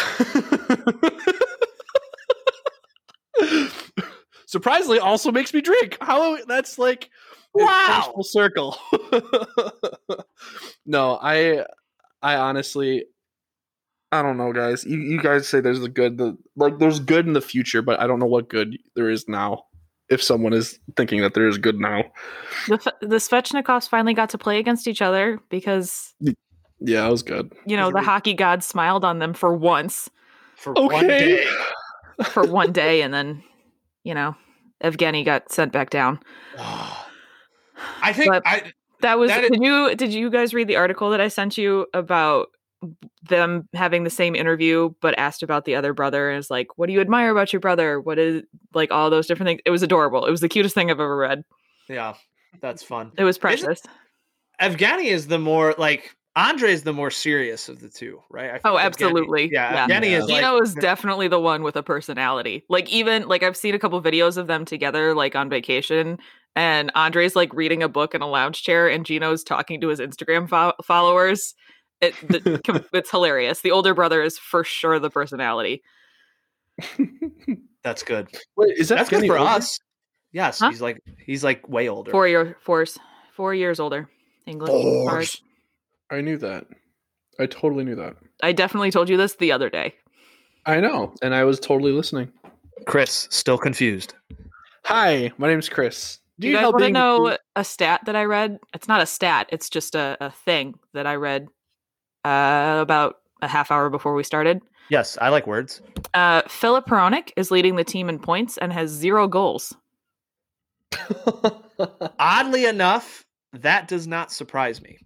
surprisingly, 4.46 4.98
also 5.00 5.32
makes 5.32 5.52
me 5.52 5.60
drink. 5.60 5.98
How 6.00 6.38
that's 6.44 6.78
like 6.78 7.10
Wow. 7.54 8.12
full 8.14 8.24
circle. 8.24 8.76
no, 10.86 11.18
I, 11.20 11.64
I 12.22 12.36
honestly, 12.36 13.04
I 14.12 14.22
don't 14.22 14.36
know, 14.36 14.52
guys. 14.52 14.84
You, 14.84 14.98
you 14.98 15.20
guys 15.20 15.48
say 15.48 15.60
there's 15.60 15.80
the 15.80 15.88
good, 15.88 16.18
the 16.18 16.36
like 16.56 16.78
there's 16.78 17.00
good 17.00 17.26
in 17.26 17.32
the 17.32 17.40
future, 17.40 17.80
but 17.82 17.98
I 17.98 18.06
don't 18.06 18.18
know 18.18 18.26
what 18.26 18.48
good 18.48 18.76
there 18.94 19.08
is 19.10 19.26
now. 19.28 19.64
If 20.10 20.22
someone 20.22 20.52
is 20.52 20.78
thinking 20.96 21.22
that 21.22 21.32
there 21.32 21.48
is 21.48 21.56
good 21.56 21.78
now, 21.80 22.02
The, 22.68 22.74
F- 22.74 23.00
the 23.00 23.16
Svechnikovs 23.16 23.88
finally 23.88 24.12
got 24.12 24.28
to 24.30 24.38
play 24.38 24.58
against 24.58 24.86
each 24.86 25.00
other 25.00 25.40
because, 25.48 26.12
yeah, 26.80 27.06
it 27.06 27.10
was 27.10 27.22
good. 27.22 27.50
you 27.64 27.78
know, 27.78 27.90
the 27.90 28.02
hockey 28.02 28.34
gods 28.34 28.66
smiled 28.66 29.04
on 29.06 29.18
them 29.20 29.32
for 29.32 29.56
once, 29.56 30.10
For 30.56 30.74
one 30.74 31.06
day. 31.06 31.46
for 32.24 32.44
one 32.46 32.72
day, 32.72 33.00
and 33.00 33.14
then, 33.14 33.42
you 34.04 34.12
know, 34.12 34.36
Evgeny 34.84 35.24
got 35.24 35.50
sent 35.50 35.72
back 35.72 35.88
down. 35.88 36.18
I 36.58 38.12
think 38.12 38.30
But- 38.30 38.42
I 38.44 38.72
That 39.00 39.18
was 39.18 39.30
That 39.30 39.44
is- 39.44 39.50
did 39.50 39.62
you 39.62 39.94
did 39.96 40.12
you 40.12 40.28
guys 40.30 40.52
read 40.52 40.68
the 40.68 40.76
article 40.76 41.10
that 41.10 41.20
I 41.20 41.28
sent 41.28 41.56
you 41.56 41.86
about 41.94 42.48
them 43.28 43.68
having 43.74 44.04
the 44.04 44.10
same 44.10 44.34
interview 44.34 44.90
but 45.00 45.18
asked 45.18 45.42
about 45.42 45.64
the 45.64 45.74
other 45.74 45.92
brother 45.92 46.28
and 46.30 46.38
it's 46.38 46.50
like 46.50 46.66
what 46.76 46.86
do 46.86 46.92
you 46.92 47.00
admire 47.00 47.30
about 47.30 47.52
your 47.52 47.60
brother 47.60 48.00
what 48.00 48.18
is 48.18 48.42
like 48.74 48.90
all 48.90 49.08
those 49.10 49.26
different 49.26 49.48
things 49.48 49.60
it 49.64 49.70
was 49.70 49.82
adorable 49.82 50.26
it 50.26 50.30
was 50.30 50.40
the 50.40 50.48
cutest 50.48 50.74
thing 50.74 50.90
i've 50.90 51.00
ever 51.00 51.16
read 51.16 51.44
yeah, 51.88 52.14
that's 52.60 52.82
fun. 52.82 53.12
it 53.18 53.24
was 53.24 53.38
precious 53.38 53.82
Evgeny 54.60 55.06
is 55.06 55.26
the 55.26 55.38
more 55.38 55.74
like 55.78 56.14
Andre 56.34 56.72
is 56.72 56.82
the 56.82 56.92
more 56.94 57.10
serious 57.10 57.68
of 57.68 57.80
the 57.80 57.90
two, 57.90 58.22
right? 58.30 58.58
Oh 58.64 58.70
feel 58.70 58.78
Evgeny- 58.78 58.84
absolutely 58.84 59.50
yeah, 59.52 59.86
Evgeny 59.86 60.10
Yeah. 60.10 60.18
is 60.18 60.26
like 60.28 60.36
Gino 60.36 60.60
is 60.60 60.74
definitely 60.74 61.28
the 61.28 61.40
one 61.40 61.62
with 61.62 61.76
a 61.76 61.82
personality. 61.82 62.64
Like 62.70 62.88
even 62.90 63.28
like 63.28 63.42
I've 63.42 63.56
seen 63.56 63.74
a 63.74 63.78
couple 63.78 64.00
videos 64.00 64.36
of 64.38 64.46
them 64.46 64.64
together, 64.64 65.14
like 65.14 65.36
on 65.36 65.50
vacation, 65.50 66.18
and 66.56 66.90
Andre's 66.94 67.36
like 67.36 67.52
reading 67.52 67.82
a 67.82 67.88
book 67.88 68.14
in 68.14 68.22
a 68.22 68.26
lounge 68.26 68.62
chair, 68.62 68.88
and 68.88 69.04
Gino's 69.04 69.44
talking 69.44 69.78
to 69.82 69.88
his 69.88 70.00
Instagram 70.00 70.48
fo- 70.48 70.72
followers. 70.82 71.54
It, 72.02 72.14
the, 72.28 72.84
it's 72.92 73.10
hilarious. 73.10 73.60
The 73.60 73.70
older 73.70 73.94
brother 73.94 74.22
is 74.22 74.36
for 74.38 74.64
sure 74.64 74.98
the 74.98 75.08
personality. 75.10 75.82
that's 77.84 78.02
good. 78.02 78.28
Wait, 78.56 78.76
is 78.76 78.88
that 78.88 78.96
That's 78.96 79.10
good 79.10 79.26
for 79.26 79.38
older? 79.38 79.50
us. 79.50 79.78
Yes, 80.32 80.58
Huh? 80.60 80.70
he's 80.70 80.80
like 80.80 80.98
he's 81.18 81.44
like 81.44 81.68
way 81.68 81.88
older. 81.88 82.10
Four 82.10 82.26
year 82.26 82.56
fours, 82.60 82.98
four 83.34 83.54
years 83.54 83.78
older. 83.78 84.08
England. 84.46 84.74
Oh, 84.74 85.08
fours. 85.08 85.40
I 86.10 86.20
knew 86.20 86.38
that. 86.38 86.66
I 87.38 87.46
totally 87.46 87.84
knew 87.84 87.96
that. 87.96 88.16
I 88.42 88.52
definitely 88.52 88.90
told 88.90 89.08
you 89.08 89.16
this 89.16 89.36
the 89.36 89.52
other 89.52 89.70
day. 89.70 89.94
I 90.66 90.80
know, 90.80 91.14
and 91.22 91.34
I 91.34 91.44
was 91.44 91.60
totally 91.60 91.92
listening. 91.92 92.32
Chris 92.86 93.28
still 93.30 93.58
confused. 93.58 94.14
Hi, 94.84 95.30
my 95.38 95.48
name's 95.48 95.68
Chris. 95.68 96.18
Do 96.40 96.48
you 96.48 96.54
guys 96.56 96.72
want 96.72 96.84
to 96.84 96.90
know 96.90 97.36
a 97.54 97.62
stat 97.64 98.00
that 98.06 98.16
I 98.16 98.24
read? 98.24 98.58
It's 98.74 98.88
not 98.88 99.00
a 99.02 99.06
stat. 99.06 99.48
It's 99.52 99.68
just 99.68 99.94
a, 99.94 100.16
a 100.20 100.30
thing 100.30 100.74
that 100.94 101.06
I 101.06 101.14
read 101.16 101.46
uh, 102.24 102.78
about 102.80 103.16
a 103.40 103.48
half 103.48 103.70
hour 103.70 103.90
before 103.90 104.14
we 104.14 104.22
started. 104.22 104.60
Yes, 104.88 105.16
I 105.20 105.28
like 105.30 105.46
words. 105.46 105.80
Uh, 106.14 106.42
Filip 106.48 106.86
Hronek 106.86 107.30
is 107.36 107.50
leading 107.50 107.76
the 107.76 107.84
team 107.84 108.08
in 108.08 108.18
points 108.18 108.58
and 108.58 108.72
has 108.72 108.90
zero 108.90 109.26
goals. 109.28 109.74
Oddly 112.18 112.64
enough, 112.66 113.24
that 113.52 113.88
does 113.88 114.06
not 114.06 114.30
surprise 114.32 114.80
me. 114.82 114.98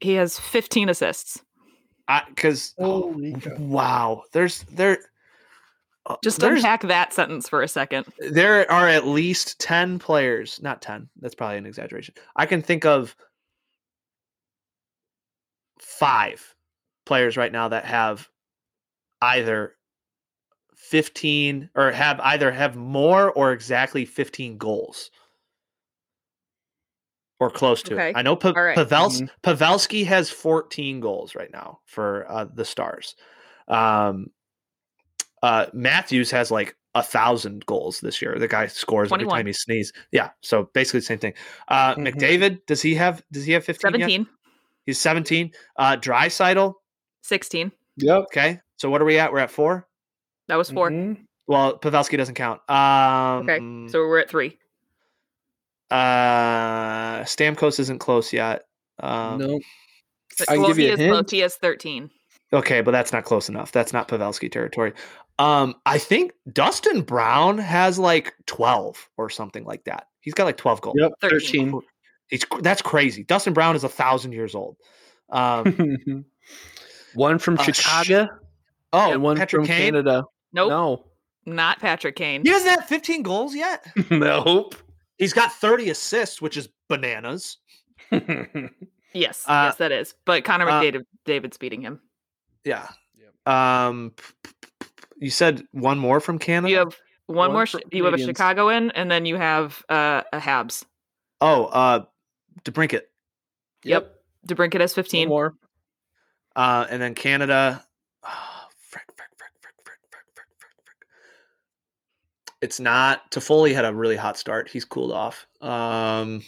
He 0.00 0.14
has 0.14 0.38
15 0.38 0.88
assists. 0.88 1.40
I 2.08 2.22
because 2.28 2.74
Holy 2.78 3.34
cow. 3.34 3.54
wow, 3.58 4.22
there's 4.32 4.64
there. 4.64 4.98
uh, 6.06 6.16
Just 6.24 6.42
unpack 6.42 6.82
that 6.82 7.12
sentence 7.12 7.48
for 7.48 7.62
a 7.62 7.68
second. 7.68 8.06
there 8.18 8.68
are 8.70 8.88
at 8.88 9.06
least 9.06 9.60
10 9.60 10.00
players, 10.00 10.60
not 10.62 10.82
10, 10.82 11.08
that's 11.20 11.36
probably 11.36 11.58
an 11.58 11.66
exaggeration. 11.66 12.14
I 12.34 12.46
can 12.46 12.60
think 12.60 12.84
of 12.84 13.14
five 15.82 16.54
players 17.04 17.36
right 17.36 17.52
now 17.52 17.68
that 17.68 17.84
have 17.84 18.28
either 19.20 19.74
15 20.76 21.70
or 21.74 21.90
have 21.92 22.20
either 22.20 22.50
have 22.50 22.76
more 22.76 23.30
or 23.32 23.52
exactly 23.52 24.04
15 24.04 24.58
goals 24.58 25.10
or 27.40 27.50
close 27.50 27.82
to 27.84 27.94
Okay. 27.94 28.10
it. 28.10 28.16
I 28.16 28.22
know 28.22 28.36
pa- 28.36 28.52
All 28.54 28.62
right. 28.62 28.76
Pavels- 28.78 29.28
Pavelski 29.42 30.06
has 30.06 30.30
14 30.30 31.00
goals 31.00 31.34
right 31.34 31.50
now 31.52 31.80
for 31.86 32.26
uh, 32.30 32.44
the 32.52 32.64
Stars. 32.64 33.16
Um, 33.68 34.28
uh, 35.42 35.66
Matthews 35.72 36.30
has 36.30 36.50
like 36.50 36.76
a 36.94 37.02
thousand 37.02 37.64
goals 37.66 38.00
this 38.00 38.20
year. 38.22 38.38
The 38.38 38.46
guy 38.48 38.66
scores 38.66 39.10
every 39.10 39.26
time 39.38 39.46
he 39.46 39.52
sneezes. 39.52 39.92
Yeah, 40.12 40.30
so 40.40 40.68
basically 40.74 41.00
the 41.00 41.06
same 41.06 41.18
thing. 41.18 41.34
Uh, 41.68 41.94
Mhm. 41.94 42.12
McDavid 42.14 42.66
does 42.66 42.82
he 42.82 42.94
have? 42.96 43.22
Does 43.32 43.44
he 43.44 43.52
have 43.52 43.64
15? 43.64 43.98
yet? 43.98 44.26
17, 44.86 44.86
He's 44.86 45.00
17. 45.00 45.52
Uh, 45.76 45.96
Draisaitl. 45.96 46.74
16. 47.22 47.72
Yep. 47.98 48.16
Okay, 48.24 48.60
so 48.76 48.90
what 48.90 49.00
are 49.00 49.04
we 49.04 49.18
at? 49.18 49.32
We're 49.32 49.38
at 49.40 49.50
four. 49.50 49.86
That 50.48 50.56
was 50.56 50.70
4 50.70 50.90
Mhm. 50.90 51.24
Well, 51.46 51.78
Pavelski 51.78 52.16
doesn't 52.16 52.34
count. 52.34 52.60
Um, 52.70 53.48
Okay. 53.48 53.90
So 53.92 54.00
we're 54.00 54.18
at 54.20 54.30
three. 54.30 54.58
uh, 55.90 57.22
Stamkos 57.24 57.78
isn't 57.80 57.98
close 57.98 58.32
yet. 58.32 58.64
Um, 59.00 59.38
no. 59.38 59.60
But- 60.38 60.48
I 60.50 60.52
can 60.54 60.60
well, 60.62 60.68
give 60.70 60.78
you 60.78 60.84
he 60.86 60.90
a 60.90 60.92
is 60.94 60.98
close. 60.98 61.16
hint. 61.16 61.30
He 61.30 61.38
has 61.40 61.56
13. 61.56 62.10
Okay, 62.54 62.80
but 62.80 62.90
that's 62.92 63.12
not 63.12 63.24
close 63.24 63.48
enough. 63.48 63.72
That's 63.72 63.92
not 63.92 64.08
Pavelski 64.08 64.50
territory. 64.50 64.92
Um, 65.38 65.74
I 65.86 65.98
think 65.98 66.32
Dustin 66.52 67.02
Brown 67.02 67.58
has 67.58 67.98
like 67.98 68.34
12 68.46 69.08
or 69.16 69.28
something 69.30 69.64
like 69.64 69.84
that. 69.84 70.06
He's 70.20 70.34
got 70.34 70.44
like 70.44 70.56
12 70.56 70.80
goals. 70.80 70.96
Yep. 70.98 71.12
13. 71.20 71.40
Thirteen. 71.40 71.80
He's 72.32 72.46
that's 72.62 72.80
crazy. 72.80 73.24
Dustin 73.24 73.52
Brown 73.52 73.76
is 73.76 73.84
a 73.84 73.90
thousand 73.90 74.32
years 74.32 74.54
old. 74.54 74.78
Um, 75.28 76.24
one 77.14 77.38
from 77.38 77.58
Uh, 77.58 77.62
sh- 77.64 77.76
Chicago 77.76 78.28
oh, 78.94 79.12
and 79.12 79.22
one 79.22 79.36
Patrick 79.36 79.60
from 79.60 79.66
Kane. 79.66 79.92
Canada. 79.92 80.24
Nope. 80.54 80.70
No. 80.70 81.04
Not 81.44 81.78
Patrick 81.78 82.16
Kane. 82.16 82.42
He 82.42 82.48
doesn't 82.48 82.68
have 82.70 82.86
15 82.86 83.22
goals 83.22 83.54
yet. 83.54 83.84
nope. 84.10 84.74
He's 85.18 85.34
got 85.34 85.52
30 85.52 85.90
assists, 85.90 86.40
which 86.40 86.56
is 86.56 86.68
bananas. 86.88 87.58
Yes. 89.14 89.44
Uh, 89.46 89.66
yes, 89.68 89.76
that 89.76 89.92
is. 89.92 90.14
But 90.24 90.42
Connor 90.44 90.66
uh, 90.66 90.80
McDavid, 90.80 91.02
David's 91.26 91.58
beating 91.58 91.82
him. 91.82 92.00
Yeah. 92.64 92.88
Yep. 93.44 93.54
Um, 93.54 94.12
you 95.18 95.28
said 95.28 95.62
one 95.72 95.98
more 95.98 96.18
from 96.18 96.38
Canada. 96.38 96.70
You 96.70 96.78
have 96.78 96.96
one, 97.26 97.36
One 97.36 97.52
more. 97.52 97.66
for 97.66 97.80
Ch- 97.80 97.82
you 97.92 98.04
have 98.04 98.14
a 98.14 98.16
Canadians. 98.16 98.38
Chicagoan, 98.38 98.90
and 98.92 99.10
then 99.10 99.26
you 99.26 99.36
have 99.36 99.84
uh, 99.90 100.22
a 100.32 100.38
Habs. 100.38 100.86
oh, 101.42 101.66
uh, 101.66 102.04
DeBrincat. 102.64 102.92
Yep. 102.92 103.04
yep. 103.84 104.14
DeBrincat 104.46 104.80
has 104.80 104.94
15. 104.94 105.28
More. 105.28 105.54
Uh, 106.54 106.86
and 106.90 107.00
then 107.00 107.14
Canada. 107.14 107.84
It's 112.60 112.78
not 112.78 113.28
Toffoli 113.32 113.74
had 113.74 113.84
a 113.84 113.92
really 113.92 114.14
hot 114.14 114.38
start. 114.38 114.68
He's 114.68 114.84
cooled 114.84 115.10
off. 115.10 115.48
Um, 115.60 116.42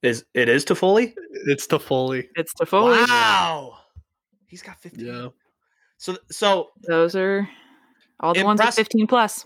is 0.00 0.24
it 0.32 0.48
is 0.48 0.64
Toffoli? 0.64 1.12
It's 1.46 1.66
Toffoli. 1.66 2.28
It's 2.36 2.54
Toffoli. 2.54 3.06
Wow, 3.08 3.78
he's 4.46 4.62
got 4.62 4.80
fifteen. 4.80 5.06
Yeah. 5.06 5.28
So 5.98 6.16
so 6.30 6.68
those 6.86 7.16
are 7.16 7.48
all 8.20 8.32
the 8.32 8.44
ones 8.44 8.60
with 8.64 8.74
fifteen 8.74 9.08
plus. 9.08 9.44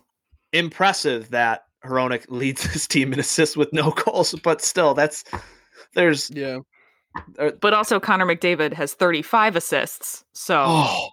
Impressive 0.52 1.30
that 1.30 1.64
Hronek 1.86 2.26
leads 2.28 2.62
his 2.72 2.86
team 2.86 3.14
in 3.14 3.18
assists 3.18 3.56
with 3.56 3.72
no 3.72 3.90
goals, 3.90 4.34
but 4.42 4.61
still, 4.61 4.92
that's 4.92 5.24
there's 5.95 6.30
Yeah. 6.30 6.59
But 7.61 7.74
also 7.74 7.99
Connor 7.99 8.26
McDavid 8.26 8.72
has 8.74 8.95
35 8.95 9.57
assists. 9.57 10.24
So 10.32 10.62
oh, 10.66 11.09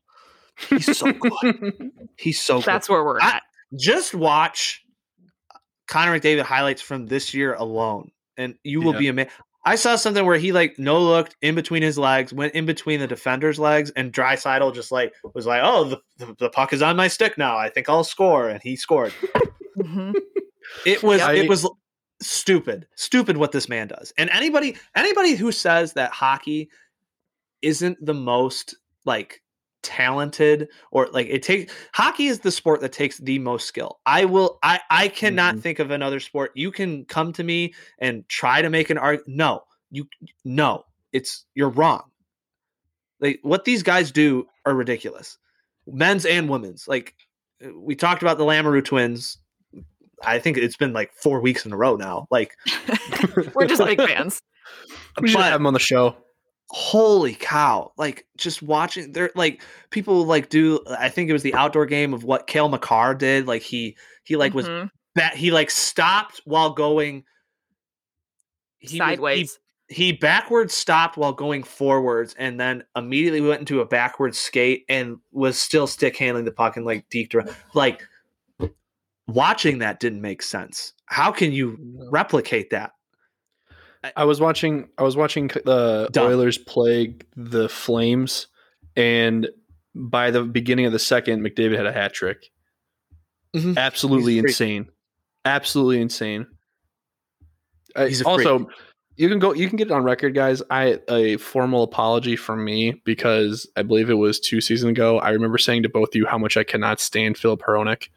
he's 0.70 0.98
so 0.98 1.12
good. 1.12 1.92
He's 2.18 2.40
so 2.42 2.58
good. 2.58 2.66
that's 2.66 2.88
where 2.90 3.04
we're 3.04 3.20
I- 3.20 3.38
at. 3.38 3.44
just 3.76 4.14
watch 4.14 4.84
Connor 5.88 6.20
McDavid 6.20 6.44
highlights 6.44 6.82
from 6.82 7.08
this 7.08 7.34
year 7.34 7.54
alone, 7.54 8.12
and 8.38 8.56
you 8.64 8.82
will 8.82 8.94
Yeah. 8.94 9.00
be 9.00 9.08
amazed. 9.08 9.30
I 9.66 9.76
saw 9.76 9.96
something 9.98 10.26
where 10.26 10.38
he 10.38 10.52
like 10.52 10.78
no 10.80 11.00
looked 11.02 11.36
in 11.42 11.54
between 11.56 11.82
his 11.84 11.98
legs, 11.98 12.32
went 12.34 12.54
in 12.54 12.66
between 12.66 13.00
the 13.00 13.08
defender's 13.08 13.60
legs, 13.60 13.90
and 13.96 14.14
Draisaitl 14.14 14.74
just 14.76 14.92
like 14.92 15.14
was 15.34 15.46
like, 15.46 15.62
"Oh, 15.64 15.84
the, 15.86 16.02
the, 16.26 16.36
the 16.40 16.50
puck 16.50 16.74
is 16.74 16.82
on 16.82 16.96
my 16.96 17.08
stick 17.08 17.38
now. 17.38 17.58
I 17.58 17.70
think 17.70 17.90
I'll 17.90 18.04
score," 18.04 18.48
and 18.50 18.62
he 18.62 18.76
scored. 18.76 19.14
Mhm. 19.78 20.16
It 20.88 21.04
was 21.04 21.22
I- 21.22 21.34
it 21.34 21.50
was 21.50 21.64
l- 21.66 21.78
stupid, 22.22 22.88
stupid 22.96 23.38
what 23.38 23.52
this 23.52 23.70
man 23.70 23.88
does. 23.88 24.14
And 24.18 24.30
anybody 24.32 24.76
anybody 24.96 25.36
who 25.36 25.52
says 25.52 25.94
that 25.94 26.12
hockey 26.12 26.70
isn't 27.62 28.04
the 28.06 28.14
most 28.14 28.76
like 29.06 29.42
talented 29.84 30.68
or 30.92 31.08
like 31.12 31.28
it 31.28 31.44
takes 31.44 31.72
hockey 31.94 32.28
is 32.28 32.40
the 32.40 32.52
sport 32.52 32.82
that 32.82 32.92
takes 32.92 33.18
the 33.20 33.40
most 33.40 33.68
skill. 33.68 34.00
I 34.06 34.26
will 34.26 34.60
I 34.64 34.80
I 34.90 35.08
cannot 35.08 35.56
Mhm. 35.56 35.62
think 35.62 35.80
of 35.80 35.92
another 35.92 36.20
sport. 36.20 36.52
You 36.56 36.72
can 36.72 37.06
come 37.06 37.32
to 37.34 37.44
me 37.44 37.74
and 38.00 38.28
try 38.28 38.62
to 38.62 38.70
make 38.70 38.90
an 38.90 38.98
argument. 38.98 39.38
No, 39.38 39.64
you 39.92 40.08
no, 40.44 40.84
it's 41.14 41.46
you're 41.56 41.70
wrong. 41.70 42.04
Like 43.20 43.40
what 43.44 43.66
these 43.66 43.84
guys 43.84 44.12
do 44.12 44.48
are 44.66 44.74
ridiculous. 44.76 45.38
Men's 45.88 46.26
and 46.26 46.50
women's. 46.50 46.88
Like 46.88 47.16
we 47.76 47.96
talked 47.96 48.22
about 48.22 48.38
the 48.38 48.44
Lamoureux 48.46 48.84
twins. 48.84 49.38
I 50.24 50.40
think 50.40 50.58
it's 50.58 50.78
been 50.78 50.94
like 50.94 51.12
four 51.14 51.40
weeks 51.42 51.66
in 51.66 51.72
a 51.74 51.78
row 51.78 51.96
now. 51.96 52.28
Like 52.32 52.56
We're 53.56 53.68
just 53.68 53.84
big 53.84 54.00
fans. 54.02 54.42
We 55.22 55.30
should 55.30 55.38
but- 55.38 55.44
have 55.52 55.60
him 55.62 55.68
on 55.68 55.74
the 55.74 55.80
show. 55.80 56.16
holy 56.70 57.34
cow 57.34 57.94
like 57.98 58.26
just 58.36 58.62
watching 58.62 59.14
they're 59.14 59.32
like 59.36 59.62
people 59.90 60.26
like 60.26 60.50
do 60.50 60.82
i 61.00 61.08
think 61.08 61.30
it 61.30 61.34
was 61.34 61.42
the 61.44 61.54
outdoor 61.54 61.86
game 61.86 62.14
of 62.14 62.26
what 62.26 62.46
cale 62.46 62.68
makar 62.68 63.16
did 63.16 63.48
like 63.48 63.62
he 63.62 63.96
he 64.26 64.36
like 64.36 64.54
was 64.54 64.68
Mhm. 64.68 64.90
that 65.16 65.34
he 65.38 65.50
like 65.50 65.70
stopped 65.72 66.42
while 66.44 66.72
going 66.72 67.24
he 68.80 69.00
was- 69.00 69.08
sideways. 69.08 69.60
he, 69.88 69.96
he 70.08 70.12
backwards 70.12 70.74
stopped 70.74 71.16
while 71.16 71.32
going 71.32 71.64
forwards 71.64 72.36
and 72.38 72.60
then 72.60 72.84
immediately 72.98 73.40
went 73.40 73.62
into 73.62 73.80
a 73.80 73.86
backwards 73.86 74.38
skate 74.38 74.84
and 74.90 75.20
was 75.32 75.58
still 75.58 75.88
stick 75.88 76.18
handling 76.18 76.44
the 76.44 76.52
puck 76.52 76.76
and 76.76 76.86
like 76.86 77.06
deked 77.10 77.34
around 77.34 77.56
like 77.76 78.04
watching 79.28 79.80
that 79.80 80.00
didn't 80.00 80.22
make 80.22 80.42
sense 80.42 80.94
how 81.08 81.32
can 81.32 81.52
you 81.52 81.78
replicate 82.12 82.70
that 82.70 82.92
I 84.16 84.26
was 84.26 84.40
watching. 84.40 84.88
I 84.98 85.04
was 85.04 85.18
watching 85.18 85.48
the 85.48 86.08
Dumb. 86.12 86.28
Oilers 86.28 86.58
play 86.58 87.16
the 87.36 87.68
Flames, 87.68 88.48
and 88.96 89.50
by 89.96 90.30
the 90.32 90.44
beginning 90.44 90.86
of 90.86 90.94
the 90.94 91.00
second, 91.00 91.42
McDavid 91.44 91.76
had 91.76 91.88
a 91.88 91.92
hat 91.92 92.14
trick. 92.14 92.52
Mhm. 93.56 93.76
Absolutely 93.76 94.34
He's 94.34 94.40
a 94.40 94.44
freak. 94.44 94.50
insane. 94.52 94.88
Absolutely 95.46 96.00
insane. 96.00 96.48
He's 97.98 98.22
also, 98.22 98.70
you 99.16 99.28
can 99.28 99.40
go. 99.40 99.54
You 99.54 99.68
can 99.68 99.78
get 99.78 99.88
it 99.88 99.92
on 99.92 100.04
record, 100.04 100.36
guys. 100.36 100.62
I 100.70 101.00
a 101.10 101.38
formal 101.38 101.82
apology 101.84 102.36
from 102.36 102.64
me 102.64 103.02
because 103.04 103.68
I 103.76 103.82
believe 103.82 104.12
it 104.12 104.14
was 104.14 104.40
two 104.40 104.62
seasons 104.62 104.92
ago. 104.92 105.18
I 105.20 105.32
remember 105.32 105.58
saying 105.58 105.84
to 105.84 105.90
both 105.90 106.10
of 106.10 106.16
you 106.16 106.28
how 106.28 106.38
much 106.38 106.56
I 106.56 106.64
cannot 106.64 107.00
stand 107.00 107.38
Filip 107.38 107.62
Hronek. 107.62 108.10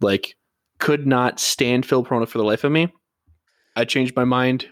Like, 0.00 0.34
could 0.80 1.06
not 1.06 1.38
stand 1.38 1.86
Phil 1.86 2.04
Hronek 2.04 2.28
for 2.28 2.38
the 2.38 2.44
life 2.44 2.64
of 2.64 2.72
me. 2.72 2.92
I 3.76 3.84
changed 3.84 4.16
my 4.16 4.24
mind. 4.24 4.66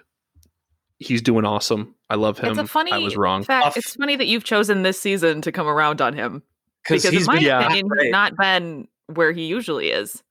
He's 0.98 1.22
doing 1.22 1.44
awesome. 1.44 1.94
I 2.10 2.16
love 2.16 2.38
him. 2.38 2.50
It's 2.50 2.58
a 2.58 2.66
funny 2.66 2.90
I 2.92 2.98
was 2.98 3.16
wrong. 3.16 3.44
fact. 3.44 3.76
It's 3.76 3.94
funny 3.94 4.16
that 4.16 4.26
you've 4.26 4.42
chosen 4.44 4.82
this 4.82 5.00
season 5.00 5.40
to 5.42 5.52
come 5.52 5.68
around 5.68 6.00
on 6.00 6.14
him 6.14 6.42
because 6.82 7.02
because, 7.02 7.12
he's 7.12 7.22
in 7.22 7.26
my 7.26 7.34
been 7.36 7.44
yeah. 7.44 7.60
opinion, 7.64 7.86
great. 7.86 8.02
he's 8.06 8.10
not 8.12 8.36
been 8.36 8.88
where 9.06 9.30
he 9.32 9.44
usually 9.46 9.90
is. 9.90 10.22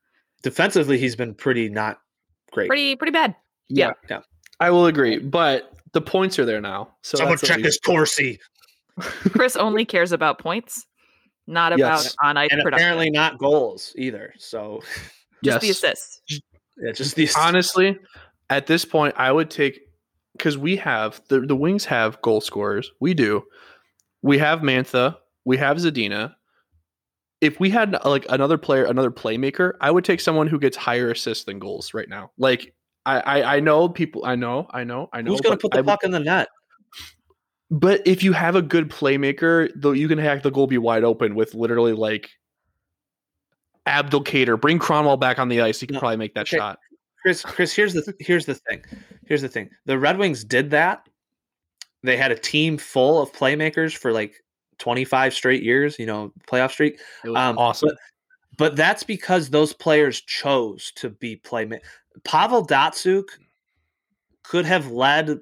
defensively 0.43 0.97
he's 0.99 1.15
been 1.15 1.33
pretty 1.33 1.69
not 1.69 1.99
great 2.51 2.67
Pretty, 2.67 2.95
pretty 2.95 3.11
bad. 3.11 3.35
Yeah, 3.69 3.93
yeah. 4.09 4.21
I 4.59 4.69
will 4.71 4.85
agree. 4.87 5.19
But 5.19 5.71
the 5.93 6.01
points 6.01 6.37
are 6.39 6.45
there 6.45 6.61
now. 6.61 6.89
So 7.01 7.17
someone 7.17 7.33
that's 7.33 7.43
at 7.43 7.47
check 7.47 7.57
least- 7.57 7.65
his 7.67 7.79
Corsi. 7.79 8.39
Chris 8.99 9.55
only 9.55 9.85
cares 9.85 10.11
about 10.11 10.39
points, 10.39 10.85
not 11.45 11.71
about 11.71 12.03
Yes. 12.03 12.15
on 12.23 12.35
ice 12.35 12.49
and 12.51 12.61
production. 12.63 12.83
apparently 12.83 13.09
not 13.11 13.37
goals 13.37 13.93
either. 13.97 14.33
So 14.37 14.81
just 15.43 15.61
the 15.61 15.67
Yes. 15.67 15.77
assists. 15.83 16.21
yeah, 16.77 16.91
just 16.93 17.15
these. 17.15 17.35
Honestly, 17.35 17.97
at 18.49 18.67
this 18.67 18.85
point, 18.85 19.13
I 19.17 19.31
would 19.31 19.49
take 19.49 19.79
because 20.37 20.57
we 20.57 20.75
have 20.77 21.21
the 21.29 21.41
the 21.41 21.55
Wings 21.55 21.85
have 21.85 22.21
goal 22.21 22.41
scorers. 22.41 22.91
We 22.99 23.13
do. 23.13 23.43
We 24.21 24.37
have 24.39 24.59
Mantha. 24.61 25.17
We 25.45 25.57
have 25.57 25.77
Zadina. 25.77 26.33
If 27.39 27.59
we 27.59 27.69
had 27.69 27.95
like 28.03 28.25
another 28.29 28.57
player, 28.57 28.85
another 28.85 29.11
playmaker, 29.11 29.73
I 29.79 29.91
would 29.91 30.03
take 30.03 30.19
someone 30.21 30.47
who 30.47 30.57
gets 30.59 30.75
higher 30.75 31.11
assists 31.11 31.43
than 31.45 31.59
goals 31.59 31.93
right 31.93 32.09
now. 32.09 32.31
Like 32.37 32.73
I, 33.05 33.19
I, 33.19 33.55
I 33.57 33.59
know 33.59 33.87
people. 33.89 34.25
I 34.25 34.35
know, 34.35 34.67
I 34.71 34.83
know, 34.83 35.07
I 35.13 35.21
know. 35.21 35.31
Who's 35.31 35.41
going 35.41 35.55
to 35.55 35.61
put 35.61 35.71
the 35.71 35.77
I 35.77 35.81
would- 35.81 35.87
puck 35.87 36.03
in 36.03 36.11
the 36.11 36.19
net? 36.19 36.47
But 37.69 38.01
if 38.07 38.23
you 38.23 38.31
have 38.31 38.55
a 38.55 38.61
good 38.61 38.89
playmaker, 38.89 39.69
though, 39.75 39.91
you 39.91 40.07
can 40.07 40.17
hack 40.17 40.41
the 40.41 40.51
goal 40.51 40.67
be 40.67 40.77
wide 40.77 41.03
open 41.03 41.35
with 41.35 41.53
literally 41.53 41.91
like 41.93 42.29
Abdelkader. 43.87 44.59
Bring 44.59 44.79
Cronwell 44.79 45.19
back 45.19 45.39
on 45.39 45.49
the 45.49 45.61
ice. 45.61 45.79
He 45.79 45.87
can 45.87 45.95
No, 45.95 45.99
probably 45.99 46.17
make 46.17 46.33
that 46.35 46.47
okay. 46.47 46.57
shot. 46.57 46.79
Chris, 47.21 47.41
Chris, 47.41 47.73
here's 47.73 47.93
the 47.93 48.13
here's 48.19 48.45
the 48.45 48.55
thing. 48.55 48.83
Here's 49.25 49.41
the 49.41 49.49
thing. 49.49 49.69
The 49.85 49.97
Red 49.97 50.17
Wings 50.17 50.43
did 50.43 50.69
that. 50.71 51.07
They 52.03 52.15
had 52.15 52.31
a 52.31 52.37
team 52.37 52.77
full 52.77 53.21
of 53.21 53.31
playmakers 53.33 53.95
for 53.97 54.11
like 54.11 54.35
25 54.77 55.33
straight 55.33 55.63
years, 55.63 55.97
you 55.97 56.05
know, 56.05 56.31
playoff 56.47 56.71
streak. 56.71 56.99
Um, 57.25 57.57
awesome. 57.57 57.89
But, 57.89 57.97
but 58.57 58.75
that's 58.75 59.03
because 59.03 59.49
those 59.49 59.73
players 59.73 60.21
chose 60.21 60.91
to 60.97 61.09
be 61.09 61.37
playmakers. 61.37 61.81
Pavel 62.23 62.65
Datsyuk 62.65 63.25
could 64.43 64.65
have 64.65 64.91
led 64.91 65.39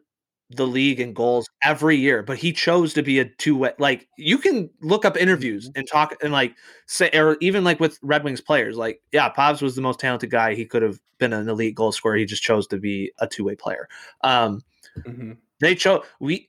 the 0.51 0.67
league 0.67 0.99
in 0.99 1.11
goals 1.13 1.47
every 1.63 1.97
year, 1.97 2.21
but 2.21 2.37
he 2.37 2.53
chose 2.53 2.93
to 2.93 3.01
be 3.01 3.19
a 3.19 3.25
two 3.25 3.57
way. 3.57 3.73
Like 3.79 4.07
you 4.17 4.37
can 4.37 4.69
look 4.81 5.03
up 5.03 5.17
interviews 5.17 5.69
and 5.75 5.87
talk 5.87 6.15
and 6.21 6.31
like 6.31 6.55
say, 6.85 7.09
or 7.13 7.37
even 7.41 7.63
like 7.63 7.79
with 7.79 7.97
Red 8.03 8.23
Wings 8.23 8.41
players, 8.41 8.77
like 8.77 9.01
yeah, 9.11 9.31
Pavs 9.31 9.61
was 9.61 9.75
the 9.75 9.81
most 9.81 9.99
talented 9.99 10.29
guy. 10.29 10.53
He 10.53 10.65
could 10.65 10.83
have 10.83 10.99
been 11.17 11.33
an 11.33 11.49
elite 11.49 11.75
goal 11.75 11.91
scorer. 11.91 12.15
He 12.17 12.25
just 12.25 12.43
chose 12.43 12.67
to 12.67 12.77
be 12.77 13.11
a 13.19 13.27
two 13.27 13.43
way 13.43 13.55
player. 13.55 13.87
Um, 14.21 14.61
Mhm. 15.05 15.37
they 15.59 15.75
chose 15.75 16.05
we 16.19 16.47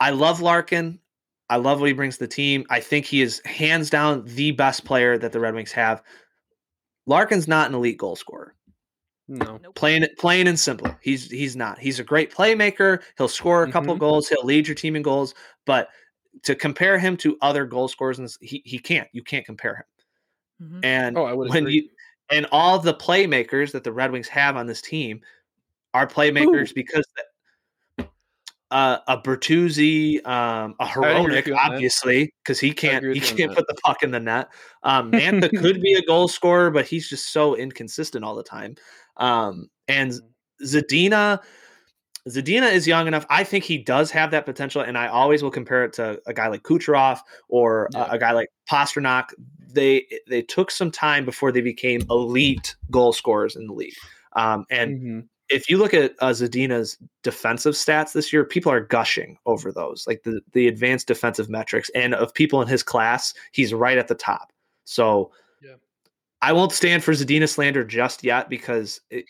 I 0.00 0.10
love 0.10 0.40
Larkin. 0.40 0.98
I 1.50 1.56
love 1.56 1.80
what 1.80 1.86
he 1.86 1.92
brings 1.92 2.16
to 2.16 2.24
the 2.24 2.28
team. 2.28 2.64
I 2.70 2.80
think 2.80 3.04
he 3.06 3.22
is 3.22 3.40
hands 3.44 3.90
down 3.90 4.24
the 4.24 4.52
best 4.52 4.84
player 4.84 5.18
that 5.18 5.32
the 5.32 5.40
Red 5.40 5.54
Wings 5.54 5.72
have. 5.72 6.02
Larkin's 7.06 7.48
not 7.48 7.68
an 7.68 7.74
elite 7.74 7.98
goal 7.98 8.16
scorer. 8.16 8.54
No. 9.32 9.58
Nope. 9.62 9.74
Plain 9.74 10.06
plain 10.18 10.46
and 10.46 10.58
simple. 10.60 10.94
He's 11.00 11.30
he's 11.30 11.56
not. 11.56 11.78
He's 11.78 11.98
a 11.98 12.04
great 12.04 12.30
playmaker. 12.32 13.00
He'll 13.16 13.28
score 13.28 13.62
a 13.64 13.72
couple 13.72 13.94
Mhm. 13.96 14.00
goals, 14.00 14.28
he'll 14.28 14.44
lead 14.44 14.68
your 14.68 14.74
team 14.74 14.94
in 14.94 15.02
goals, 15.02 15.34
but 15.64 15.88
to 16.42 16.54
compare 16.54 16.98
him 16.98 17.16
to 17.18 17.38
other 17.40 17.64
goal 17.64 17.88
scorers, 17.88 18.18
and 18.18 18.28
he, 18.40 18.62
he 18.66 18.78
can't. 18.78 19.08
You 19.12 19.22
can't 19.22 19.46
compare 19.46 19.86
him. 20.60 20.68
Mhm. 20.68 20.80
And 20.84 21.18
Oh, 21.18 21.24
I 21.24 21.32
would 21.32 21.48
when 21.48 21.62
agree. 21.64 21.74
you 21.74 21.88
and 22.30 22.46
all 22.52 22.78
the 22.78 22.94
playmakers 22.94 23.72
that 23.72 23.84
the 23.84 23.92
Red 23.92 24.12
Wings 24.12 24.28
have 24.28 24.56
on 24.56 24.66
this 24.66 24.82
team 24.82 25.20
are 25.94 26.06
playmakers 26.06 26.74
because 26.74 27.04
uh, 28.70 28.98
a 29.06 29.18
Bertuzzi, 29.18 30.26
um, 30.26 30.74
a 30.80 30.84
agree 30.86 31.02
with 31.20 31.44
Hronek, 31.44 31.46
you 31.46 31.54
on 31.54 31.68
that. 31.68 31.74
obviously, 31.74 32.32
because 32.42 32.58
he 32.58 32.72
can't 32.72 33.02
he 33.02 33.08
with 33.08 33.16
you 33.18 33.22
on 33.30 33.36
can't 33.36 33.50
that. 33.50 33.56
put 33.58 33.66
the 33.68 33.74
puck 33.84 34.02
in 34.02 34.10
the 34.10 34.18
net. 34.20 34.48
Um, 34.82 35.12
Mantha 35.12 35.50
could 35.60 35.82
be 35.82 35.92
a 35.92 36.02
goal 36.06 36.26
scorer, 36.26 36.70
but 36.70 36.86
he's 36.86 37.06
just 37.06 37.32
so 37.32 37.54
inconsistent 37.54 38.24
all 38.24 38.34
the 38.34 38.42
time. 38.42 38.74
Um, 39.16 39.68
and 39.88 40.12
Zadina. 40.64 41.40
Zadina 42.28 42.70
is 42.72 42.86
young 42.86 43.08
enough. 43.08 43.26
I 43.30 43.42
think 43.42 43.64
he 43.64 43.78
does 43.78 44.12
have 44.12 44.30
that 44.30 44.46
potential, 44.46 44.80
and 44.80 44.96
I 44.96 45.08
always 45.08 45.42
will 45.42 45.50
compare 45.50 45.84
it 45.84 45.92
to 45.94 46.20
a 46.26 46.32
guy 46.32 46.46
like 46.46 46.62
Kucherov 46.62 47.18
or 47.48 47.86
a- 47.86 47.98
Yeah. 47.98 48.08
a, 48.12 48.18
guy 48.18 48.30
like 48.30 48.48
Pastrnak. 48.70 49.30
They 49.74 50.06
they 50.28 50.42
took 50.42 50.70
some 50.70 50.92
time 50.92 51.24
before 51.24 51.50
they 51.50 51.60
became 51.62 52.02
elite 52.10 52.76
goal 52.92 53.12
scorers 53.12 53.56
in 53.56 53.66
the 53.66 53.72
league. 53.72 53.94
Um, 54.34 54.66
and 54.70 55.00
Mhm. 55.00 55.28
if 55.48 55.68
you 55.68 55.78
look 55.78 55.94
at 55.94 56.12
uh, 56.20 56.30
Zadina's 56.30 56.96
defensive 57.24 57.74
stats 57.74 58.12
this 58.12 58.32
year, 58.32 58.44
people 58.44 58.70
are 58.70 58.80
gushing 58.80 59.36
over 59.44 59.72
those, 59.72 60.04
like 60.06 60.22
the 60.22 60.40
the 60.52 60.68
advanced 60.68 61.08
defensive 61.08 61.48
metrics. 61.50 61.90
And 61.92 62.14
of 62.14 62.32
people 62.34 62.62
in 62.62 62.68
his 62.68 62.84
class, 62.84 63.34
he's 63.50 63.74
right 63.74 63.98
at 63.98 64.06
the 64.06 64.14
top. 64.14 64.52
So. 64.84 65.32
I 66.42 66.52
won't 66.52 66.72
stand 66.72 67.04
for 67.04 67.12
Zadina 67.12 67.48
slander 67.48 67.84
just 67.84 68.24
yet 68.24 68.50
because 68.50 69.00
it, 69.10 69.26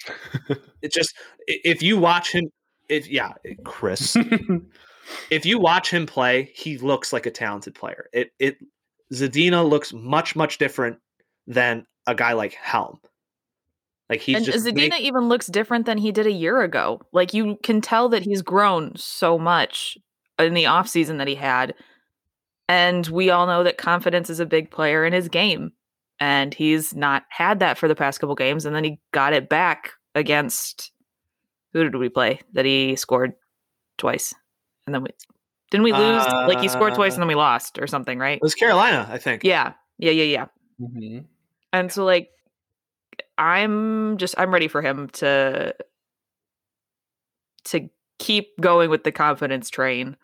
it 0.83 0.93
just 0.93 1.15
if 1.47 1.83
you 1.83 1.99
watch 1.99 2.33
him, 2.33 2.51
if 2.89 3.07
yeah, 3.07 3.33
Chris, 3.65 4.17
if 5.31 5.45
you 5.45 5.59
watch 5.59 5.91
him 5.91 6.07
play, 6.07 6.51
he 6.55 6.79
looks 6.79 7.13
like 7.13 7.27
a 7.27 7.31
talented 7.31 7.75
player. 7.75 8.09
It 8.13 8.31
it 8.39 8.57
Zadina 9.13 9.69
looks 9.69 9.93
much 9.93 10.35
much 10.35 10.57
different 10.57 10.99
than 11.47 11.87
a 12.07 12.15
guy 12.15 12.33
like 12.33 12.55
Helm. 12.55 12.99
Like 14.09 14.21
he's 14.21 14.37
and 14.37 14.45
just 14.47 14.67
Zadina 14.67 14.91
make- 14.91 15.01
even 15.01 15.29
looks 15.29 15.47
different 15.47 15.85
than 15.85 15.99
he 15.99 16.13
did 16.13 16.27
a 16.27 16.33
year 16.33 16.63
ago. 16.63 17.03
Like 17.13 17.35
you 17.35 17.59
can 17.63 17.83
tell 17.83 18.09
that 18.09 18.23
he's 18.23 18.43
grown 18.43 18.97
so 18.97 19.39
much 19.39 19.99
in 20.39 20.55
the 20.55 20.65
offseason 20.65 21.19
that 21.19 21.29
he 21.29 21.35
had. 21.35 21.75
And 22.69 23.07
we 23.09 23.29
all 23.29 23.47
know 23.47 23.65
that 23.65 23.77
confidence 23.77 24.31
is 24.31 24.41
a 24.41 24.47
big 24.47 24.71
player 24.71 25.05
in 25.05 25.13
his 25.13 25.29
game. 25.29 25.73
And 26.23 26.55
he's 26.55 26.95
not 26.95 27.25
had 27.31 27.59
that 27.59 27.77
for 27.79 27.89
the 27.89 27.97
past 27.97 28.21
couple 28.21 28.37
games. 28.37 28.65
And 28.65 28.77
then 28.77 28.85
he 28.85 29.01
got 29.11 29.33
it 29.33 29.49
back 29.49 29.95
against 30.15 30.93
who 31.73 31.83
did 31.83 31.97
we 31.97 32.09
play? 32.09 32.39
That 32.53 32.65
he 32.65 32.95
scored 32.95 33.33
twice. 33.99 34.33
And 34.87 34.95
then 34.95 35.03
we 35.03 35.11
didn't 35.73 35.83
we 35.83 35.93
lose? 35.93 36.25
like 36.47 36.61
he 36.61 36.69
scored 36.69 36.95
twice 36.95 37.13
Uh, 37.13 37.15
and 37.15 37.23
then 37.23 37.29
we 37.29 37.35
lost 37.35 37.77
or 37.81 37.89
something, 37.89 38.21
right? 38.21 38.37
it 38.37 38.43
was 38.43 38.55
Carolina, 38.55 39.09
I 39.11 39.19
think. 39.19 39.43
Yeah. 39.43 39.73
Yeah, 39.99 40.13
yeah, 40.13 40.23
yeah. 40.25 40.47
Mhm. 40.81 41.25
And 41.73 41.91
so 41.91 42.05
like 42.05 42.31
I'm 43.37 44.17
just 44.17 44.37
I'm 44.39 44.53
ready 44.55 44.69
for 44.69 44.81
him 44.81 45.09
to 45.15 45.75
to 47.65 47.91
keep 48.21 48.61
going 48.61 48.91
with 48.91 49.03
the 49.03 49.11
confidence 49.11 49.71
train 49.71 50.17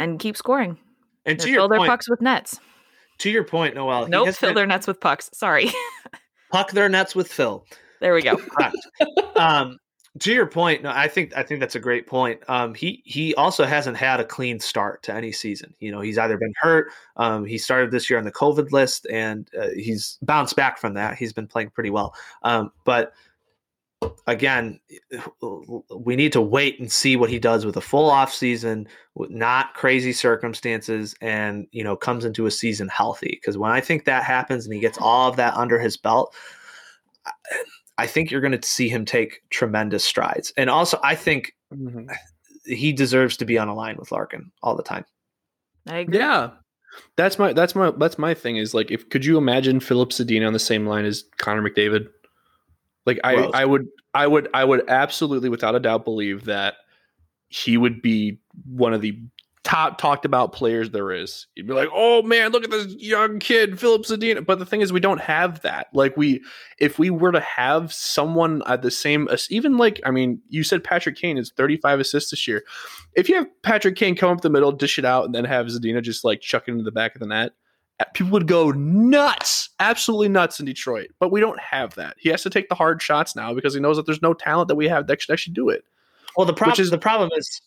and 0.00 0.18
keep 0.18 0.36
scoring. 0.36 0.76
And 1.24 1.38
to 1.38 1.44
They 1.46 1.52
your 1.52 1.60
fill 1.60 1.68
their 1.68 1.78
point, 1.78 1.90
pucks 1.90 2.10
with 2.10 2.20
nets. 2.20 2.58
To 3.20 3.30
your 3.30 3.44
point, 3.44 3.74
Noel, 3.74 4.08
Nope, 4.08 4.34
fill 4.34 4.50
been- 4.50 4.56
their 4.56 4.66
nets 4.66 4.86
with 4.86 5.00
pucks. 5.00 5.30
Sorry. 5.32 5.70
puck 6.52 6.72
their 6.72 6.88
nets 6.88 7.14
with 7.14 7.32
Phil. 7.32 7.64
there 8.00 8.14
we 8.14 8.22
go. 8.22 8.38
Um, 9.36 9.78
to 10.18 10.32
your 10.32 10.46
point, 10.46 10.82
no, 10.82 10.90
I 10.90 11.06
think 11.08 11.34
I 11.36 11.42
think 11.44 11.60
that's 11.60 11.76
a 11.76 11.80
great 11.80 12.06
point. 12.06 12.40
Um, 12.48 12.74
he 12.74 13.00
he 13.06 13.34
also 13.36 13.64
hasn't 13.64 13.96
had 13.96 14.18
a 14.20 14.24
clean 14.24 14.58
start 14.60 15.02
to 15.04 15.14
any 15.14 15.30
season. 15.32 15.72
You 15.78 15.92
know, 15.92 16.00
he's 16.00 16.18
either 16.18 16.36
been 16.36 16.52
hurt. 16.60 16.88
Um, 17.16 17.44
he 17.46 17.56
started 17.56 17.90
this 17.90 18.10
year 18.10 18.18
on 18.18 18.24
the 18.24 18.32
COVID 18.32 18.72
list, 18.72 19.06
and 19.10 19.48
uh, 19.58 19.68
he's 19.74 20.18
bounced 20.22 20.56
back 20.56 20.78
from 20.78 20.94
that. 20.94 21.16
He's 21.16 21.32
been 21.32 21.46
playing 21.46 21.70
pretty 21.70 21.90
well. 21.90 22.14
Um, 22.42 22.72
but 22.84 23.12
again, 24.26 24.80
we 25.96 26.16
need 26.16 26.32
to 26.32 26.40
wait 26.40 26.78
and 26.80 26.90
see 26.90 27.16
what 27.16 27.30
he 27.30 27.38
does 27.38 27.66
with 27.66 27.76
a 27.76 27.80
full 27.80 28.08
off 28.10 28.32
season, 28.32 28.88
with 29.14 29.30
not 29.30 29.74
crazy 29.74 30.12
circumstances, 30.12 31.14
and 31.20 31.66
you 31.72 31.84
know 31.84 31.96
comes 31.96 32.24
into 32.24 32.46
a 32.46 32.50
season 32.50 32.88
healthy. 32.88 33.38
Because 33.40 33.58
when 33.58 33.70
I 33.70 33.80
think 33.80 34.04
that 34.04 34.24
happens 34.24 34.64
and 34.64 34.74
he 34.74 34.80
gets 34.80 34.98
all 34.98 35.28
of 35.28 35.36
that 35.36 35.54
under 35.54 35.78
his 35.78 35.96
belt. 35.96 36.34
I- 37.26 37.32
I 37.98 38.06
think 38.06 38.30
you're 38.30 38.40
going 38.40 38.58
to 38.58 38.66
see 38.66 38.88
him 38.88 39.04
take 39.04 39.42
tremendous 39.50 40.02
strides. 40.04 40.54
And 40.56 40.70
also, 40.70 40.98
I 41.02 41.14
think 41.14 41.52
Mhm. 41.70 42.08
he 42.64 42.94
deserves 42.94 43.36
to 43.36 43.44
be 43.44 43.58
on 43.58 43.68
a 43.68 43.74
line 43.74 43.98
with 43.98 44.10
Larkin 44.10 44.50
all 44.62 44.74
the 44.74 44.82
time. 44.82 45.04
I 45.86 45.98
agree. 45.98 46.16
Yeah. 46.16 46.52
That's 47.16 47.38
my 47.38 47.52
that's 47.52 47.74
my 47.74 47.90
that's 47.90 48.18
my 48.18 48.32
thing 48.32 48.56
is 48.56 48.72
like 48.72 48.90
if 48.90 49.06
could 49.10 49.26
you 49.26 49.36
imagine 49.36 49.80
Filip 49.80 50.10
Zadina 50.10 50.46
on 50.46 50.54
the 50.54 50.58
same 50.58 50.86
line 50.86 51.04
as 51.04 51.24
Connor 51.36 51.60
McDavid? 51.60 52.08
Like 53.06 53.20
I 53.24 53.34
Gross. 53.34 53.50
I 53.54 53.64
would 53.64 53.88
I 54.14 54.26
would 54.26 54.48
I 54.54 54.64
would 54.64 54.88
absolutely 54.88 55.48
without 55.48 55.74
a 55.74 55.80
doubt 55.80 56.04
believe 56.04 56.44
that 56.44 56.74
he 57.48 57.76
would 57.76 58.02
be 58.02 58.40
one 58.64 58.94
of 58.94 59.00
the 59.00 59.18
top 59.62 59.98
talked 59.98 60.24
about 60.24 60.52
players 60.52 60.90
there 60.90 61.12
is. 61.12 61.46
You'd 61.54 61.66
be 61.66 61.74
like, 61.74 61.88
"Oh 61.92 62.22
man, 62.22 62.50
look 62.50 62.64
at 62.64 62.70
this 62.70 62.94
young 62.94 63.38
kid, 63.38 63.78
Filip 63.78 64.02
Zadina." 64.02 64.44
But 64.44 64.58
the 64.58 64.66
thing 64.66 64.80
is 64.80 64.92
we 64.92 65.00
don't 65.00 65.20
have 65.20 65.60
that. 65.62 65.88
Like 65.92 66.16
we 66.16 66.42
if 66.78 66.98
we 66.98 67.10
were 67.10 67.32
to 67.32 67.40
have 67.40 67.92
someone 67.92 68.62
at 68.66 68.82
the 68.82 68.90
same 68.90 69.28
even 69.48 69.76
like 69.76 70.00
I 70.04 70.10
mean, 70.10 70.40
you 70.48 70.62
said 70.62 70.84
Patrick 70.84 71.16
Kane 71.16 71.38
is 71.38 71.52
35 71.56 72.00
assists 72.00 72.30
this 72.30 72.46
year 72.46 72.64
if 73.14 73.28
you 73.28 73.36
have 73.36 73.46
Patrick 73.62 73.96
Kane 73.96 74.14
come 74.14 74.30
up 74.30 74.40
the 74.40 74.50
middle, 74.50 74.72
dish 74.72 74.98
it 74.98 75.04
out, 75.04 75.24
and 75.24 75.34
then 75.34 75.44
have 75.44 75.66
Zadina 75.66 76.02
just 76.02 76.24
like 76.24 76.40
chuck 76.40 76.64
it 76.66 76.72
into 76.72 76.84
the 76.84 76.92
back 76.92 77.14
of 77.14 77.20
the 77.20 77.26
net, 77.26 77.52
people 78.14 78.32
would 78.32 78.46
go 78.46 78.70
nuts, 78.72 79.70
absolutely 79.80 80.28
nuts 80.28 80.60
in 80.60 80.66
Detroit. 80.66 81.08
But 81.18 81.30
we 81.30 81.40
don't 81.40 81.60
have 81.60 81.94
that. 81.96 82.16
He 82.18 82.28
has 82.30 82.42
to 82.42 82.50
take 82.50 82.68
the 82.68 82.74
hard 82.74 83.02
shots 83.02 83.36
now 83.36 83.54
because 83.54 83.74
he 83.74 83.80
knows 83.80 83.96
that 83.96 84.06
there's 84.06 84.22
no 84.22 84.34
talent 84.34 84.68
that 84.68 84.76
we 84.76 84.88
have 84.88 85.06
that 85.06 85.20
should 85.20 85.32
actually 85.32 85.54
do 85.54 85.68
it. 85.68 85.84
Well, 86.36 86.46
the 86.46 86.54
problem 86.54 86.80
is- 86.80 86.90
the 86.90 86.98
problem 86.98 87.30
is 87.36 87.60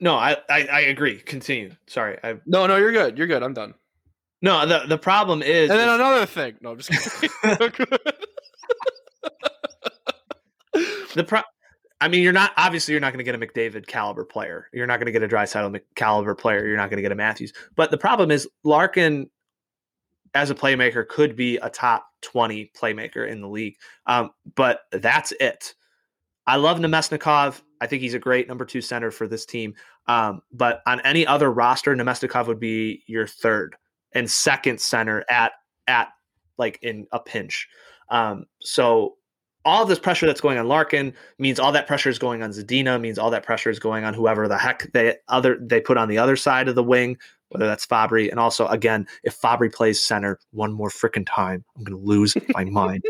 no, 0.00 0.14
I, 0.14 0.38
I 0.48 0.66
I 0.66 0.80
agree. 0.80 1.18
Continue. 1.18 1.70
Sorry, 1.86 2.18
I 2.24 2.36
No, 2.46 2.66
no, 2.66 2.76
you're 2.76 2.92
good. 2.92 3.18
You're 3.18 3.26
good. 3.26 3.42
I'm 3.42 3.52
done. 3.52 3.74
no. 4.40 4.64
The 4.64 4.84
the 4.88 4.96
problem 4.98 5.42
is, 5.42 5.70
And 5.70 5.78
then 5.78 5.88
another 5.88 6.24
thing. 6.24 6.54
No, 6.62 6.70
I'm 6.70 6.78
just 6.78 6.90
kidding. 6.90 7.30
the 11.14 11.24
pro. 11.26 11.40
I 12.00 12.08
mean, 12.08 12.22
you're 12.22 12.32
not 12.32 12.52
obviously 12.56 12.92
you're 12.92 13.00
not 13.00 13.12
going 13.12 13.24
to 13.24 13.26
get 13.30 13.34
a 13.34 13.38
McDavid 13.38 13.86
caliber 13.86 14.24
player. 14.24 14.68
You're 14.72 14.86
not 14.86 14.98
going 14.98 15.06
to 15.06 15.12
get 15.12 15.22
a 15.22 15.28
Draisaitl 15.28 15.80
caliber 15.94 16.34
player. 16.34 16.66
You're 16.66 16.76
not 16.76 16.90
going 16.90 16.98
to 16.98 17.02
get 17.02 17.12
a 17.12 17.16
Matthews. 17.16 17.52
But 17.74 17.90
the 17.90 17.98
problem 17.98 18.30
is 18.30 18.48
Larkin, 18.64 19.30
as 20.34 20.50
a 20.50 20.54
playmaker, 20.54 21.06
could 21.06 21.36
be 21.36 21.56
a 21.58 21.70
top 21.70 22.06
twenty 22.22 22.70
playmaker 22.76 23.28
in 23.28 23.40
the 23.40 23.48
league. 23.48 23.76
Um, 24.06 24.30
but 24.54 24.80
that's 24.92 25.32
it. 25.40 25.74
I 26.46 26.56
love 26.56 26.78
Namestnikov. 26.78 27.60
I 27.80 27.86
think 27.86 28.02
he's 28.02 28.14
a 28.14 28.18
great 28.18 28.48
number 28.48 28.64
two 28.64 28.80
center 28.80 29.10
for 29.10 29.26
this 29.26 29.44
team. 29.44 29.74
Um, 30.06 30.42
but 30.52 30.80
on 30.86 31.00
any 31.00 31.26
other 31.26 31.50
roster, 31.52 31.94
Namestnikov 31.94 32.46
would 32.46 32.60
be 32.60 33.02
your 33.06 33.26
third 33.26 33.76
and 34.12 34.30
second 34.30 34.80
center 34.80 35.24
at 35.28 35.52
at 35.86 36.08
like 36.58 36.78
in 36.82 37.06
a 37.12 37.20
pinch. 37.20 37.68
Um, 38.08 38.46
so 38.60 39.16
all 39.64 39.84
this 39.84 39.98
pressure 39.98 40.26
that's 40.26 40.40
going 40.40 40.58
on 40.58 40.68
Larkin 40.68 41.12
means 41.38 41.58
all 41.58 41.72
that 41.72 41.88
pressure 41.88 42.08
is 42.08 42.20
going 42.20 42.42
on 42.42 42.50
Zadina, 42.50 43.00
means 43.00 43.18
all 43.18 43.30
that 43.30 43.42
pressure 43.42 43.68
is 43.68 43.80
going 43.80 44.04
on 44.04 44.14
whoever 44.14 44.46
the 44.46 44.56
heck 44.56 44.90
they 44.92 45.16
other 45.28 45.58
they 45.60 45.80
put 45.80 45.96
on 45.96 46.08
the 46.08 46.18
other 46.18 46.36
side 46.36 46.68
of 46.68 46.76
the 46.76 46.84
wing, 46.84 47.18
whether 47.50 47.66
that's 47.66 47.86
Fabbri. 47.86 48.30
And 48.30 48.40
also, 48.40 48.66
again, 48.66 49.06
if 49.22 49.40
Fabbri 49.40 49.72
plays 49.72 50.00
center 50.00 50.38
one 50.50 50.72
more 50.72 50.88
freaking 50.88 51.26
time, 51.26 51.64
I'm 51.76 51.84
gonna 51.84 51.98
lose 51.98 52.36
my 52.50 52.64
mind. 52.64 53.04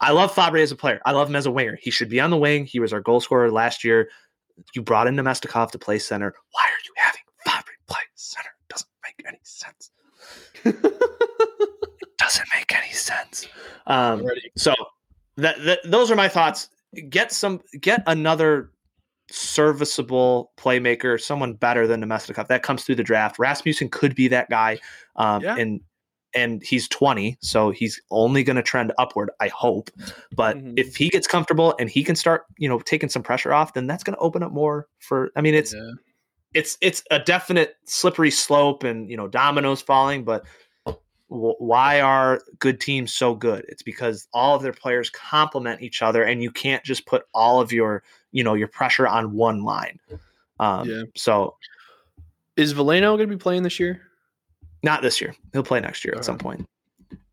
I 0.00 0.10
love 0.10 0.34
Fabbri 0.34 0.62
as 0.62 0.72
a 0.72 0.76
player. 0.76 1.00
I 1.06 1.12
love 1.12 1.28
him 1.28 1.36
as 1.36 1.46
a 1.46 1.50
winger. 1.50 1.78
He 1.80 1.90
should 1.90 2.08
be 2.08 2.20
on 2.20 2.30
the 2.30 2.36
wing. 2.36 2.66
He 2.66 2.80
was 2.80 2.92
our 2.92 3.00
goal 3.00 3.20
scorer 3.20 3.50
last 3.50 3.84
year. 3.84 4.10
You 4.74 4.82
brought 4.82 5.06
in 5.06 5.16
Namestnikov 5.16 5.70
to 5.70 5.78
play 5.78 5.98
center. 5.98 6.34
Why 6.52 6.64
are 6.64 6.82
you 6.84 6.92
having 6.96 7.22
Fabbri 7.46 7.74
play 7.86 8.02
center? 8.14 8.50
Doesn't 8.68 8.88
make 9.02 9.26
any 9.26 9.40
sense. 9.42 9.90
Doesn't 12.18 12.48
make 12.54 12.74
any 12.74 12.92
sense. 12.92 13.46
Um, 13.86 14.26
so 14.56 14.74
that, 15.36 15.62
that 15.64 15.80
those 15.84 16.10
are 16.10 16.16
my 16.16 16.28
thoughts. 16.28 16.68
Get 17.08 17.32
some 17.32 17.60
get 17.80 18.02
another 18.06 18.70
serviceable 19.30 20.52
playmaker, 20.56 21.20
someone 21.20 21.54
better 21.54 21.86
than 21.86 22.02
Namestnikov. 22.02 22.48
That 22.48 22.62
comes 22.62 22.84
through 22.84 22.96
the 22.96 23.02
draft. 23.02 23.38
Rasmussen 23.38 23.88
could 23.88 24.14
be 24.14 24.28
that 24.28 24.50
guy. 24.50 24.78
Um, 25.16 25.42
Yeah. 25.42 25.56
and 25.56 25.80
and 26.36 26.64
he's 26.64 26.88
20, 26.88 27.36
so 27.40 27.70
he's 27.70 28.02
only 28.10 28.42
going 28.42 28.56
to 28.56 28.62
trend 28.62 28.92
upward, 28.98 29.30
I 29.38 29.46
hope. 29.46 29.88
But 30.34 30.56
Mhm. 30.56 30.76
if 30.76 30.96
he 30.96 31.08
gets 31.08 31.28
comfortable 31.28 31.76
and 31.78 31.88
he 31.88 32.02
can 32.02 32.16
start, 32.16 32.42
you 32.58 32.68
know, 32.68 32.80
taking 32.80 33.08
some 33.08 33.22
pressure 33.22 33.52
off, 33.52 33.74
then 33.74 33.86
that's 33.86 34.02
going 34.02 34.16
to 34.16 34.20
open 34.20 34.42
up 34.42 34.50
more 34.50 34.88
for 34.98 35.30
I 35.36 35.40
mean, 35.42 35.54
it's 35.54 35.72
Yeah. 35.72 35.92
it's 36.54 36.76
it's 36.80 37.04
a 37.12 37.20
definite 37.20 37.76
slippery 37.84 38.32
slope 38.32 38.82
and 38.82 39.08
you 39.08 39.16
know 39.16 39.28
dominoes 39.28 39.80
falling 39.80 40.24
but 40.24 40.44
w- 41.30 41.54
why 41.58 42.00
are 42.00 42.40
good 42.60 42.80
teams 42.80 43.12
so 43.12 43.34
good 43.34 43.64
it's 43.68 43.82
because 43.82 44.28
all 44.32 44.54
of 44.54 44.62
their 44.62 44.72
players 44.72 45.10
complement 45.10 45.82
each 45.82 46.00
other 46.02 46.22
and 46.22 46.42
you 46.42 46.50
can't 46.52 46.84
just 46.84 47.06
put 47.06 47.24
all 47.34 47.60
of 47.60 47.72
your 47.72 48.04
you 48.34 48.44
know 48.44 48.52
your 48.54 48.68
pressure 48.68 49.06
on 49.08 49.32
one 49.32 49.62
line 49.64 49.98
um 50.60 50.86
Yeah. 50.88 51.02
so 51.16 51.56
Is 52.56 52.74
Veleno 52.74 53.16
going 53.16 53.28
to 53.30 53.36
be 53.36 53.36
playing 53.36 53.62
this 53.62 53.80
year? 53.80 54.02
not 54.82 55.00
this 55.00 55.18
year 55.20 55.34
he'll 55.54 55.62
play 55.62 55.80
next 55.80 56.04
year 56.04 56.14
at 56.16 56.24
some 56.26 56.36
point 56.36 56.68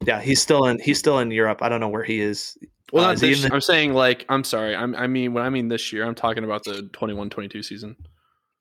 yeah 0.06 0.22
he's 0.22 0.41
still 0.41 0.66
in 0.68 0.80
he's 0.80 0.97
still 0.97 1.20
in 1.20 1.30
europe 1.32 1.62
i 1.62 1.68
don't 1.68 1.82
know 1.82 1.89
where 1.89 2.04
he 2.04 2.22
is 2.22 2.58
Well, 2.93 3.04
Uh, 3.04 3.08
not 3.08 3.16
is 3.16 3.22
this, 3.22 3.43
in 3.43 3.49
the- 3.49 3.54
I'm 3.56 3.62
saying 3.62 3.93
like 3.93 4.26
I'm 4.30 4.43
sorry. 4.45 4.74
I'm, 4.76 4.95
I 4.95 5.08
mean 5.08 5.34
when 5.34 5.43
I 5.43 5.49
mean 5.49 5.68
this 5.68 5.91
year, 5.91 6.06
I'm 6.06 6.16
talking 6.16 6.43
about 6.45 6.64
the 6.64 6.89
21-22 6.93 7.66
season. 7.66 7.95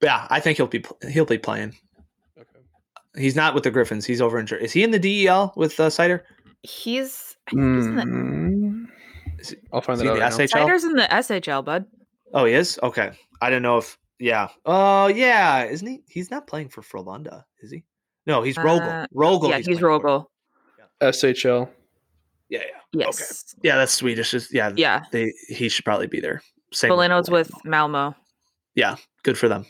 yeah 0.02 0.26
i 0.30 0.40
think 0.40 0.56
he'll 0.56 0.66
be 0.66 0.82
he'll 1.08 1.24
be 1.24 1.38
playing 1.38 1.76
Okay. 2.38 2.60
he's 3.22 3.36
not 3.36 3.54
with 3.54 3.62
the 3.64 3.70
griffins 3.70 4.04
he's 4.06 4.20
over 4.20 4.38
in 4.40 4.48
is 4.48 4.72
he 4.72 4.82
in 4.82 4.90
the 4.90 4.98
del 4.98 5.52
with 5.56 5.78
uh, 5.78 5.88
Seider 5.88 6.22
He's 6.62 7.36
I 7.46 7.50
think 7.52 7.76
he's 7.76 7.86
in 7.86 7.94
the- 7.96 8.02
mm. 8.02 8.86
I'll 9.72 9.80
find 9.80 9.96
is 9.98 10.02
that 10.02 10.10
out. 10.10 10.14
the 10.16 10.20
right 10.20 10.30
now. 10.30 10.36
SHL? 10.36 10.68
Seider's 10.68 10.84
in 10.84 10.92
the 10.94 11.08
SHL, 11.10 11.64
bud. 11.64 11.86
Oh, 12.32 12.44
he 12.44 12.54
is? 12.54 12.78
Okay. 12.82 13.12
I 13.40 13.50
don't 13.50 13.62
know 13.62 13.78
if 13.78 13.98
yeah. 14.18 14.48
Oh 14.66 15.06
yeah, 15.08 15.64
isn't 15.64 15.86
he? 15.86 16.02
He's 16.08 16.30
not 16.30 16.46
playing 16.46 16.68
for 16.68 16.82
Frolunda, 16.82 17.44
is 17.60 17.70
he? 17.70 17.84
No, 18.26 18.42
he's 18.42 18.56
Rögle. 18.56 19.04
Uh, 19.04 19.06
Rögle. 19.14 19.48
yeah, 19.48 19.56
he's 19.56 19.66
playing 19.66 19.80
for. 19.80 20.00
Rögle. 20.00 20.26
SHL. 21.02 21.68
Yeah, 22.50 22.60
yeah. 22.60 22.80
Yes. 23.06 23.54
Yeah, 23.62 23.76
that's 23.76 23.92
Swedish. 23.92 24.32
Just- 24.32 24.52
Yeah, 24.52 24.72
Yeah. 24.76 25.04
They 25.12 25.32
he 25.48 25.68
should 25.68 25.84
probably 25.84 26.08
be 26.08 26.20
there. 26.20 26.42
Same. 26.72 26.90
with 26.90 26.98
Veleno's 26.98 27.30
with 27.30 27.50
Veleno. 27.64 27.64
Malmo. 27.64 28.14
Good 29.22 29.36
for 29.38 29.48
them. 29.48 29.66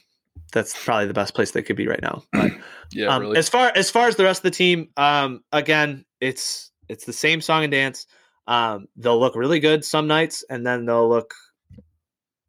That's 0.52 0.84
probably 0.84 1.06
the 1.06 1.14
best 1.14 1.34
place 1.34 1.50
they 1.52 1.62
could 1.62 1.76
be 1.76 1.86
right 1.88 2.02
now. 2.02 2.22
But 2.32 2.52
Yeah, 2.92 3.06
um, 3.08 3.22
really. 3.22 3.36
as 3.38 3.48
far 3.48 3.72
as 3.74 3.90
far 3.90 4.08
as 4.08 4.16
the 4.16 4.24
rest 4.24 4.40
of 4.40 4.42
the 4.44 4.50
team, 4.56 4.88
um, 4.96 5.42
again, 5.52 6.04
it's 6.20 6.70
it's 6.88 7.04
the 7.04 7.12
same 7.12 7.40
song 7.40 7.62
and 7.64 7.70
dance. 7.70 8.06
Um, 8.46 8.86
they'll 8.96 9.18
look 9.18 9.36
really 9.36 9.60
good 9.60 9.84
some 9.84 10.06
nights, 10.08 10.44
and 10.50 10.66
then 10.66 10.86
they'll 10.86 11.08
look 11.08 11.32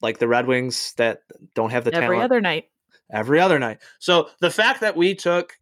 like 0.02 0.20
the 0.20 0.28
Red 0.28 0.48
Wings 0.48 0.94
that 0.98 1.22
don't 1.54 1.70
have 1.72 1.84
the 1.84 1.94
Every 1.94 2.18
talent 2.18 2.24
other 2.24 2.42
night. 2.42 2.70
every 3.12 3.40
other 3.40 3.60
night. 3.60 3.80
So 4.00 4.30
the 4.40 4.50
fact 4.50 4.82
that 4.82 4.96
we 4.96 5.16
took 5.16 5.58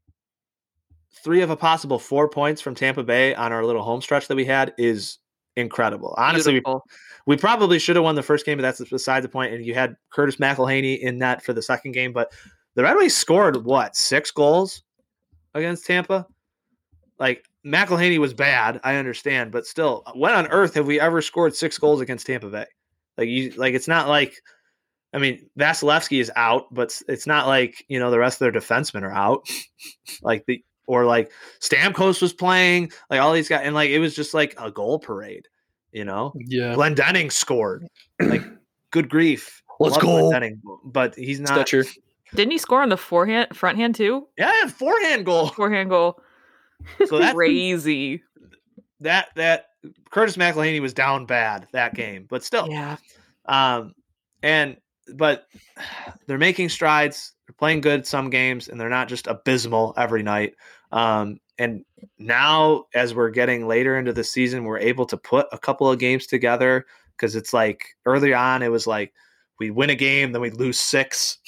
three 1.23 1.41
of 1.41 1.49
a 1.49 1.57
possible 1.57 1.99
four 1.99 2.29
points 2.29 2.61
from 2.61 2.75
Tampa 2.75 3.03
Bay 3.03 3.35
on 3.35 3.51
our 3.51 3.65
little 3.65 3.83
home 3.83 4.01
stretch 4.01 4.27
that 4.27 4.35
we 4.35 4.45
had 4.45 4.73
is 4.77 5.17
incredible. 5.55 6.15
Honestly, 6.17 6.53
we, 6.53 6.63
we 7.25 7.35
probably 7.35 7.79
should 7.79 7.95
have 7.97 8.03
won 8.05 8.15
the 8.15 8.23
first 8.23 8.45
game, 8.45 8.57
but 8.57 8.61
that's 8.61 8.81
beside 8.89 9.23
the 9.23 9.29
point. 9.29 9.53
And 9.53 9.65
you 9.65 9.73
had 9.73 9.95
Curtis 10.11 10.37
McElhinney 10.37 10.99
in 10.99 11.17
net 11.17 11.43
for 11.43 11.51
the 11.53 11.61
second 11.61 11.91
game, 11.91 12.13
but 12.13 12.31
the 12.75 12.83
Red 12.83 12.95
Wings 12.95 13.13
scored 13.15 13.65
what 13.65 13.95
six 13.95 14.31
goals 14.31 14.83
against 15.53 15.85
Tampa? 15.85 16.25
Like 17.19 17.45
McElhinney 17.65 18.19
was 18.19 18.33
bad, 18.33 18.79
I 18.85 18.95
understand, 18.95 19.51
but 19.51 19.65
still, 19.65 20.03
when 20.15 20.33
on 20.33 20.47
earth 20.47 20.75
have 20.75 20.87
we 20.87 21.01
ever 21.01 21.21
scored 21.21 21.53
six 21.53 21.77
goals 21.77 21.99
against 21.99 22.25
Tampa 22.27 22.47
Bay? 22.47 22.65
Like 23.19 23.27
you, 23.29 23.51
like 23.57 23.73
it's 23.73 23.87
not 23.87 24.07
like, 24.07 24.33
I 25.13 25.17
mean, 25.17 25.49
Vasilevskiy 25.59 26.21
is 26.21 26.31
out, 26.35 26.73
but 26.73 26.83
it's- 26.83 27.03
it's 27.07 27.27
not 27.27 27.45
like 27.47 27.83
you 27.89 27.99
know 27.99 28.09
the 28.11 28.17
rest 28.19 28.41
of 28.41 28.51
their 28.51 28.61
defensemen 28.61 29.03
are 29.03 29.11
out, 29.11 29.47
like 30.23 30.45
the 30.47 30.63
or 30.87 31.05
like 31.05 31.31
Stamkos 31.59 32.21
was 32.21 32.33
playing, 32.33 32.91
like 33.11 33.19
all 33.19 33.33
these 33.33 33.49
guys, 33.49 33.61
and 33.63 33.75
like 33.75 33.89
it 33.91 33.99
was 33.99 34.15
just 34.15 34.33
like 34.33 34.55
a 34.57 34.71
goal 34.71 34.97
parade, 34.99 35.47
you 35.91 36.05
know. 36.05 36.33
yeah. 36.35 36.73
Glendening 36.73 37.31
scored. 37.31 37.85
Like, 38.19 38.43
good 38.91 39.09
grief. 39.09 39.61
Let's 39.79 39.95
Love 39.97 40.01
go. 40.03 40.31
Denning, 40.31 40.61
but 40.85 41.13
he's 41.15 41.39
not. 41.39 41.67
Stecher. 41.67 41.87
Didn't 42.35 42.51
he 42.51 42.57
score 42.57 42.81
on 42.81 42.89
the 42.89 42.97
forehand 42.97 43.55
front 43.55 43.77
hand 43.77 43.95
too? 43.95 44.27
Yeah, 44.37 44.67
forehand 44.67 45.25
goal. 45.25 45.47
Forehand 45.49 45.89
goal. 45.89 46.21
So 47.07 47.17
that's 47.19 47.33
Crazy. 47.35 48.21
that 49.01 49.29
that 49.35 49.68
Curtis 50.09 50.37
McElhinney 50.37 50.81
was 50.81 50.93
down 50.93 51.25
bad 51.25 51.67
that 51.71 51.93
game, 51.95 52.25
but 52.29 52.43
still, 52.43 52.67
Yeah. 52.69 52.97
um, 53.45 53.93
and 54.43 54.77
but 55.15 55.47
they're 56.27 56.37
making 56.37 56.69
strides. 56.69 57.33
They're 57.47 57.55
playing 57.57 57.81
good 57.81 58.05
some 58.05 58.29
games, 58.29 58.67
and 58.67 58.79
they're 58.79 58.89
not 58.89 59.07
just 59.07 59.27
abysmal 59.27 59.93
every 59.97 60.21
night. 60.23 60.53
Um, 60.91 61.39
and 61.57 61.83
now, 62.17 62.85
as 62.93 63.13
we're 63.13 63.31
getting 63.31 63.67
later 63.67 63.97
into 63.97 64.13
the 64.13 64.23
season, 64.23 64.63
we're 64.65 64.79
able 64.79 65.05
to 65.07 65.17
put 65.17 65.47
a 65.51 65.57
couple 65.57 65.89
of 65.89 65.99
games 65.99 66.27
together 66.27 66.85
because 67.17 67.35
it's 67.35 67.53
like 67.53 67.85
early 68.05 68.33
on, 68.33 68.61
it 68.63 68.71
was 68.71 68.87
like 68.87 69.13
we 69.59 69.71
win 69.71 69.89
a 69.89 69.95
game, 69.95 70.31
then 70.31 70.41
we 70.41 70.51
lose 70.51 70.79
six. 70.79 71.37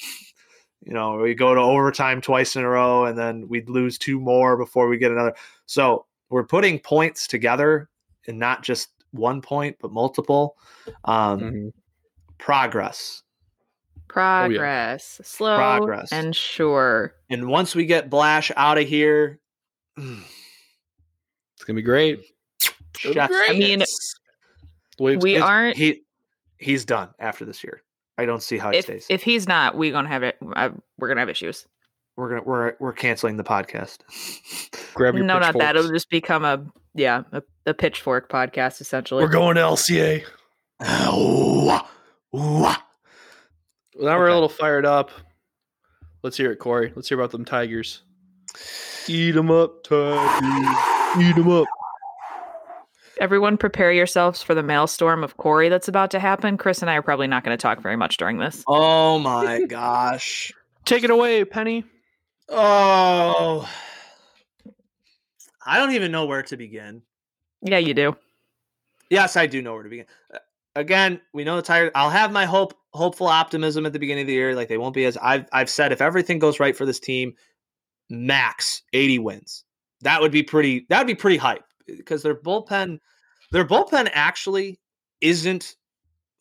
You 0.84 0.94
know, 0.94 1.16
we 1.18 1.32
go 1.36 1.54
to 1.54 1.60
overtime 1.60 2.20
twice 2.20 2.56
in 2.56 2.64
a 2.64 2.68
row, 2.68 3.04
and 3.04 3.16
then 3.16 3.46
we'd 3.46 3.68
lose 3.68 3.98
two 3.98 4.18
more 4.18 4.56
before 4.56 4.88
we 4.88 4.98
get 4.98 5.12
another. 5.12 5.32
So 5.66 6.06
we're 6.28 6.42
putting 6.42 6.80
points 6.80 7.28
together, 7.28 7.88
and 8.28 8.38
not 8.38 8.62
just 8.62 8.88
one 9.12 9.40
point, 9.42 9.76
but 9.80 9.92
multiple. 9.92 10.56
Um, 11.04 11.40
Mhm. 11.40 11.72
Progress. 12.38 13.22
Progress. 14.08 15.20
Slow 15.24 15.56
Progress. 15.56 16.12
and 16.12 16.34
sure. 16.36 17.14
And 17.30 17.48
once 17.48 17.74
we 17.74 17.86
get 17.86 18.10
Blash 18.10 18.50
out 18.56 18.78
of 18.78 18.86
here, 18.86 19.38
It's 19.96 21.64
gonna 21.66 21.76
be 21.76 21.82
great. 21.82 22.20
Be 23.04 23.14
great. 23.14 23.30
I 23.30 23.52
mean, 23.52 23.78
kiss. 23.80 24.14
Waves- 24.98 25.22
we 25.22 25.38
aren't 25.38 25.76
He 25.76 26.02
he's 26.58 26.84
done 26.84 27.10
after 27.18 27.44
this 27.44 27.62
year. 27.64 27.82
I 28.18 28.26
don't 28.26 28.42
see 28.42 28.58
how 28.58 28.70
he 28.70 28.78
if 28.78 28.84
stays. 28.84 29.06
if 29.08 29.22
he's 29.22 29.46
not, 29.48 29.76
we 29.76 29.90
gonna 29.90 30.08
have 30.08 30.22
it. 30.22 30.36
Uh, 30.54 30.70
we're 30.98 31.08
gonna 31.08 31.20
have 31.20 31.28
issues. 31.28 31.66
we're 32.16 32.28
gonna 32.30 32.42
we're 32.42 32.74
we're 32.80 32.92
canceling 32.92 33.36
the 33.36 33.44
podcast. 33.44 33.98
grab 34.94 35.14
your 35.14 35.24
No, 35.24 35.38
not 35.38 35.56
that. 35.58 35.76
It'll 35.76 35.90
just 35.90 36.10
become 36.10 36.44
a 36.44 36.64
yeah 36.94 37.22
a, 37.32 37.42
a 37.66 37.74
pitchfork 37.74 38.30
podcast 38.30 38.80
essentially. 38.80 39.24
We're 39.24 39.30
going 39.30 39.56
to 39.56 39.62
LCA. 39.62 40.24
Ooh, 41.12 41.70
ooh. 42.38 42.74
Now 43.94 44.18
we're 44.18 44.28
a 44.28 44.34
little 44.34 44.48
fired 44.48 44.86
up. 44.86 45.10
Let's 46.22 46.36
hear 46.36 46.52
it, 46.52 46.58
Corey. 46.58 46.92
Let's 46.94 47.08
hear 47.08 47.18
about 47.18 47.30
them 47.30 47.44
Tigers. 47.44 48.02
Eat 49.08 49.32
them 49.32 49.50
up, 49.50 49.82
Tigers. 49.84 51.22
Eat 51.22 51.36
them 51.36 51.50
up. 51.50 51.66
Everyone, 53.20 53.56
prepare 53.56 53.92
yourselves 53.92 54.42
for 54.42 54.54
the 54.54 54.62
maelstrom 54.62 55.22
of 55.22 55.36
Corey 55.36 55.68
that's 55.68 55.86
about 55.86 56.10
to 56.12 56.18
happen. 56.18 56.56
Chris 56.56 56.80
and 56.80 56.90
I 56.90 56.94
are 56.94 57.02
probably 57.02 57.26
not 57.26 57.44
going 57.44 57.56
to 57.56 57.60
talk 57.60 57.80
very 57.80 57.96
much 57.96 58.16
during 58.16 58.38
this. 58.38 58.64
Oh 58.66 59.18
my 59.18 59.64
gosh. 59.66 60.52
Take 60.84 61.04
it 61.04 61.10
away, 61.10 61.44
Penny. 61.44 61.84
Oh. 62.48 63.68
I 65.64 65.78
don't 65.78 65.92
even 65.92 66.12
know 66.12 66.26
where 66.26 66.42
to 66.42 66.56
begin. 66.56 67.02
Yeah, 67.62 67.78
you 67.78 67.94
do. 67.94 68.16
Yes, 69.10 69.36
I 69.36 69.46
do 69.46 69.62
know 69.62 69.74
where 69.74 69.82
to 69.82 69.88
begin. 69.88 70.06
Uh, 70.32 70.38
Again, 70.74 71.20
we 71.34 71.44
know 71.44 71.56
the 71.56 71.62
Tigers. 71.62 71.90
I'll 71.94 72.08
have 72.08 72.32
my 72.32 72.46
hope, 72.46 72.72
hopeful 72.94 73.26
optimism 73.26 73.84
at 73.84 73.92
the 73.92 73.98
beginning 73.98 74.22
of 74.22 74.26
the 74.26 74.32
year. 74.32 74.54
Like 74.54 74.68
they 74.68 74.78
won't 74.78 74.94
be 74.94 75.04
as 75.04 75.18
I've 75.18 75.46
I've 75.52 75.68
said. 75.68 75.92
If 75.92 76.00
everything 76.00 76.38
goes 76.38 76.58
right 76.60 76.74
for 76.74 76.86
this 76.86 76.98
team, 76.98 77.34
max 78.08 78.82
eighty 78.94 79.18
wins. 79.18 79.64
That 80.00 80.20
would 80.22 80.32
be 80.32 80.42
pretty. 80.42 80.86
That 80.88 80.98
would 80.98 81.06
be 81.06 81.14
pretty 81.14 81.36
hype 81.36 81.64
because 81.86 82.22
their 82.22 82.34
bullpen, 82.34 82.98
their 83.50 83.66
bullpen 83.66 84.10
actually 84.14 84.80
isn't 85.20 85.76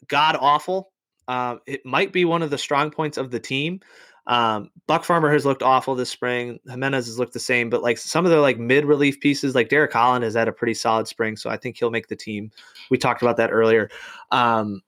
god 0.07 0.37
awful. 0.39 0.93
Um, 1.27 1.59
it 1.67 1.85
might 1.85 2.13
be 2.13 2.23
one 2.23 2.41
of 2.41 2.49
the 2.51 2.57
strong 2.57 2.89
points 2.89 3.17
of 3.17 3.31
the 3.31 3.39
team. 3.39 3.81
Um, 4.27 4.69
Buck 4.87 5.03
Farmer 5.03 5.31
has 5.31 5.45
looked 5.45 5.63
awful 5.63 5.95
this 5.95 6.09
spring. 6.09 6.59
Jimenez 6.69 7.07
has 7.07 7.17
looked 7.17 7.33
the 7.33 7.39
same, 7.39 7.69
but 7.69 7.81
like 7.81 7.97
some 7.97 8.23
of 8.25 8.31
their 8.31 8.39
like 8.39 8.59
mid 8.59 8.85
relief 8.85 9.19
pieces, 9.19 9.55
like 9.55 9.69
Derek 9.69 9.91
Holland 9.93 10.23
has 10.23 10.35
had 10.35 10.47
a 10.47 10.51
pretty 10.51 10.75
solid 10.75 11.07
spring, 11.07 11.35
so 11.35 11.49
I 11.49 11.57
think 11.57 11.77
he'll 11.77 11.89
make 11.91 12.07
the 12.07 12.15
team. 12.15 12.51
We 12.89 12.97
talked 12.97 13.21
about 13.21 13.37
that 13.37 13.51
earlier. 13.51 13.89
Um, 14.31 14.81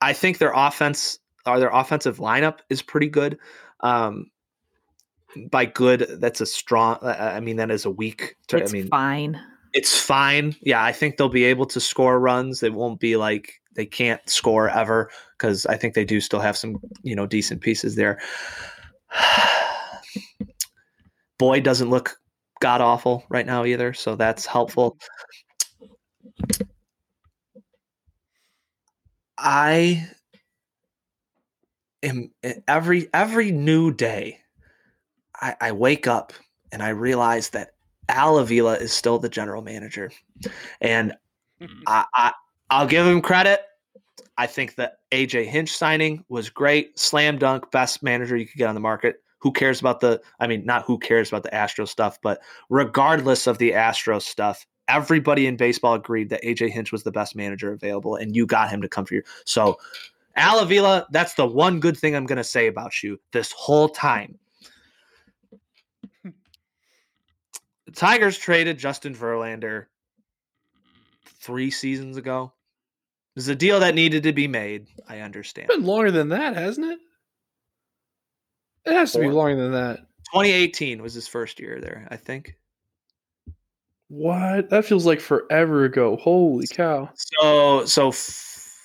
I 0.00 0.12
think 0.12 0.38
their 0.38 0.52
offense 0.54 1.18
or 1.46 1.58
their 1.58 1.70
offensive 1.70 2.18
lineup 2.18 2.58
is 2.70 2.82
pretty 2.82 3.08
good. 3.08 3.38
Um, 3.80 4.30
by 5.50 5.64
good, 5.64 6.06
that's 6.20 6.40
a 6.40 6.46
strong. 6.46 6.98
uh, 7.02 7.32
I 7.34 7.40
mean, 7.40 7.56
that 7.56 7.70
is 7.70 7.84
a 7.84 7.90
weak. 7.90 8.36
ter- 8.46 8.58
It's 8.58 8.72
I 8.72 8.76
mean, 8.76 8.88
fine. 8.88 9.40
it's 9.72 9.98
fine. 9.98 10.54
Yeah, 10.62 10.82
I 10.84 10.92
think 10.92 11.16
they'll 11.16 11.28
be 11.28 11.44
able 11.44 11.66
to 11.66 11.80
score 11.80 12.20
runs. 12.20 12.62
It 12.62 12.72
won't 12.72 13.00
be 13.00 13.16
like 13.16 13.60
they 13.74 13.86
can't 13.86 14.20
score 14.28 14.68
ever 14.68 15.10
because 15.36 15.66
I 15.66 15.76
think 15.76 15.94
they 15.94 16.04
do 16.04 16.20
still 16.20 16.40
have 16.40 16.56
some, 16.56 16.78
you 17.02 17.14
know, 17.14 17.26
decent 17.26 17.60
pieces 17.60 17.96
there. 17.96 18.20
Boyd 21.38 21.64
doesn't 21.64 21.90
look 21.90 22.16
god 22.60 22.80
awful 22.80 23.24
right 23.28 23.46
now 23.46 23.64
either, 23.64 23.92
so 23.92 24.16
that's 24.16 24.46
helpful. 24.46 24.96
I 29.36 30.08
am 32.02 32.30
every 32.68 33.08
every 33.12 33.50
new 33.50 33.92
day. 33.92 34.40
I, 35.40 35.56
I 35.60 35.72
wake 35.72 36.06
up 36.06 36.32
and 36.70 36.82
I 36.82 36.90
realize 36.90 37.50
that 37.50 37.70
Al 38.08 38.38
Avila 38.38 38.74
is 38.74 38.92
still 38.92 39.18
the 39.18 39.28
general 39.28 39.62
manager, 39.62 40.12
and 40.80 41.14
I, 41.86 42.04
I 42.14 42.32
I'll 42.74 42.88
give 42.88 43.06
him 43.06 43.22
credit. 43.22 43.60
I 44.36 44.48
think 44.48 44.74
the 44.74 44.92
AJ 45.12 45.46
Hinch 45.46 45.70
signing 45.70 46.24
was 46.28 46.50
great, 46.50 46.98
slam 46.98 47.38
dunk, 47.38 47.70
best 47.70 48.02
manager 48.02 48.36
you 48.36 48.48
could 48.48 48.58
get 48.58 48.68
on 48.68 48.74
the 48.74 48.80
market. 48.80 49.22
Who 49.38 49.52
cares 49.52 49.78
about 49.78 50.00
the? 50.00 50.20
I 50.40 50.48
mean, 50.48 50.64
not 50.64 50.82
who 50.84 50.98
cares 50.98 51.28
about 51.28 51.44
the 51.44 51.54
Astro 51.54 51.84
stuff, 51.84 52.18
but 52.20 52.40
regardless 52.70 53.46
of 53.46 53.58
the 53.58 53.74
Astro 53.74 54.18
stuff, 54.18 54.66
everybody 54.88 55.46
in 55.46 55.56
baseball 55.56 55.94
agreed 55.94 56.30
that 56.30 56.42
AJ 56.42 56.70
Hinch 56.70 56.90
was 56.90 57.04
the 57.04 57.12
best 57.12 57.36
manager 57.36 57.72
available, 57.72 58.16
and 58.16 58.34
you 58.34 58.44
got 58.44 58.70
him 58.70 58.82
to 58.82 58.88
come 58.88 59.04
for 59.04 59.14
you. 59.14 59.22
So, 59.44 59.78
Al 60.34 60.58
Avila, 60.58 61.06
that's 61.12 61.34
the 61.34 61.46
one 61.46 61.78
good 61.78 61.96
thing 61.96 62.16
I'm 62.16 62.26
going 62.26 62.38
to 62.38 62.42
say 62.42 62.66
about 62.66 63.04
you 63.04 63.20
this 63.30 63.52
whole 63.52 63.88
time. 63.88 64.36
The 66.24 66.32
Tigers 67.94 68.36
traded 68.36 68.78
Justin 68.78 69.14
Verlander 69.14 69.86
three 71.24 71.70
seasons 71.70 72.16
ago. 72.16 72.52
It 73.34 73.38
was 73.38 73.48
a 73.48 73.54
deal 73.56 73.80
that 73.80 73.94
needed 73.96 74.22
to 74.24 74.32
be 74.32 74.46
made. 74.46 74.86
I 75.08 75.20
understand. 75.20 75.68
It's 75.68 75.76
been 75.76 75.86
longer 75.86 76.10
than 76.12 76.28
that, 76.28 76.54
hasn't 76.56 76.86
it? 76.86 76.98
It 78.86 78.92
has 78.92 79.12
to 79.12 79.18
be 79.18 79.28
longer 79.28 79.56
than 79.60 79.72
that. 79.72 79.98
2018 80.32 81.02
was 81.02 81.14
his 81.14 81.26
first 81.26 81.58
year 81.58 81.80
there, 81.80 82.06
I 82.10 82.16
think. 82.16 82.54
What? 84.08 84.70
That 84.70 84.84
feels 84.84 85.06
like 85.06 85.20
forever 85.20 85.84
ago. 85.84 86.16
Holy 86.16 86.66
cow. 86.68 87.10
So, 87.14 87.84
so, 87.86 88.08
f- 88.08 88.78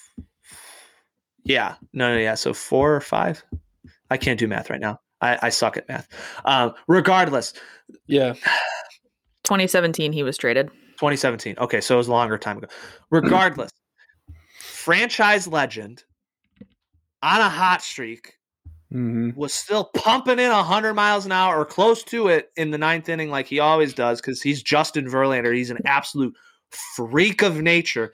yeah, 1.43 1.76
no, 1.93 2.14
no, 2.14 2.20
yeah. 2.20 2.36
So 2.36 2.54
four 2.54 2.95
or 2.95 3.02
five. 3.02 3.43
I 4.10 4.18
can't 4.18 4.39
do 4.39 4.47
math 4.47 4.70
right 4.70 4.80
now. 4.82 5.00
I, 5.22 5.38
I 5.43 5.50
suck 5.50 5.78
at 5.78 5.88
math. 5.89 6.08
Um, 6.45 6.74
regardless, 6.88 7.54
Yeah. 8.08 8.34
2017, 9.43 10.12
he 10.14 10.24
was 10.24 10.38
traded. 10.38 10.68
2017. 10.70 11.56
Okay, 11.60 11.82
so 11.82 11.95
it 11.95 11.97
was 11.97 12.08
a 12.08 12.12
longer 12.12 12.38
time 12.38 12.58
ago. 12.58 12.68
Regardless, 13.10 13.72
franchise 14.89 15.47
legend 15.47 16.03
on 17.21 17.41
a 17.41 17.47
hot 17.47 17.79
streak 17.83 18.33
hmm 18.91 19.29
was 19.35 19.53
still 19.53 19.91
pumping 19.93 20.39
in 20.39 20.49
100 20.49 20.95
miles 20.95 21.27
an 21.27 21.31
hour 21.31 21.59
or 21.59 21.63
close 21.63 22.03
to 22.03 22.27
it 22.27 22.49
in 22.57 22.71
the 22.71 22.77
ninth 22.79 23.07
inning, 23.07 23.29
like 23.29 23.45
he 23.45 23.59
always 23.59 23.93
does, 23.93 24.19
because 24.19 24.41
he's 24.41 24.63
Justin 24.63 25.05
Verlander. 25.05 25.55
He's 25.55 25.69
an 25.69 25.77
absolute 25.85 26.35
freak 26.95 27.43
of 27.43 27.61
nature. 27.61 28.13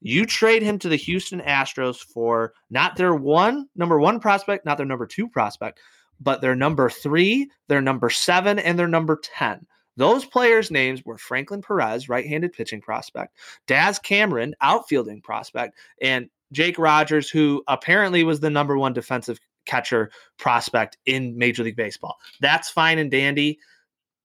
You 0.00 0.26
trade 0.26 0.62
him 0.62 0.80
to 0.80 0.88
the 0.88 0.96
Houston 0.96 1.40
Astros 1.42 1.98
for 1.98 2.54
not 2.70 2.96
their 2.96 3.14
one 3.14 3.68
number 3.76 4.00
one 4.00 4.18
prospect, 4.18 4.66
not 4.66 4.78
their 4.78 4.84
number 4.84 5.06
two 5.06 5.28
prospect, 5.28 5.78
but 6.20 6.40
their 6.40 6.56
number 6.56 6.90
three, 6.90 7.48
their 7.68 7.80
number 7.80 8.10
seven, 8.10 8.58
and 8.58 8.76
their 8.76 8.88
number 8.88 9.20
10. 9.22 9.64
Those 9.96 10.24
players' 10.24 10.70
names 10.70 11.04
were 11.04 11.18
Franklin 11.18 11.62
Perez, 11.62 12.08
right 12.08 12.26
handed 12.26 12.52
pitching 12.52 12.80
prospect, 12.80 13.36
Daz 13.66 13.98
Cameron, 13.98 14.54
outfielding 14.60 15.22
prospect, 15.22 15.76
and 16.02 16.28
Jake 16.52 16.78
Rogers, 16.78 17.30
who 17.30 17.62
apparently 17.66 18.22
was 18.22 18.40
the 18.40 18.50
number 18.50 18.76
one 18.78 18.92
defensive 18.92 19.38
catcher 19.64 20.10
prospect 20.38 20.96
in 21.06 21.36
Major 21.36 21.64
League 21.64 21.76
Baseball. 21.76 22.16
That's 22.40 22.70
fine 22.70 22.98
and 22.98 23.10
dandy. 23.10 23.58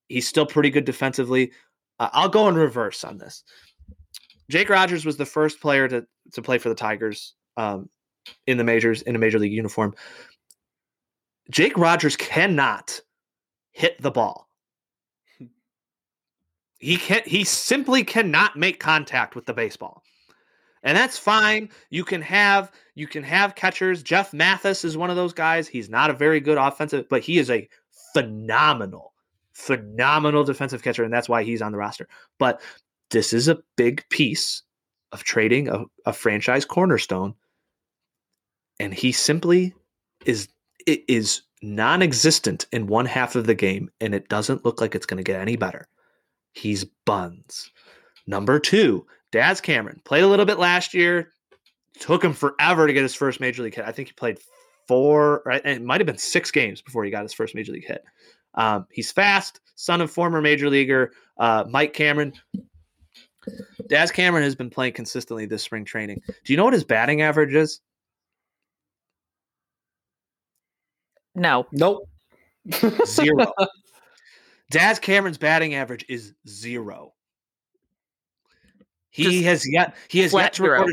He's 0.08 0.28
still 0.28 0.46
pretty 0.46 0.70
good 0.70 0.84
defensively. 0.84 1.52
Uh, 1.98 2.10
I'll 2.12 2.28
go 2.28 2.48
in 2.48 2.54
reverse 2.54 3.04
on 3.04 3.18
this. 3.18 3.42
Jake 4.50 4.68
Rogers 4.68 5.04
was 5.04 5.16
the 5.16 5.26
first 5.26 5.60
player 5.60 5.88
to, 5.88 6.06
to 6.32 6.42
play 6.42 6.58
for 6.58 6.68
the 6.68 6.74
Tigers 6.74 7.34
um, 7.56 7.88
in 8.46 8.58
the 8.58 8.64
majors 8.64 9.02
in 9.02 9.16
a 9.16 9.18
major 9.18 9.38
league 9.38 9.52
uniform. 9.52 9.94
Jake 11.50 11.76
Rogers 11.76 12.16
cannot 12.16 13.00
hit 13.72 14.00
the 14.00 14.10
ball. 14.10 14.48
He 16.82 16.96
can 16.96 17.22
he 17.24 17.44
simply 17.44 18.02
cannot 18.02 18.56
make 18.56 18.80
contact 18.80 19.36
with 19.36 19.46
the 19.46 19.54
baseball. 19.54 20.02
And 20.82 20.96
that's 20.96 21.16
fine. 21.16 21.68
You 21.90 22.02
can 22.04 22.20
have 22.22 22.72
you 22.96 23.06
can 23.06 23.22
have 23.22 23.54
catchers. 23.54 24.02
Jeff 24.02 24.32
Mathis 24.32 24.84
is 24.84 24.96
one 24.96 25.08
of 25.08 25.14
those 25.14 25.32
guys. 25.32 25.68
He's 25.68 25.88
not 25.88 26.10
a 26.10 26.14
very 26.14 26.40
good 26.40 26.58
offensive, 26.58 27.08
but 27.08 27.22
he 27.22 27.38
is 27.38 27.50
a 27.50 27.68
phenomenal, 28.12 29.12
phenomenal 29.52 30.42
defensive 30.42 30.82
catcher, 30.82 31.04
and 31.04 31.12
that's 31.12 31.28
why 31.28 31.44
he's 31.44 31.62
on 31.62 31.70
the 31.70 31.78
roster. 31.78 32.08
But 32.40 32.60
this 33.10 33.32
is 33.32 33.46
a 33.46 33.62
big 33.76 34.04
piece 34.08 34.62
of 35.12 35.22
trading 35.22 35.68
a, 35.68 35.84
a 36.04 36.12
franchise 36.12 36.64
cornerstone, 36.64 37.36
and 38.80 38.92
he 38.92 39.12
simply 39.12 39.72
is 40.26 40.48
is 40.88 41.42
non-existent 41.62 42.66
in 42.72 42.88
one 42.88 43.06
half 43.06 43.36
of 43.36 43.46
the 43.46 43.54
game, 43.54 43.88
and 44.00 44.16
it 44.16 44.28
doesn't 44.28 44.64
look 44.64 44.80
like 44.80 44.96
it's 44.96 45.06
going 45.06 45.18
to 45.18 45.32
get 45.32 45.40
any 45.40 45.54
better. 45.54 45.86
He's 46.52 46.84
buns. 47.04 47.70
Number 48.26 48.60
two, 48.60 49.06
Daz 49.30 49.60
Cameron 49.60 50.00
played 50.04 50.22
a 50.22 50.28
little 50.28 50.46
bit 50.46 50.58
last 50.58 50.94
year. 50.94 51.32
Took 51.98 52.24
him 52.24 52.32
forever 52.32 52.86
to 52.86 52.92
get 52.92 53.02
his 53.02 53.14
first 53.14 53.40
major 53.40 53.62
league 53.62 53.74
hit. 53.74 53.84
I 53.84 53.92
think 53.92 54.08
he 54.08 54.14
played 54.14 54.38
four, 54.88 55.42
right? 55.44 55.62
And 55.64 55.76
it 55.76 55.84
might 55.84 56.00
have 56.00 56.06
been 56.06 56.18
six 56.18 56.50
games 56.50 56.80
before 56.82 57.04
he 57.04 57.10
got 57.10 57.22
his 57.22 57.32
first 57.32 57.54
major 57.54 57.72
league 57.72 57.86
hit. 57.86 58.04
Um, 58.54 58.86
he's 58.90 59.10
fast, 59.10 59.60
son 59.76 60.00
of 60.00 60.10
former 60.10 60.40
major 60.40 60.68
leaguer 60.68 61.12
uh, 61.38 61.64
Mike 61.68 61.92
Cameron. 61.92 62.32
Daz 63.88 64.10
Cameron 64.10 64.44
has 64.44 64.54
been 64.54 64.70
playing 64.70 64.92
consistently 64.92 65.46
this 65.46 65.62
spring 65.62 65.84
training. 65.84 66.20
Do 66.26 66.52
you 66.52 66.56
know 66.56 66.64
what 66.64 66.74
his 66.74 66.84
batting 66.84 67.22
average 67.22 67.54
is? 67.54 67.80
No. 71.34 71.66
Nope. 71.72 72.08
Zero. 73.06 73.52
Daz 74.72 74.98
Cameron's 74.98 75.38
batting 75.38 75.74
average 75.76 76.04
is 76.08 76.34
zero. 76.48 77.12
He 79.10 79.24
Just 79.24 79.44
has 79.44 79.62
yet 79.72 79.94
he 80.08 80.20
has 80.20 80.32
yet 80.32 80.54
to 80.54 80.62
record. 80.64 80.92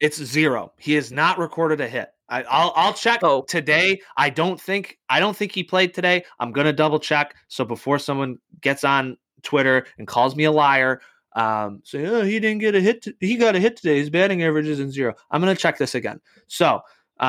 It's 0.00 0.22
zero. 0.22 0.72
He 0.78 0.94
has 0.94 1.10
not 1.12 1.38
recorded 1.38 1.80
a 1.80 1.88
hit. 1.88 2.08
I, 2.28 2.42
I'll 2.44 2.72
I'll 2.76 2.94
check 2.94 3.20
Oh. 3.22 3.42
today. 3.42 4.00
I 4.16 4.30
don't 4.30 4.60
think 4.60 4.98
I 5.08 5.20
don't 5.20 5.36
think 5.36 5.52
he 5.52 5.62
played 5.64 5.92
today. 5.92 6.24
I'm 6.40 6.52
gonna 6.52 6.72
double 6.72 6.98
check. 7.00 7.34
So 7.48 7.64
before 7.64 7.98
someone 7.98 8.38
gets 8.60 8.84
on 8.84 9.16
Twitter 9.42 9.86
and 9.98 10.06
calls 10.06 10.36
me 10.36 10.44
a 10.44 10.52
liar, 10.52 11.00
um, 11.34 11.80
say 11.84 12.06
oh 12.06 12.22
he 12.22 12.38
didn't 12.40 12.60
get 12.60 12.74
a 12.74 12.80
hit. 12.80 13.02
t- 13.02 13.14
he 13.20 13.36
got 13.36 13.56
a 13.56 13.60
hit 13.60 13.76
today. 13.76 13.98
His 13.98 14.10
batting 14.10 14.42
average 14.44 14.66
is 14.66 14.80
in 14.80 14.90
zero. 14.90 15.14
I'm 15.30 15.40
gonna 15.40 15.56
check 15.56 15.76
this 15.78 15.94
again. 15.96 16.20
So 16.46 16.80
um, 17.18 17.26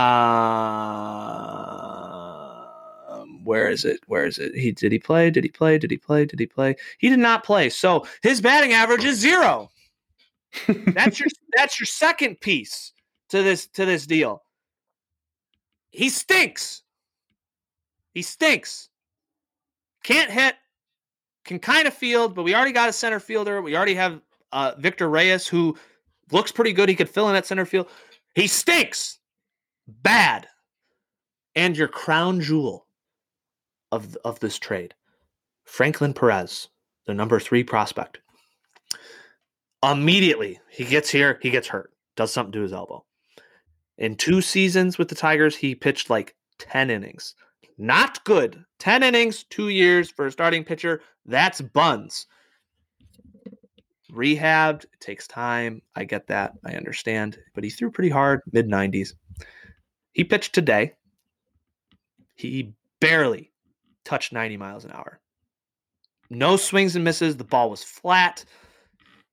where 3.48 3.70
is 3.70 3.86
it? 3.86 4.02
Where 4.08 4.26
is 4.26 4.38
it? 4.40 4.54
He 4.54 4.74
did 4.74 4.92
he 4.92 5.00
play? 5.00 5.32
Did 5.32 5.46
he 5.46 5.50
play? 5.50 5.78
Did 5.78 5.90
he 5.90 5.98
play? 5.98 6.26
Did 6.26 6.38
he 6.38 6.46
play? 6.46 6.76
He 6.98 7.10
did 7.10 7.20
not 7.20 7.46
play. 7.46 7.70
So 7.70 8.06
his 8.22 8.42
batting 8.42 8.74
average 8.74 9.06
is 9.06 9.18
zero. 9.18 9.70
That's 10.68 11.18
your 11.18 11.30
that's 11.56 11.80
your 11.80 11.86
second 11.86 12.42
piece 12.42 12.92
to 13.30 13.42
this 13.42 13.68
to 13.68 13.86
this 13.86 14.06
deal. 14.06 14.44
He 15.92 16.10
stinks. 16.10 16.84
He 18.14 18.22
stinks. 18.22 18.90
Can't 20.04 20.30
hit. 20.30 20.56
Can 21.46 21.60
kind 21.60 21.88
of 21.88 21.94
field, 21.94 22.36
but 22.36 22.44
we 22.44 22.54
already 22.54 22.74
got 22.74 22.90
a 22.90 22.94
center 22.94 23.22
fielder. 23.22 23.62
We 23.62 23.78
already 23.78 23.96
have 23.96 24.20
uh, 24.52 24.74
Victor 24.78 25.10
Reyes, 25.10 25.48
who 25.48 25.78
looks 26.34 26.52
pretty 26.52 26.74
good. 26.74 26.90
He 26.90 26.96
could 26.96 27.10
fill 27.10 27.30
in 27.30 27.36
at 27.38 27.46
center 27.46 27.66
field. 27.66 27.88
He 28.36 28.48
stinks. 28.48 29.20
Bad. 29.88 30.48
And 31.56 31.78
your 31.78 31.88
crown 31.88 32.42
jewel 32.42 32.87
of 33.92 34.18
of 34.26 34.40
this 34.40 34.58
trade, 34.58 34.94
Franklin 35.64 36.14
Perez, 36.14 36.70
the 37.06 37.14
number 37.14 37.40
three 37.40 37.64
prospect. 37.64 38.20
Immediately 39.84 40.60
he 40.70 40.86
gets 40.86 41.10
here, 41.10 41.40
he 41.42 41.50
gets 41.50 41.68
hurt, 41.68 41.92
does 42.16 42.32
something 42.34 42.54
to 42.54 42.62
his 42.62 42.74
elbow. 42.74 43.06
In 43.98 44.16
two 44.16 44.42
seasons 44.42 44.98
with 44.98 45.10
the 45.10 45.16
Tigers, 45.16 45.56
he 45.56 45.74
pitched 45.74 46.10
like 46.10 46.36
10 46.60 46.90
innings. 46.90 47.36
Not 47.78 48.24
good. 48.26 48.64
10 48.80 49.04
innings, 49.04 49.44
two 49.44 49.70
years 49.70 50.10
for 50.10 50.28
a 50.28 50.32
starting 50.32 50.64
pitcher. 50.64 51.02
That's 51.26 51.62
buns. 51.62 52.28
Rehabbed, 54.12 54.86
it 54.86 55.00
takes 55.00 55.28
time. 55.28 55.82
I 55.96 56.06
get 56.06 56.28
that. 56.28 56.54
I 56.66 56.74
understand. 56.74 57.38
But 57.54 57.64
he 57.64 57.70
threw 57.70 57.92
pretty 57.92 58.10
hard, 58.10 58.42
mid 58.52 58.68
90s. 58.68 59.14
He 60.14 60.24
pitched 60.24 60.54
today. 60.54 60.94
He 62.36 62.74
barely 63.00 63.52
touched 64.08 64.34
90 64.34 64.58
miles 64.58 64.86
an 64.86 64.92
hour. 64.92 65.20
No 66.30 66.58
swings 66.58 66.96
and 66.96 67.04
misses. 67.04 67.38
The 67.38 67.44
ball 67.44 67.70
was 67.70 67.84
flat. 67.84 68.44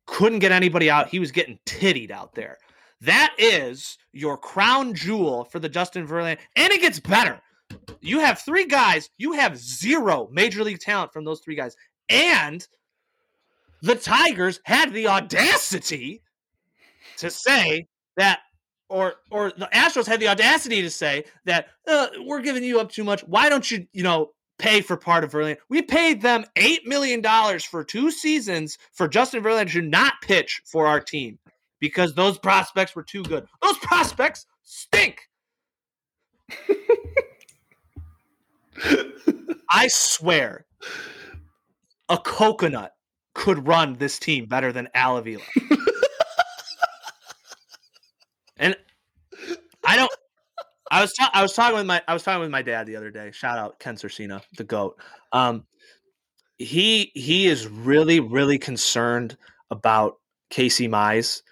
Couldn't 0.07 0.41
get 0.41 0.53
anybody 0.53 0.91
out. 0.91 1.09
He 1.09 1.19
was 1.19 1.33
getting 1.33 1.59
tittied 1.65 2.11
out 2.11 2.35
there. 2.35 2.59
That 3.01 3.35
is 3.39 3.99
your 4.13 4.37
crown 4.37 4.95
jewel 4.95 5.45
for 5.45 5.59
the 5.59 5.69
Justin 5.69 6.07
Verlander. 6.07 6.39
And 6.57 6.73
it 6.73 6.81
gets 6.81 7.01
better. 7.01 7.41
You 8.01 8.21
have 8.21 8.41
three 8.41 8.67
guys. 8.67 9.09
You 9.17 9.33
have 9.33 9.57
zero 9.57 10.29
major 10.33 10.63
league 10.63 10.81
talent 10.81 11.13
from 11.13 11.25
those 11.25 11.41
three 11.41 11.55
guys. 11.55 11.77
And 12.09 12.67
the 13.83 13.95
Tigers 13.95 14.61
had 14.65 14.93
the 14.93 15.09
audacity 15.09 16.23
to 17.19 17.31
say 17.31 17.87
that, 18.17 18.41
or 18.89 19.15
or 19.31 19.51
the 19.51 19.69
Astros 19.73 20.07
had 20.07 20.21
the 20.21 20.29
audacity 20.29 20.83
to 20.83 20.91
say 20.91 21.25
that 21.45 21.69
uh, 21.89 22.09
we're 22.21 22.43
giving 22.43 22.65
you 22.65 22.81
up 22.81 22.91
too 22.91 23.05
much. 23.05 23.23
Why 23.23 23.49
don't 23.49 23.69
you, 23.71 23.87
you 23.93 24.03
know, 24.03 24.33
pay 24.59 24.81
for 24.81 24.97
part 24.97 25.25
of 25.25 25.33
Verlander? 25.33 25.57
We 25.69 25.83
paid 25.83 26.23
them 26.23 26.45
eight 26.57 26.87
million 26.87 27.21
dollars 27.21 27.65
for 27.65 27.85
two 27.85 28.11
seasons 28.11 28.79
for 28.93 29.09
Justin 29.09 29.43
Verlander 29.43 29.73
to 29.73 29.83
not 29.83 30.15
pitch 30.23 30.63
for 30.65 30.87
our 30.87 31.01
team 31.01 31.39
because 31.81 32.15
those 32.15 32.39
prospects 32.39 32.95
were 32.97 33.03
too 33.03 33.23
good. 33.25 33.47
Those 33.63 33.79
prospects 33.79 34.47
stink. 34.63 35.21
I 39.71 39.89
swear, 39.89 40.67
a 42.09 42.19
coconut 42.19 42.93
could 43.35 43.67
run 43.67 43.95
this 43.95 44.19
team 44.19 44.47
better 44.47 44.73
than 44.73 44.89
Al 44.95 45.17
Avila. 45.19 45.43
and 48.57 48.77
I 49.85 49.97
don't. 49.97 50.11
I 50.95 51.01
was 51.01 51.13
ta- 51.13 51.31
I 51.35 51.43
was 51.43 51.53
talking 51.53 51.77
with 51.77 51.87
my 51.87 52.01
I 52.07 52.13
was 52.13 52.23
talking 52.23 52.41
with 52.41 52.51
my 52.51 52.63
dad 52.63 52.87
the 52.87 52.95
other 52.95 53.11
day. 53.11 53.33
Shout 53.33 53.59
out 53.59 53.81
Ken 53.81 53.97
Cersina, 53.97 54.43
the 54.57 54.63
goat. 54.63 54.97
Um, 55.33 55.65
he 56.57 57.11
he 57.15 57.49
is 57.49 57.67
really 57.67 58.21
really 58.21 58.59
concerned 58.59 59.37
about 59.71 60.19
Casey 60.51 60.87
Mize. 60.87 61.43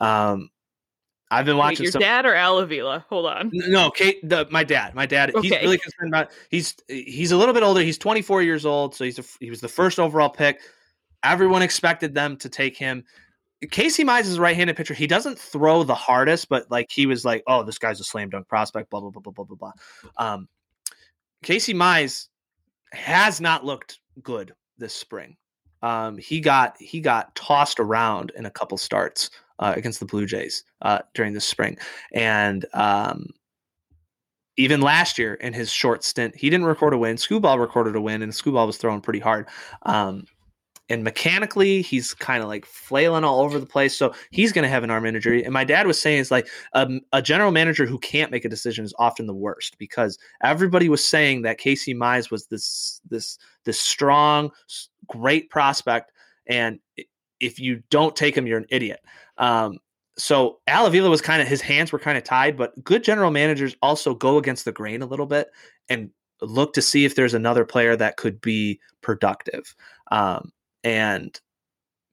Um, 0.00 0.50
I've 1.32 1.44
been 1.44 1.56
Wait, 1.56 1.64
watching 1.64 1.82
your 1.82 1.92
some. 1.92 2.00
dad 2.00 2.26
or 2.26 2.34
Al 2.34 2.58
Avila? 2.58 3.04
Hold 3.08 3.26
on. 3.26 3.50
No, 3.52 3.90
Kate, 3.90 4.20
the, 4.22 4.46
my 4.52 4.62
dad. 4.62 4.94
My 4.94 5.04
dad. 5.04 5.32
He's 5.42 5.50
really 5.50 5.78
concerned 5.78 6.14
about. 6.14 6.30
He's 6.48 6.76
he's 6.86 7.32
a 7.32 7.36
little 7.36 7.54
bit 7.54 7.64
older. 7.64 7.80
He's 7.80 7.98
24 7.98 8.42
years 8.42 8.64
old, 8.64 8.94
so 8.94 9.02
he's 9.02 9.18
a, 9.18 9.24
he 9.40 9.50
was 9.50 9.60
the 9.60 9.68
first 9.68 9.98
overall 9.98 10.30
pick. 10.30 10.60
Everyone 11.24 11.62
expected 11.62 12.14
them 12.14 12.36
to 12.36 12.48
take 12.48 12.76
him. 12.76 13.02
Casey 13.70 14.04
Mize 14.04 14.26
is 14.26 14.36
a 14.36 14.40
right-handed 14.40 14.76
pitcher. 14.76 14.94
He 14.94 15.06
doesn't 15.06 15.38
throw 15.38 15.82
the 15.82 15.94
hardest, 15.94 16.48
but 16.48 16.70
like 16.70 16.88
he 16.90 17.06
was 17.06 17.24
like, 17.24 17.42
oh, 17.46 17.62
this 17.62 17.78
guy's 17.78 18.00
a 18.00 18.04
slam 18.04 18.28
dunk 18.28 18.48
prospect. 18.48 18.90
Blah 18.90 19.00
blah 19.00 19.10
blah 19.10 19.22
blah 19.22 19.32
blah 19.32 19.44
blah 19.44 19.56
blah. 19.56 19.72
Um, 20.18 20.48
Casey 21.42 21.74
Mize 21.74 22.28
has 22.92 23.40
not 23.40 23.64
looked 23.64 23.98
good 24.22 24.54
this 24.78 24.94
spring. 24.94 25.36
Um, 25.82 26.18
he 26.18 26.40
got 26.40 26.76
he 26.78 27.00
got 27.00 27.34
tossed 27.34 27.80
around 27.80 28.32
in 28.36 28.46
a 28.46 28.50
couple 28.50 28.76
starts 28.78 29.30
uh, 29.58 29.72
against 29.76 30.00
the 30.00 30.06
Blue 30.06 30.26
Jays 30.26 30.64
uh, 30.82 31.00
during 31.14 31.32
the 31.32 31.40
spring, 31.40 31.78
and 32.12 32.66
um, 32.74 33.26
even 34.56 34.80
last 34.80 35.18
year 35.18 35.34
in 35.34 35.52
his 35.52 35.70
short 35.70 36.02
stint, 36.04 36.34
he 36.34 36.50
didn't 36.50 36.66
record 36.66 36.94
a 36.94 36.98
win. 36.98 37.16
Skubal 37.16 37.58
recorded 37.58 37.94
a 37.94 38.00
win, 38.00 38.22
and 38.22 38.32
Skubal 38.32 38.66
was 38.66 38.78
throwing 38.78 39.00
pretty 39.00 39.20
hard. 39.20 39.46
Um, 39.82 40.24
and 40.88 41.02
mechanically, 41.02 41.82
he's 41.82 42.14
kind 42.14 42.42
of 42.42 42.48
like 42.48 42.64
flailing 42.64 43.24
all 43.24 43.40
over 43.40 43.58
the 43.58 43.66
place. 43.66 43.96
So 43.96 44.14
he's 44.30 44.52
going 44.52 44.62
to 44.62 44.68
have 44.68 44.84
an 44.84 44.90
arm 44.90 45.04
injury. 45.04 45.42
And 45.42 45.52
my 45.52 45.64
dad 45.64 45.86
was 45.86 46.00
saying 46.00 46.20
it's 46.20 46.30
like 46.30 46.48
um, 46.74 47.00
a 47.12 47.20
general 47.20 47.50
manager 47.50 47.86
who 47.86 47.98
can't 47.98 48.30
make 48.30 48.44
a 48.44 48.48
decision 48.48 48.84
is 48.84 48.94
often 48.98 49.26
the 49.26 49.34
worst 49.34 49.78
because 49.78 50.16
everybody 50.42 50.88
was 50.88 51.06
saying 51.06 51.42
that 51.42 51.58
Casey 51.58 51.94
Mize 51.94 52.30
was 52.30 52.46
this 52.46 53.00
this 53.10 53.38
this 53.64 53.80
strong, 53.80 54.50
great 55.08 55.50
prospect, 55.50 56.12
and 56.46 56.78
if 57.40 57.58
you 57.58 57.82
don't 57.90 58.14
take 58.14 58.36
him, 58.36 58.46
you're 58.46 58.58
an 58.58 58.66
idiot. 58.70 59.00
Um, 59.38 59.78
so 60.16 60.60
Al 60.66 60.86
Avila 60.86 61.10
was 61.10 61.20
kind 61.20 61.42
of 61.42 61.48
his 61.48 61.60
hands 61.60 61.92
were 61.92 61.98
kind 61.98 62.16
of 62.16 62.24
tied, 62.24 62.56
but 62.56 62.82
good 62.82 63.04
general 63.04 63.30
managers 63.30 63.76
also 63.82 64.14
go 64.14 64.38
against 64.38 64.64
the 64.64 64.72
grain 64.72 65.02
a 65.02 65.06
little 65.06 65.26
bit 65.26 65.48
and 65.88 66.10
look 66.40 66.72
to 66.74 66.82
see 66.82 67.04
if 67.04 67.14
there's 67.14 67.34
another 67.34 67.64
player 67.64 67.96
that 67.96 68.16
could 68.16 68.40
be 68.40 68.80
productive. 69.02 69.74
Um, 70.10 70.52
and 70.86 71.40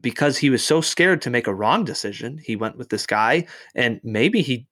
because 0.01 0.35
he 0.35 0.49
was 0.49 0.63
so 0.63 0.81
scared 0.81 1.21
to 1.21 1.29
make 1.29 1.45
a 1.45 1.53
wrong 1.53 1.85
decision, 1.85 2.39
he 2.43 2.55
went 2.55 2.75
with 2.75 2.89
this 2.89 3.05
guy, 3.05 3.45
and 3.75 4.01
maybe 4.03 4.41
he 4.41 4.65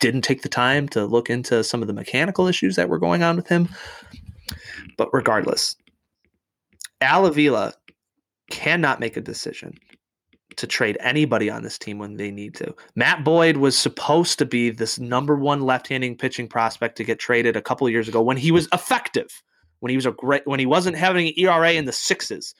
didn't 0.00 0.22
take 0.22 0.42
the 0.42 0.48
time 0.48 0.88
to 0.88 1.06
look 1.06 1.30
into 1.30 1.62
some 1.62 1.80
of 1.80 1.86
the 1.86 1.94
mechanical 1.94 2.48
issues 2.48 2.74
that 2.74 2.88
were 2.88 2.98
going 2.98 3.22
on 3.22 3.36
with 3.36 3.46
him. 3.46 3.68
But 4.98 5.10
regardless, 5.12 5.76
Al 7.00 7.24
Avila 7.24 7.72
cannot 8.50 8.98
make 8.98 9.16
a 9.16 9.20
decision 9.20 9.74
to 10.56 10.66
trade 10.66 10.96
anybody 10.98 11.48
on 11.48 11.62
this 11.62 11.78
team 11.78 12.00
when 12.00 12.16
they 12.16 12.32
need 12.32 12.56
to. 12.56 12.74
Matt 12.96 13.22
Boyd 13.22 13.58
was 13.58 13.78
supposed 13.78 14.40
to 14.40 14.44
be 14.44 14.70
this 14.70 14.98
number 14.98 15.36
one 15.36 15.60
left-handing 15.60 16.16
pitching 16.16 16.48
prospect 16.48 16.96
to 16.96 17.04
get 17.04 17.20
traded 17.20 17.56
a 17.56 17.62
couple 17.62 17.86
of 17.86 17.92
years 17.92 18.08
ago 18.08 18.20
when 18.20 18.38
he 18.38 18.50
was 18.50 18.66
effective, 18.72 19.40
when 19.78 19.90
he 19.90 19.96
was 19.96 20.06
a 20.06 20.10
great, 20.10 20.44
when 20.46 20.58
he 20.58 20.66
wasn't 20.66 20.96
having 20.96 21.28
an 21.28 21.34
ERA 21.36 21.72
in 21.72 21.84
the 21.84 21.92
sixes, 21.92 22.52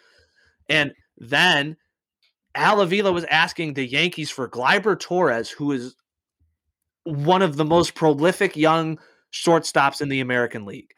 and 0.69 0.93
then 1.19 1.77
Al 2.55 2.81
Avila 2.81 3.13
was 3.13 3.25
asking 3.25 3.75
the 3.75 3.87
Yankees 3.87 4.31
for 4.31 4.49
Gleyber 4.49 4.99
Torres, 4.99 5.51
who 5.51 5.73
is 5.73 5.95
one 7.05 7.43
of 7.43 7.57
the 7.57 7.65
most 7.65 7.95
prolific 7.95 8.57
young 8.57 8.99
shortstops 9.33 10.01
in 10.01 10.09
the 10.09 10.21
American 10.21 10.65
League. 10.65 10.93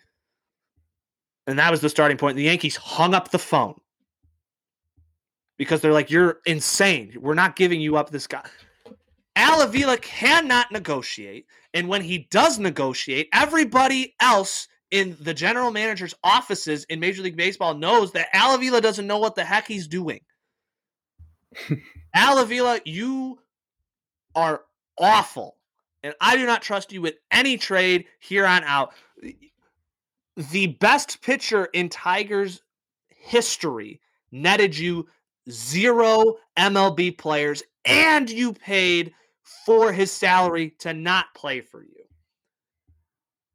And 1.46 1.58
that 1.58 1.70
was 1.70 1.80
the 1.80 1.88
starting 1.88 2.16
point. 2.16 2.36
The 2.36 2.44
Yankees 2.44 2.76
hung 2.76 3.14
up 3.14 3.30
the 3.30 3.38
phone 3.38 3.74
because 5.56 5.80
they're 5.80 5.92
like, 5.92 6.10
You're 6.10 6.38
insane. 6.46 7.14
We're 7.20 7.34
not 7.34 7.56
giving 7.56 7.80
you 7.80 7.96
up 7.96 8.10
this 8.10 8.26
guy. 8.26 8.44
Al 9.36 9.62
Avila 9.62 9.96
cannot 9.98 10.70
negotiate. 10.72 11.46
And 11.74 11.88
when 11.88 12.02
he 12.02 12.26
does 12.30 12.58
negotiate, 12.58 13.28
everybody 13.32 14.14
else 14.20 14.68
in 14.90 15.16
the 15.20 15.34
general 15.34 15.70
manager's 15.70 16.14
offices 16.24 16.84
in 16.84 17.00
Major 17.00 17.22
League 17.22 17.36
Baseball 17.36 17.74
knows 17.74 18.12
that 18.12 18.28
Al 18.32 18.54
Avila 18.54 18.80
doesn't 18.80 19.06
know 19.06 19.18
what 19.18 19.34
the 19.34 19.44
heck 19.44 19.66
he's 19.66 19.86
doing. 19.86 20.20
Al 22.14 22.38
Avila, 22.38 22.80
you 22.84 23.38
are 24.34 24.62
awful. 24.98 25.56
And 26.02 26.14
I 26.20 26.36
do 26.36 26.46
not 26.46 26.62
trust 26.62 26.92
you 26.92 27.02
with 27.02 27.16
any 27.30 27.56
trade 27.56 28.06
here 28.20 28.46
on 28.46 28.64
out. 28.64 28.94
The 30.36 30.68
best 30.68 31.20
pitcher 31.20 31.68
in 31.72 31.88
Tigers 31.88 32.62
history 33.08 34.00
netted 34.30 34.76
you 34.76 35.08
zero 35.50 36.36
MLB 36.56 37.18
players, 37.18 37.62
and 37.84 38.30
you 38.30 38.52
paid 38.52 39.12
for 39.66 39.92
his 39.92 40.12
salary 40.12 40.74
to 40.78 40.92
not 40.92 41.34
play 41.34 41.60
for 41.60 41.82
you. 41.82 41.97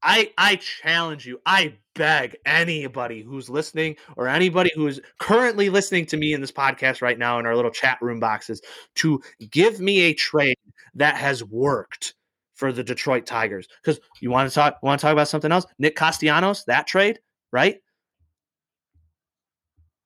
I 0.04 0.32
I 0.38 0.58
challenge 0.58 1.26
you. 1.26 1.40
I 1.46 1.76
beg 1.96 2.36
anybody 2.46 3.22
who's 3.22 3.50
listening 3.50 3.96
or 4.18 4.28
anybody 4.28 4.72
who 4.76 4.88
is 4.88 5.02
currently 5.20 5.70
listening 5.70 6.06
to 6.08 6.18
me 6.18 6.34
in 6.34 6.42
this 6.42 6.52
podcast 6.52 7.02
right 7.02 7.18
now 7.18 7.40
in 7.40 7.46
our 7.46 7.56
little 7.56 7.72
chat 7.72 8.02
room 8.02 8.20
boxes 8.20 8.62
to 8.96 9.22
give 9.52 9.80
me 9.80 10.02
a 10.02 10.14
trade 10.14 10.58
that 10.96 11.16
has 11.16 11.44
worked 11.44 12.16
for 12.54 12.72
the 12.72 12.84
Detroit 12.84 13.26
Tigers. 13.26 13.68
Because 13.82 14.00
you 14.20 14.30
want 14.30 14.50
to 14.50 14.56
talk 14.56 14.78
want 14.84 15.00
to 15.00 15.06
talk 15.06 15.14
about 15.14 15.28
something 15.28 15.52
else? 15.52 15.66
Nick 15.80 15.96
Castellanos, 15.96 16.66
that 16.66 16.88
trade, 16.88 17.20
right? 17.52 17.78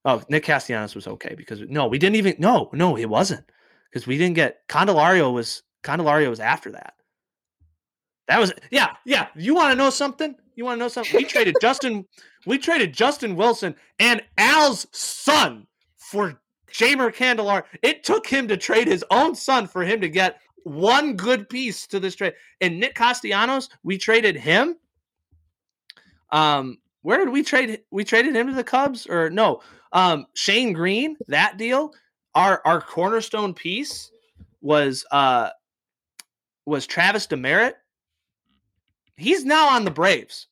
Oh, 0.06 0.22
Nick 0.30 0.43
Castellanos 0.43 0.95
was 0.95 1.08
okay 1.08 1.36
because 1.36 1.62
no, 1.62 1.88
we 1.88 1.98
didn't 1.98 2.16
even 2.18 2.36
no, 2.39 2.70
no, 2.74 2.98
it 2.98 3.10
wasn't. 3.10 3.43
Because 3.91 4.06
we 4.06 4.18
didn't 4.18 4.36
get 4.36 4.68
Candelario 4.68 5.34
was 5.34 5.64
Candelario 5.84 6.30
was 6.30 6.39
after 6.39 6.72
that. 6.72 6.93
That 8.28 8.39
was 8.39 8.53
yeah, 8.71 8.95
yeah. 9.05 9.28
You 9.36 9.55
want 9.55 9.71
to 9.71 9.75
know 9.75 9.89
something? 9.89 10.36
You 10.55 10.65
want 10.65 10.78
to 10.78 10.80
know 10.80 10.88
something? 10.88 11.15
We 11.15 11.23
traded 11.25 11.55
Justin. 11.61 12.05
We 12.45 12.57
traded 12.57 12.93
Justin 12.93 13.36
Wilson 13.36 13.75
and 13.99 14.21
Al's 14.38 14.88
son 14.91 15.67
for 15.97 16.39
Jeimer 16.71 17.13
Candelario. 17.13 17.63
It 17.82 18.03
took 18.03 18.28
him 18.28 18.47
to 18.47 18.57
trade 18.57 18.88
his 18.88 19.03
own 19.11 19.36
son 19.36 19.67
for 19.67 19.84
him 19.84 20.01
to 20.01 20.09
get 20.09 20.39
one 20.63 21.15
good 21.15 21.49
piece 21.49 21.88
to 21.88 21.99
this 21.99 22.15
trade. 22.15 22.34
And 22.61 22.80
Nick 22.80 22.95
Castellanos, 22.95 23.69
we 23.84 23.97
traded 23.97 24.36
him. 24.36 24.75
Um, 26.32 26.78
where 27.03 27.17
did 27.17 27.30
we 27.30 27.43
trade? 27.43 27.82
We 27.91 28.03
traded 28.03 28.36
him 28.36 28.47
to 28.47 28.53
the 28.53 28.63
Cubs, 28.63 29.07
or 29.07 29.30
no? 29.30 29.61
Um, 29.93 30.25
Shane 30.34 30.73
Greene, 30.73 31.15
that 31.28 31.57
deal, 31.57 31.93
our 32.36 32.61
our 32.65 32.82
cornerstone 32.82 33.53
piece 33.53 34.11
was 34.61 35.05
uh 35.11 35.49
was 36.65 36.86
Travis 36.86 37.28
Demeritte. 37.28 37.75
He's 39.18 39.43
now 39.43 39.68
on 39.70 39.84
the 39.84 39.91
Braves. 39.91 40.47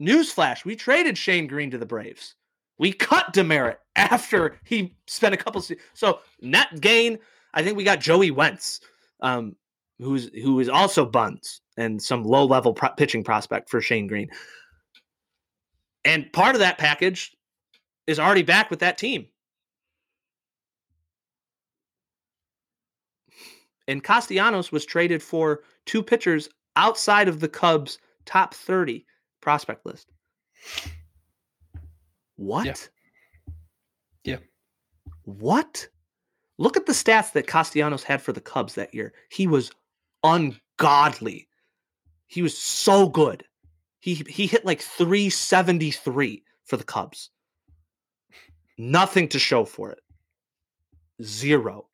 Newsflash: 0.00 0.64
We 0.64 0.76
traded 0.76 1.16
Shane 1.16 1.46
Greene 1.46 1.70
to 1.70 1.78
the 1.78 1.86
Braves. 1.86 2.34
We 2.78 2.92
cut 2.92 3.32
Demeritte 3.32 3.78
after 3.96 4.58
he 4.64 4.94
spent 5.06 5.34
a 5.34 5.38
couple. 5.38 5.60
Se- 5.62 5.78
so 5.94 6.20
net 6.40 6.80
gain. 6.80 7.18
I 7.54 7.62
think 7.62 7.76
we 7.76 7.84
got 7.84 8.00
Joey 8.00 8.30
Wentz, 8.30 8.80
um, 9.20 9.56
who's 9.98 10.30
who 10.34 10.60
is 10.60 10.68
also 10.68 11.06
buns 11.06 11.62
and 11.78 12.00
some 12.00 12.24
low 12.24 12.44
level 12.44 12.74
pro- 12.74 12.90
pitching 12.90 13.24
prospect 13.24 13.70
for 13.70 13.80
Shane 13.80 14.06
Greene. 14.06 14.28
And 16.04 16.32
part 16.32 16.54
of 16.54 16.60
that 16.60 16.78
package 16.78 17.36
is 18.06 18.20
already 18.20 18.42
back 18.42 18.70
with 18.70 18.80
that 18.80 18.98
team. 18.98 19.26
And 23.88 24.02
Castellanos 24.02 24.70
was 24.70 24.84
traded 24.84 25.22
for 25.22 25.60
two 25.84 26.02
pitchers 26.02 26.48
outside 26.76 27.28
of 27.28 27.40
the 27.40 27.48
Cubs' 27.48 27.98
top 28.24 28.54
30 28.54 29.04
prospect 29.40 29.84
list. 29.86 30.12
What? 32.36 32.66
Yeah. 32.66 32.74
yeah. 34.24 34.36
What? 35.24 35.88
Look 36.58 36.76
at 36.76 36.86
the 36.86 36.92
stats 36.92 37.32
that 37.32 37.46
Castellanos 37.46 38.02
had 38.02 38.22
for 38.22 38.32
the 38.32 38.40
Cubs 38.40 38.74
that 38.74 38.94
year. 38.94 39.12
He 39.30 39.46
was 39.46 39.70
ungodly. 40.22 41.48
He 42.26 42.42
was 42.42 42.56
so 42.56 43.08
good. 43.08 43.44
He 44.00 44.14
he 44.28 44.46
hit 44.46 44.64
like 44.64 44.80
373 44.80 46.42
for 46.64 46.76
the 46.76 46.84
Cubs. 46.84 47.30
Nothing 48.78 49.28
to 49.28 49.38
show 49.38 49.64
for 49.64 49.90
it. 49.90 50.00
Zero. 51.22 51.88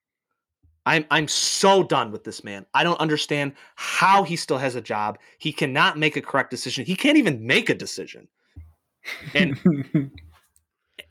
I'm 0.84 1.04
I'm 1.10 1.28
so 1.28 1.82
done 1.82 2.10
with 2.10 2.24
this 2.24 2.42
man. 2.42 2.66
I 2.74 2.82
don't 2.82 3.00
understand 3.00 3.52
how 3.76 4.24
he 4.24 4.36
still 4.36 4.58
has 4.58 4.74
a 4.74 4.80
job. 4.80 5.18
He 5.38 5.52
cannot 5.52 5.98
make 5.98 6.16
a 6.16 6.22
correct 6.22 6.50
decision. 6.50 6.84
He 6.84 6.96
can't 6.96 7.18
even 7.18 7.46
make 7.46 7.70
a 7.70 7.74
decision. 7.74 8.28
And 9.34 9.58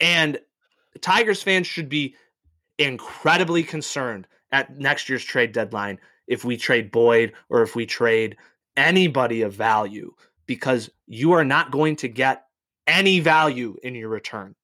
and 0.02 0.40
Tigers 1.00 1.42
fans 1.42 1.68
should 1.68 1.90
be 1.90 2.16
incredibly 2.78 3.64
concerned 3.64 4.28
at 4.52 4.78
next 4.78 5.08
year's 5.08 5.24
trade 5.24 5.54
deadline 5.54 6.00
if 6.28 6.44
we 6.44 6.58
trade 6.58 6.92
Boyd 6.92 7.34
or 7.50 7.62
if 7.62 7.76
we 7.76 7.86
trade 7.86 8.38
anybody 8.76 9.42
of 9.42 9.54
value 9.54 10.14
because 10.46 10.90
you 11.08 11.32
are 11.32 11.46
not 11.46 11.72
going 11.72 11.96
to 11.98 12.08
get 12.08 12.46
any 12.88 13.20
value 13.20 13.78
in 13.84 13.96
your 13.96 14.10
return 14.10 14.56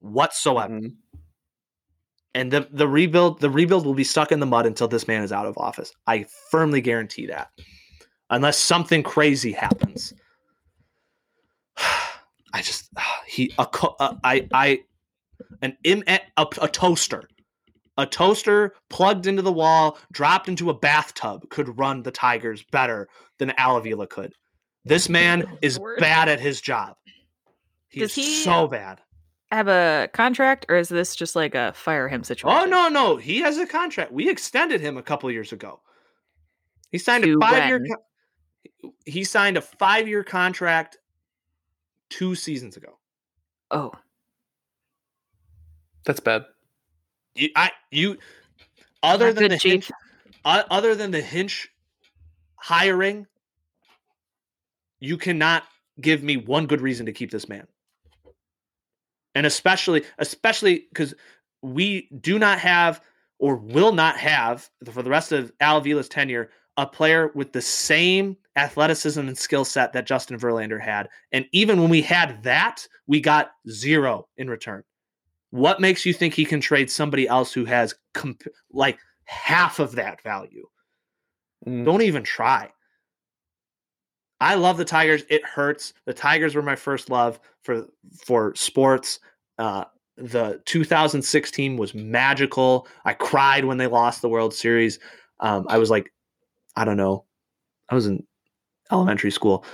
whatsoever. 0.00 0.74
Mhm. 0.74 0.96
And 2.34 2.50
the 2.50 2.68
the 2.72 2.88
rebuild 2.88 3.40
the 3.40 3.50
rebuild 3.50 3.86
will 3.86 3.94
be 3.94 4.04
stuck 4.04 4.32
in 4.32 4.40
the 4.40 4.46
mud 4.46 4.66
until 4.66 4.88
this 4.88 5.06
man 5.06 5.22
is 5.22 5.32
out 5.32 5.46
of 5.46 5.56
office. 5.56 5.92
I 6.06 6.26
firmly 6.50 6.80
guarantee 6.80 7.26
that. 7.26 7.48
Unless 8.30 8.58
something 8.58 9.02
crazy 9.02 9.52
happens. 9.52 10.12
I 12.52 12.62
just 12.62 12.90
he 13.26 13.52
a, 13.58 13.66
co- 13.66 13.96
a 14.00 14.16
I 14.24 14.48
I 14.52 14.80
an 15.62 15.76
im 15.84 16.02
a, 16.08 16.18
a 16.36 16.68
toaster. 16.68 17.28
A 17.96 18.06
toaster 18.06 18.74
plugged 18.90 19.28
into 19.28 19.42
the 19.42 19.52
wall, 19.52 19.98
dropped 20.10 20.48
into 20.48 20.68
a 20.68 20.74
bathtub 20.74 21.48
could 21.48 21.78
run 21.78 22.02
the 22.02 22.10
Tigers 22.10 22.64
better 22.72 23.08
than 23.38 23.52
Al 23.52 23.76
Avila 23.76 24.08
could. 24.08 24.32
This 24.84 25.08
man 25.08 25.46
is 25.62 25.78
bad 25.98 26.28
at 26.28 26.40
his 26.40 26.60
job. 26.60 26.96
He's 27.88 28.12
he- 28.14 28.42
so 28.42 28.66
bad. 28.66 29.00
Have 29.50 29.68
a 29.68 30.08
contract, 30.12 30.66
or 30.68 30.76
is 30.76 30.88
this 30.88 31.14
just 31.14 31.36
like 31.36 31.54
a 31.54 31.72
fire 31.74 32.08
him 32.08 32.20
oh, 32.20 32.24
situation? 32.24 32.60
Oh 32.62 32.64
no, 32.66 32.88
no, 32.88 33.16
he 33.16 33.38
has 33.40 33.58
a 33.58 33.66
contract. 33.66 34.10
We 34.10 34.28
extended 34.28 34.80
him 34.80 34.96
a 34.96 35.02
couple 35.02 35.30
years 35.30 35.52
ago. 35.52 35.80
He 36.90 36.98
signed 36.98 37.24
To 37.24 37.36
a 37.36 37.40
five 37.40 37.66
year. 37.68 37.78
when? 37.80 37.88
Co- 37.90 38.94
he 39.04 39.24
signed 39.24 39.56
a 39.56 39.60
five 39.60 40.08
year 40.08 40.24
contract 40.24 40.98
two 42.10 42.34
seasons 42.34 42.76
ago. 42.76 42.98
Oh, 43.70 43.92
That's 46.04 46.20
bad. 46.20 46.44
You, 47.34 47.48
I, 47.56 47.72
you, 47.90 48.18
other 49.02 49.26
Not 49.26 49.36
than 49.36 49.50
the 49.50 49.58
Chief. 49.58 49.72
Hinch, 49.72 49.90
o- 50.44 50.64
other 50.70 50.94
than 50.94 51.10
the 51.10 51.20
Hinch 51.20 51.68
hiring, 52.56 53.26
you 55.00 55.16
cannot 55.16 55.64
give 56.00 56.22
me 56.22 56.36
one 56.36 56.66
good 56.66 56.80
reason 56.80 57.06
to 57.06 57.12
keep 57.12 57.30
this 57.30 57.48
man. 57.48 57.66
And 59.34 59.46
especially, 59.46 60.04
especially 60.18 60.86
because 60.90 61.14
we 61.62 62.08
do 62.20 62.38
not 62.38 62.58
have 62.58 63.00
or 63.38 63.56
will 63.56 63.92
not 63.92 64.16
have 64.16 64.70
for 64.90 65.02
the 65.02 65.10
rest 65.10 65.32
of 65.32 65.52
Al 65.60 65.80
Avila's 65.80 66.08
tenure 66.08 66.50
a 66.76 66.86
player 66.86 67.30
with 67.34 67.52
the 67.52 67.60
same 67.60 68.36
athleticism 68.56 69.20
and 69.20 69.36
skill 69.36 69.64
set 69.64 69.92
that 69.92 70.06
Justin 70.06 70.38
Verlander 70.38 70.80
had. 70.80 71.08
And 71.32 71.46
even 71.52 71.80
when 71.80 71.90
we 71.90 72.02
had 72.02 72.42
that, 72.44 72.86
we 73.06 73.20
got 73.20 73.52
zero 73.68 74.28
in 74.36 74.48
return. 74.48 74.82
What 75.50 75.80
makes 75.80 76.04
you 76.04 76.12
think 76.12 76.34
he 76.34 76.44
can 76.44 76.60
trade 76.60 76.90
somebody 76.90 77.28
else 77.28 77.52
who 77.52 77.64
has 77.64 77.94
comp- 78.12 78.42
like 78.72 78.98
half 79.24 79.78
of 79.78 79.92
that 79.96 80.22
value? 80.22 80.66
Mm. 81.66 81.84
Don't 81.84 82.02
even 82.02 82.24
try. 82.24 82.72
I 84.44 84.56
love 84.56 84.76
the 84.76 84.84
Tigers. 84.84 85.22
It 85.30 85.42
hurts. 85.42 85.94
The 86.04 86.12
Tigers 86.12 86.54
were 86.54 86.60
my 86.60 86.76
first 86.76 87.08
love 87.08 87.40
for 87.62 87.86
for 88.26 88.54
sports. 88.54 89.18
Uh, 89.58 89.84
the 90.18 90.60
2016 90.66 91.78
was 91.78 91.94
magical. 91.94 92.86
I 93.06 93.14
cried 93.14 93.64
when 93.64 93.78
they 93.78 93.86
lost 93.86 94.20
the 94.20 94.28
World 94.28 94.52
Series. 94.52 94.98
Um, 95.40 95.64
I 95.70 95.78
was 95.78 95.88
like, 95.88 96.12
I 96.76 96.84
don't 96.84 96.98
know, 96.98 97.24
I 97.88 97.94
was 97.94 98.04
in 98.06 98.22
elementary 98.92 99.30
school, 99.30 99.64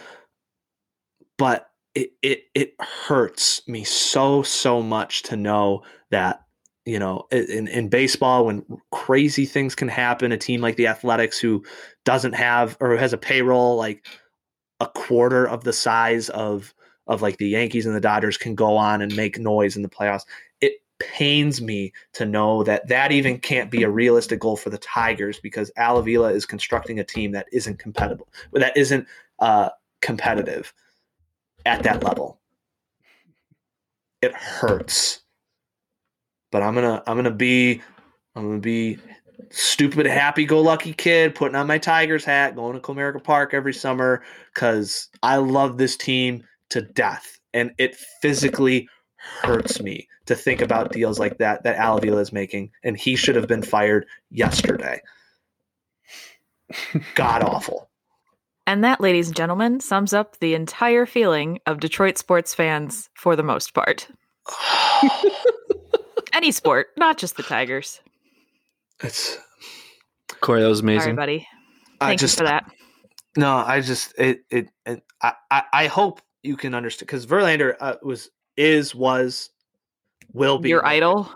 but 1.37 1.68
it 1.97 2.12
it 2.23 2.45
it 2.55 2.75
hurts 2.81 3.66
me 3.66 3.83
so 3.83 4.45
so 4.45 4.81
much 4.81 5.25
to 5.25 5.37
know 5.37 5.83
that 6.12 6.45
you 6.85 7.01
know 7.01 7.27
in, 7.33 7.66
in 7.66 7.89
baseball 7.89 8.47
when 8.47 8.64
crazy 8.93 9.47
things 9.47 9.75
can 9.75 9.89
happen 9.89 10.31
a 10.31 10.39
team 10.39 10.61
like 10.61 10.77
the 10.77 10.87
athletics 10.87 11.41
who 11.41 11.64
doesn't 12.05 12.35
have 12.35 12.77
or 12.79 12.97
has 12.97 13.12
a 13.12 13.18
payroll 13.18 13.75
like 13.75 14.07
a 14.81 14.87
quarter 14.87 15.47
of 15.47 15.64
the 15.64 15.72
size 15.72 16.28
of 16.31 16.74
of 17.07 17.22
like 17.22 17.39
the 17.39 17.49
yankees 17.49 17.87
and 17.87 17.95
the 17.95 18.01
dodgers 18.01 18.37
can 18.37 18.55
go 18.55 18.76
on 18.76 19.03
and 19.03 19.14
make 19.16 19.39
noise 19.39 19.76
in 19.76 19.83
the 19.83 19.89
playoffs 19.89 20.24
it 20.61 20.74
pains 21.01 21.61
me 21.61 21.93
to 22.12 22.24
know 22.24 22.62
that 22.62 22.87
that 22.87 23.11
even 23.11 23.39
can't 23.39 23.70
be 23.70 23.83
a 23.83 23.91
realistic 23.91 24.39
goal 24.39 24.57
for 24.57 24.70
the 24.70 24.78
tigers 24.78 25.41
because 25.41 25.72
Al 25.76 25.99
Avila 25.99 26.33
is 26.33 26.47
constructing 26.47 27.01
a 27.01 27.05
team 27.05 27.33
that 27.33 27.47
isn't 27.53 27.78
compatible, 27.81 28.28
that 28.53 28.76
isn't 28.76 29.09
uh, 29.41 29.70
competitive 30.01 30.72
at 31.66 31.83
that 31.83 32.05
level. 32.05 32.39
It 34.22 34.35
hurts. 34.35 35.22
But 36.53 36.62
I'm 36.62 36.74
gonna 36.74 37.03
I'm 37.07 37.16
gonna 37.16 37.31
be 37.31 37.81
I'm 38.37 38.47
gonna 38.47 38.59
be 38.59 38.99
stupid 39.51 40.07
happy 40.07 40.44
go 40.44 40.61
lucky 40.61 40.92
kid 40.92 41.34
putting 41.34 41.57
on 41.57 41.66
my 41.66 41.78
Tigers 41.78 42.24
hat, 42.24 42.55
going 42.55 42.74
to 42.74 42.80
Comerica 42.80 43.22
Park 43.22 43.53
every 43.53 43.74
summer 43.74 44.22
because 44.55 45.09
I 45.22 45.36
love 45.36 45.78
this 45.78 45.96
team 45.96 46.44
to 46.70 46.82
death. 46.82 47.38
And 47.53 47.72
it 47.78 47.96
physically 48.22 48.88
hurts 49.16 49.80
me 49.80 50.09
to 50.26 50.34
think 50.34 50.61
about 50.61 50.92
deals 50.92 51.18
like 51.18 51.38
that 51.38 51.64
that 51.64 51.76
Al 51.76 51.98
Avila 51.98 52.20
is 52.20 52.32
making. 52.32 52.70
And 52.84 52.96
he 52.96 53.16
should 53.16 53.36
have 53.36 53.48
been 53.48 53.62
fired 53.62 54.07
yesterday. 54.30 55.01
God 57.14 57.42
awful. 57.42 57.88
And 58.66 58.84
that, 58.84 59.01
ladies 59.01 59.26
and 59.26 59.36
gentlemen, 59.36 59.80
sums 59.80 60.12
up 60.12 60.38
the 60.38 60.55
entire 60.55 61.05
feeling 61.05 61.59
of 61.66 61.80
Detroit 61.80 62.16
sports 62.18 62.55
fans 62.55 63.09
for 63.14 63.34
the 63.34 63.42
most 63.42 63.74
part. 63.74 64.07
Any 66.32 66.53
sport, 66.53 66.90
not 66.96 67.18
just 67.18 67.36
the 67.36 67.42
Tigers. 67.42 68.01
It's 69.03 69.38
Corey, 70.40 70.62
that 70.62 70.68
was 70.68 70.80
amazing. 70.80 71.03
Sorry, 71.03 71.16
buddy. 71.16 71.48
I 72.01 72.09
Thank 72.09 72.20
just 72.20 72.38
you 72.38 72.44
for 72.46 72.51
that. 72.51 72.64
no, 73.36 73.57
I 73.57 73.80
just 73.80 74.14
it 74.18 74.44
it, 74.51 74.68
it 74.86 75.03
I, 75.22 75.32
I 75.51 75.62
I 75.72 75.86
hope 75.86 76.20
you 76.42 76.57
can 76.57 76.74
understand 76.74 77.07
because 77.07 77.26
Verlander 77.26 77.76
uh, 77.80 77.96
was 78.03 78.30
is 78.57 78.94
was 78.94 79.51
will 80.32 80.59
be 80.59 80.70
Your 80.70 80.86
idol. 80.86 81.30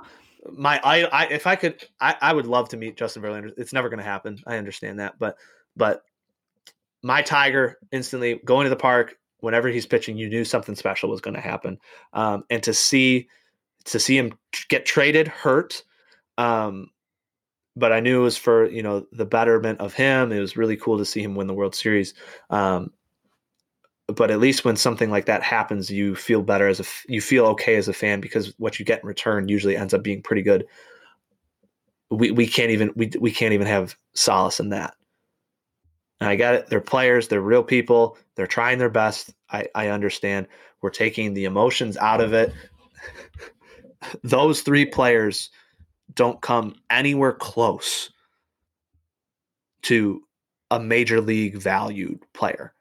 my 0.53 0.81
I, 0.83 1.05
I 1.05 1.27
if 1.27 1.47
I 1.47 1.57
could 1.57 1.85
I, 2.01 2.17
I 2.21 2.33
would 2.33 2.47
love 2.47 2.69
to 2.71 2.77
meet 2.77 2.97
Justin 2.97 3.23
Verlander. 3.23 3.53
It's 3.57 3.73
never 3.73 3.89
going 3.89 3.99
to 3.99 4.05
happen. 4.05 4.39
I 4.47 4.57
understand 4.57 5.01
that, 5.01 5.19
but 5.19 5.37
but 5.77 6.03
my 7.03 7.21
Tiger 7.21 7.79
instantly 7.93 8.41
going 8.45 8.65
to 8.65 8.71
the 8.71 8.77
park 8.77 9.17
whenever 9.41 9.69
he's 9.69 9.85
pitching, 9.85 10.17
you 10.17 10.29
knew 10.29 10.45
something 10.45 10.75
special 10.75 11.11
was 11.11 11.21
going 11.21 11.35
to 11.35 11.41
happen. 11.41 11.79
Um, 12.15 12.45
and 12.49 12.63
to 12.63 12.73
see 12.73 13.29
to 13.85 14.01
see 14.01 14.17
him 14.17 14.33
get 14.69 14.87
traded 14.87 15.29
hurt, 15.29 15.85
um, 16.39 16.89
but 17.77 17.93
I 17.93 18.01
knew 18.01 18.21
it 18.21 18.25
was 18.25 18.37
for 18.37 18.69
you 18.71 18.83
know 18.83 19.07
the 19.13 19.27
betterment 19.27 19.81
of 19.81 19.95
him. 19.95 20.33
It 20.33 20.41
was 20.41 20.57
really 20.57 20.77
cool 20.77 20.99
to 20.99 21.05
see 21.05 21.23
him 21.23 21.35
win 21.35 21.47
the 21.47 21.55
World 21.55 21.75
Series. 21.75 22.15
Um, 22.51 22.93
but 24.07 24.31
at 24.31 24.39
least 24.41 24.65
when 24.65 24.77
something 24.77 25.11
like 25.11 25.27
that 25.27 25.43
happens, 25.43 25.91
you 25.91 26.15
feel 26.15 26.43
better 26.43 26.69
as 26.69 26.81
a 26.81 26.85
you 27.09 27.21
feel 27.21 27.47
okay 27.47 27.77
as 27.77 27.89
a 27.89 27.93
fan 27.93 28.21
because 28.21 28.53
what 28.59 28.79
you 28.79 28.85
get 28.85 29.03
in 29.03 29.09
return 29.09 29.49
usually 29.49 29.77
ends 29.77 29.95
up 29.95 30.03
being 30.03 30.23
pretty 30.23 30.43
good. 30.43 30.67
We 32.11 32.31
we 32.31 32.47
can't 32.47 32.71
even 32.71 32.93
we 32.95 33.11
we 33.19 33.31
can't 33.31 33.55
even 33.55 33.67
have 33.67 33.97
solace 34.15 34.61
in 34.61 34.69
that. 34.71 34.95
And 36.21 36.31
I 36.31 36.37
got 36.37 36.55
it. 36.55 36.69
They're 36.69 36.81
players. 36.81 37.29
They're 37.29 37.41
real 37.41 37.65
people. 37.65 38.17
They're 38.37 38.47
trying 38.47 38.79
their 38.79 38.91
best. 38.91 39.35
I, 39.51 39.69
I 39.75 39.89
understand. 39.89 40.47
We're 40.81 40.91
taking 40.91 41.35
the 41.35 41.45
emotions 41.45 41.97
out 41.97 42.21
of 42.21 42.33
it. 42.33 42.53
Those 44.23 44.61
three 44.61 44.87
players 44.87 45.51
don't 46.13 46.41
come 46.41 46.75
anywhere 46.91 47.33
close 47.33 48.11
to 49.83 50.23
a 50.71 50.81
major 50.81 51.21
league 51.21 51.57
valued 51.57 52.25
player. 52.33 52.75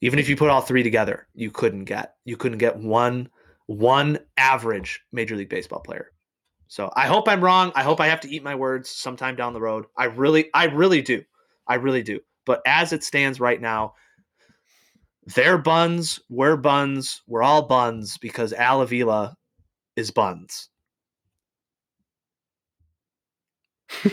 Even 0.00 0.18
if 0.18 0.28
you 0.28 0.36
put 0.36 0.50
all 0.50 0.60
three 0.60 0.82
together, 0.82 1.26
you 1.34 1.50
couldn't 1.50 1.84
get 1.84 2.14
you 2.24 2.36
couldn't 2.36 2.58
get 2.58 2.76
one 2.76 3.28
one 3.66 4.18
average 4.36 5.00
major 5.12 5.36
league 5.36 5.48
baseball 5.48 5.80
player. 5.80 6.12
So 6.68 6.90
I 6.96 7.06
hope 7.06 7.28
I'm 7.28 7.42
wrong. 7.42 7.72
I 7.74 7.82
hope 7.82 8.00
I 8.00 8.08
have 8.08 8.20
to 8.20 8.30
eat 8.30 8.42
my 8.42 8.54
words 8.54 8.90
sometime 8.90 9.36
down 9.36 9.52
the 9.52 9.60
road. 9.60 9.86
I 9.96 10.04
really 10.04 10.50
I 10.52 10.64
really 10.64 11.02
do. 11.02 11.22
I 11.66 11.76
really 11.76 12.02
do. 12.02 12.20
But 12.44 12.60
as 12.66 12.92
it 12.92 13.04
stands 13.04 13.40
right 13.40 13.60
now, 13.60 13.94
they're 15.34 15.58
buns, 15.58 16.20
we're 16.28 16.56
buns, 16.56 17.22
we're 17.26 17.42
all 17.42 17.66
buns 17.66 18.18
because 18.18 18.52
Al 18.52 18.82
Avila 18.82 19.36
is 19.96 20.10
buns. 20.12 20.68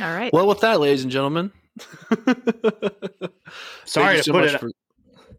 All 0.00 0.12
right. 0.12 0.32
Well, 0.32 0.46
with 0.46 0.60
that, 0.60 0.80
ladies 0.80 1.02
and 1.02 1.12
gentlemen. 1.12 1.52
Sorry 3.84 4.16
to 4.18 4.22
so 4.22 4.32
put 4.32 4.44
it, 4.44 4.60
for- 4.60 4.70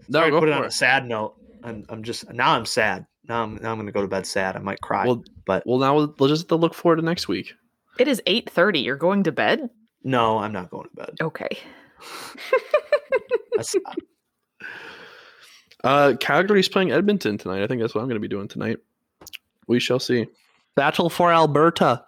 sorry 0.10 0.32
to 0.32 0.40
put 0.40 0.50
it 0.50 0.54
on 0.54 0.64
it. 0.64 0.68
a 0.68 0.72
sad 0.72 1.08
note. 1.08 1.36
I'm, 1.64 1.86
I'm 1.90 2.04
just 2.04 2.32
now 2.32 2.52
I'm 2.52 2.66
sad. 2.66 3.06
Now 3.28 3.44
I'm 3.44 3.56
now 3.56 3.72
I'm 3.72 3.78
gonna 3.78 3.92
go 3.92 4.02
to 4.02 4.08
bed 4.08 4.28
sad. 4.28 4.56
I 4.56 4.60
might 4.60 4.82
cry. 4.82 5.06
Well, 5.06 5.24
but 5.46 5.64
well, 5.66 5.80
now 5.80 5.96
we'll, 5.96 6.14
we'll 6.20 6.30
just 6.30 6.44
have 6.44 6.48
to 6.50 6.56
look 6.58 6.74
forward 6.74 6.98
to 6.98 7.02
next 7.02 7.28
week. 7.28 7.54
It 7.98 8.08
is 8.08 8.22
8:30. 8.28 8.84
You're 8.84 8.98
going 8.98 9.24
to 9.24 9.32
bed? 9.32 9.70
no, 10.04 10.38
I'm 10.38 10.52
not 10.52 10.70
going 10.70 10.88
to 10.90 10.96
bed. 10.96 11.16
Okay. 11.22 11.50
That's, 13.56 13.76
Uh, 15.84 16.16
Calgary's 16.20 16.68
playing 16.68 16.92
Edmonton 16.92 17.38
tonight. 17.38 17.62
I 17.64 17.68
think 17.68 17.80
that's 17.80 17.94
what 17.94 18.02
I'm 18.02 18.08
going 18.08 18.20
to 18.20 18.28
be 18.28 18.28
doing 18.28 18.48
tonight. 18.48 18.80
We 19.68 19.80
shall 19.80 20.00
see. 20.00 20.26
Battle 20.76 21.12
for 21.12 21.32
Alberta. 21.32 22.04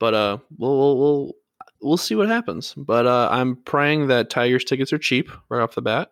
But 0.00 0.14
uh, 0.14 0.38
we'll 0.58 0.76
we'll 0.76 0.98
we'll, 0.98 1.34
we'll 1.80 1.96
see 1.96 2.16
what 2.16 2.28
happens. 2.28 2.74
But 2.76 3.06
uh, 3.06 3.28
I'm 3.30 3.54
praying 3.54 4.08
that 4.08 4.30
Tigers 4.30 4.64
tickets 4.64 4.92
are 4.92 4.98
cheap 4.98 5.30
right 5.48 5.62
off 5.62 5.76
the 5.76 5.82
bat, 5.82 6.10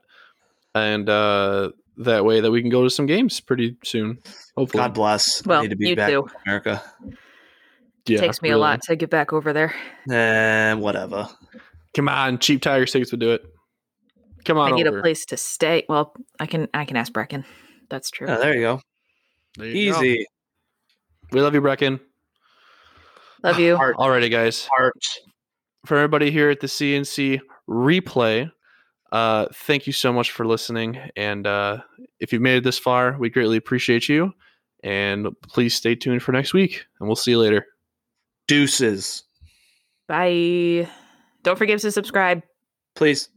and 0.74 1.08
uh, 1.08 1.72
that 1.96 2.24
way 2.24 2.40
that 2.40 2.50
we 2.50 2.60
can 2.60 2.70
go 2.70 2.84
to 2.84 2.90
some 2.90 3.06
games 3.06 3.40
pretty 3.40 3.76
soon. 3.82 4.18
Hopefully, 4.56 4.82
God 4.82 4.94
bless. 4.94 5.44
Well, 5.44 5.60
I 5.60 5.62
need 5.62 5.70
to 5.70 5.76
be 5.76 5.88
you 5.88 5.96
back 5.96 6.10
too. 6.10 6.26
in 6.26 6.40
America. 6.46 6.82
yeah, 8.06 8.20
Takes 8.20 8.42
me 8.42 8.50
a 8.50 8.58
lot 8.58 8.82
to 8.82 8.94
get 8.94 9.10
back 9.10 9.32
over 9.32 9.52
there. 9.52 9.74
Eh, 10.08 10.74
whatever. 10.74 11.28
Come 11.96 12.08
on, 12.08 12.38
cheap 12.38 12.62
Tigers 12.62 12.92
tickets 12.92 13.10
would 13.10 13.20
do 13.20 13.32
it. 13.32 13.44
Come 14.44 14.58
on, 14.58 14.72
I 14.72 14.76
need 14.76 14.86
over. 14.86 14.98
a 14.98 15.02
place 15.02 15.24
to 15.26 15.36
stay. 15.36 15.84
Well, 15.88 16.14
I 16.38 16.46
can 16.46 16.68
I 16.74 16.84
can 16.84 16.96
ask 16.96 17.10
Brecken. 17.10 17.44
That's 17.88 18.10
true. 18.10 18.28
Oh, 18.28 18.38
there 18.38 18.54
you 18.54 18.60
go. 18.60 18.80
There 19.56 19.66
you 19.66 19.92
go. 19.92 20.00
Easy. 20.02 20.26
We 21.32 21.40
love 21.40 21.54
you, 21.54 21.62
Brecken. 21.62 22.00
Love 23.42 23.58
you. 23.58 23.76
Heart, 23.76 23.96
Alrighty, 23.96 24.30
guys. 24.30 24.68
heart. 24.76 24.94
for 25.86 25.96
everybody 25.96 26.30
here 26.30 26.50
at 26.50 26.60
the 26.60 26.66
CNC 26.66 27.40
replay, 27.68 28.50
uh, 29.12 29.46
thank 29.54 29.86
you 29.86 29.92
so 29.92 30.12
much 30.12 30.32
for 30.32 30.44
listening. 30.46 30.98
And 31.16 31.46
uh, 31.46 31.78
if 32.20 32.32
you've 32.32 32.42
made 32.42 32.58
it 32.58 32.64
this 32.64 32.78
far, 32.78 33.16
we 33.18 33.30
greatly 33.30 33.56
appreciate 33.56 34.08
you. 34.08 34.32
And 34.84 35.28
please 35.42 35.74
stay 35.74 35.94
tuned 35.94 36.22
for 36.22 36.32
next 36.32 36.54
week, 36.54 36.84
and 37.00 37.08
we'll 37.08 37.16
see 37.16 37.32
you 37.32 37.38
later. 37.38 37.66
Deuces. 38.46 39.24
Bye. 40.06 40.88
Don't 41.42 41.58
forget 41.58 41.80
to 41.80 41.90
subscribe. 41.90 42.42
Please. 42.94 43.28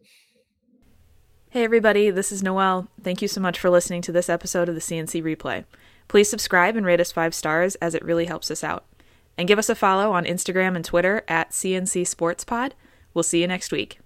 Hey, 1.49 1.63
everybody, 1.63 2.11
this 2.11 2.31
is 2.31 2.41
Noelle. 2.43 2.87
Thank 3.03 3.21
you 3.21 3.27
so 3.27 3.41
much 3.41 3.59
for 3.59 3.69
listening 3.69 4.01
to 4.03 4.11
this 4.11 4.29
episode 4.29 4.69
of 4.69 4.75
the 4.75 4.81
CNC 4.81 5.21
Replay. 5.21 5.65
Please 6.07 6.29
subscribe 6.29 6.75
and 6.75 6.85
rate 6.85 7.01
us 7.01 7.11
five 7.11 7.33
stars 7.33 7.75
as 7.75 7.93
it 7.93 8.03
really 8.05 8.25
helps 8.25 8.49
us 8.51 8.63
out. 8.63 8.85
And 9.41 9.47
give 9.47 9.57
us 9.57 9.69
a 9.69 9.75
follow 9.75 10.11
on 10.11 10.25
Instagram 10.25 10.75
and 10.75 10.85
Twitter 10.85 11.23
at 11.27 11.49
CNC 11.49 12.05
Sports 12.05 12.43
Pod. 12.43 12.75
We'll 13.15 13.23
see 13.23 13.41
you 13.41 13.47
next 13.47 13.71
week. 13.71 13.97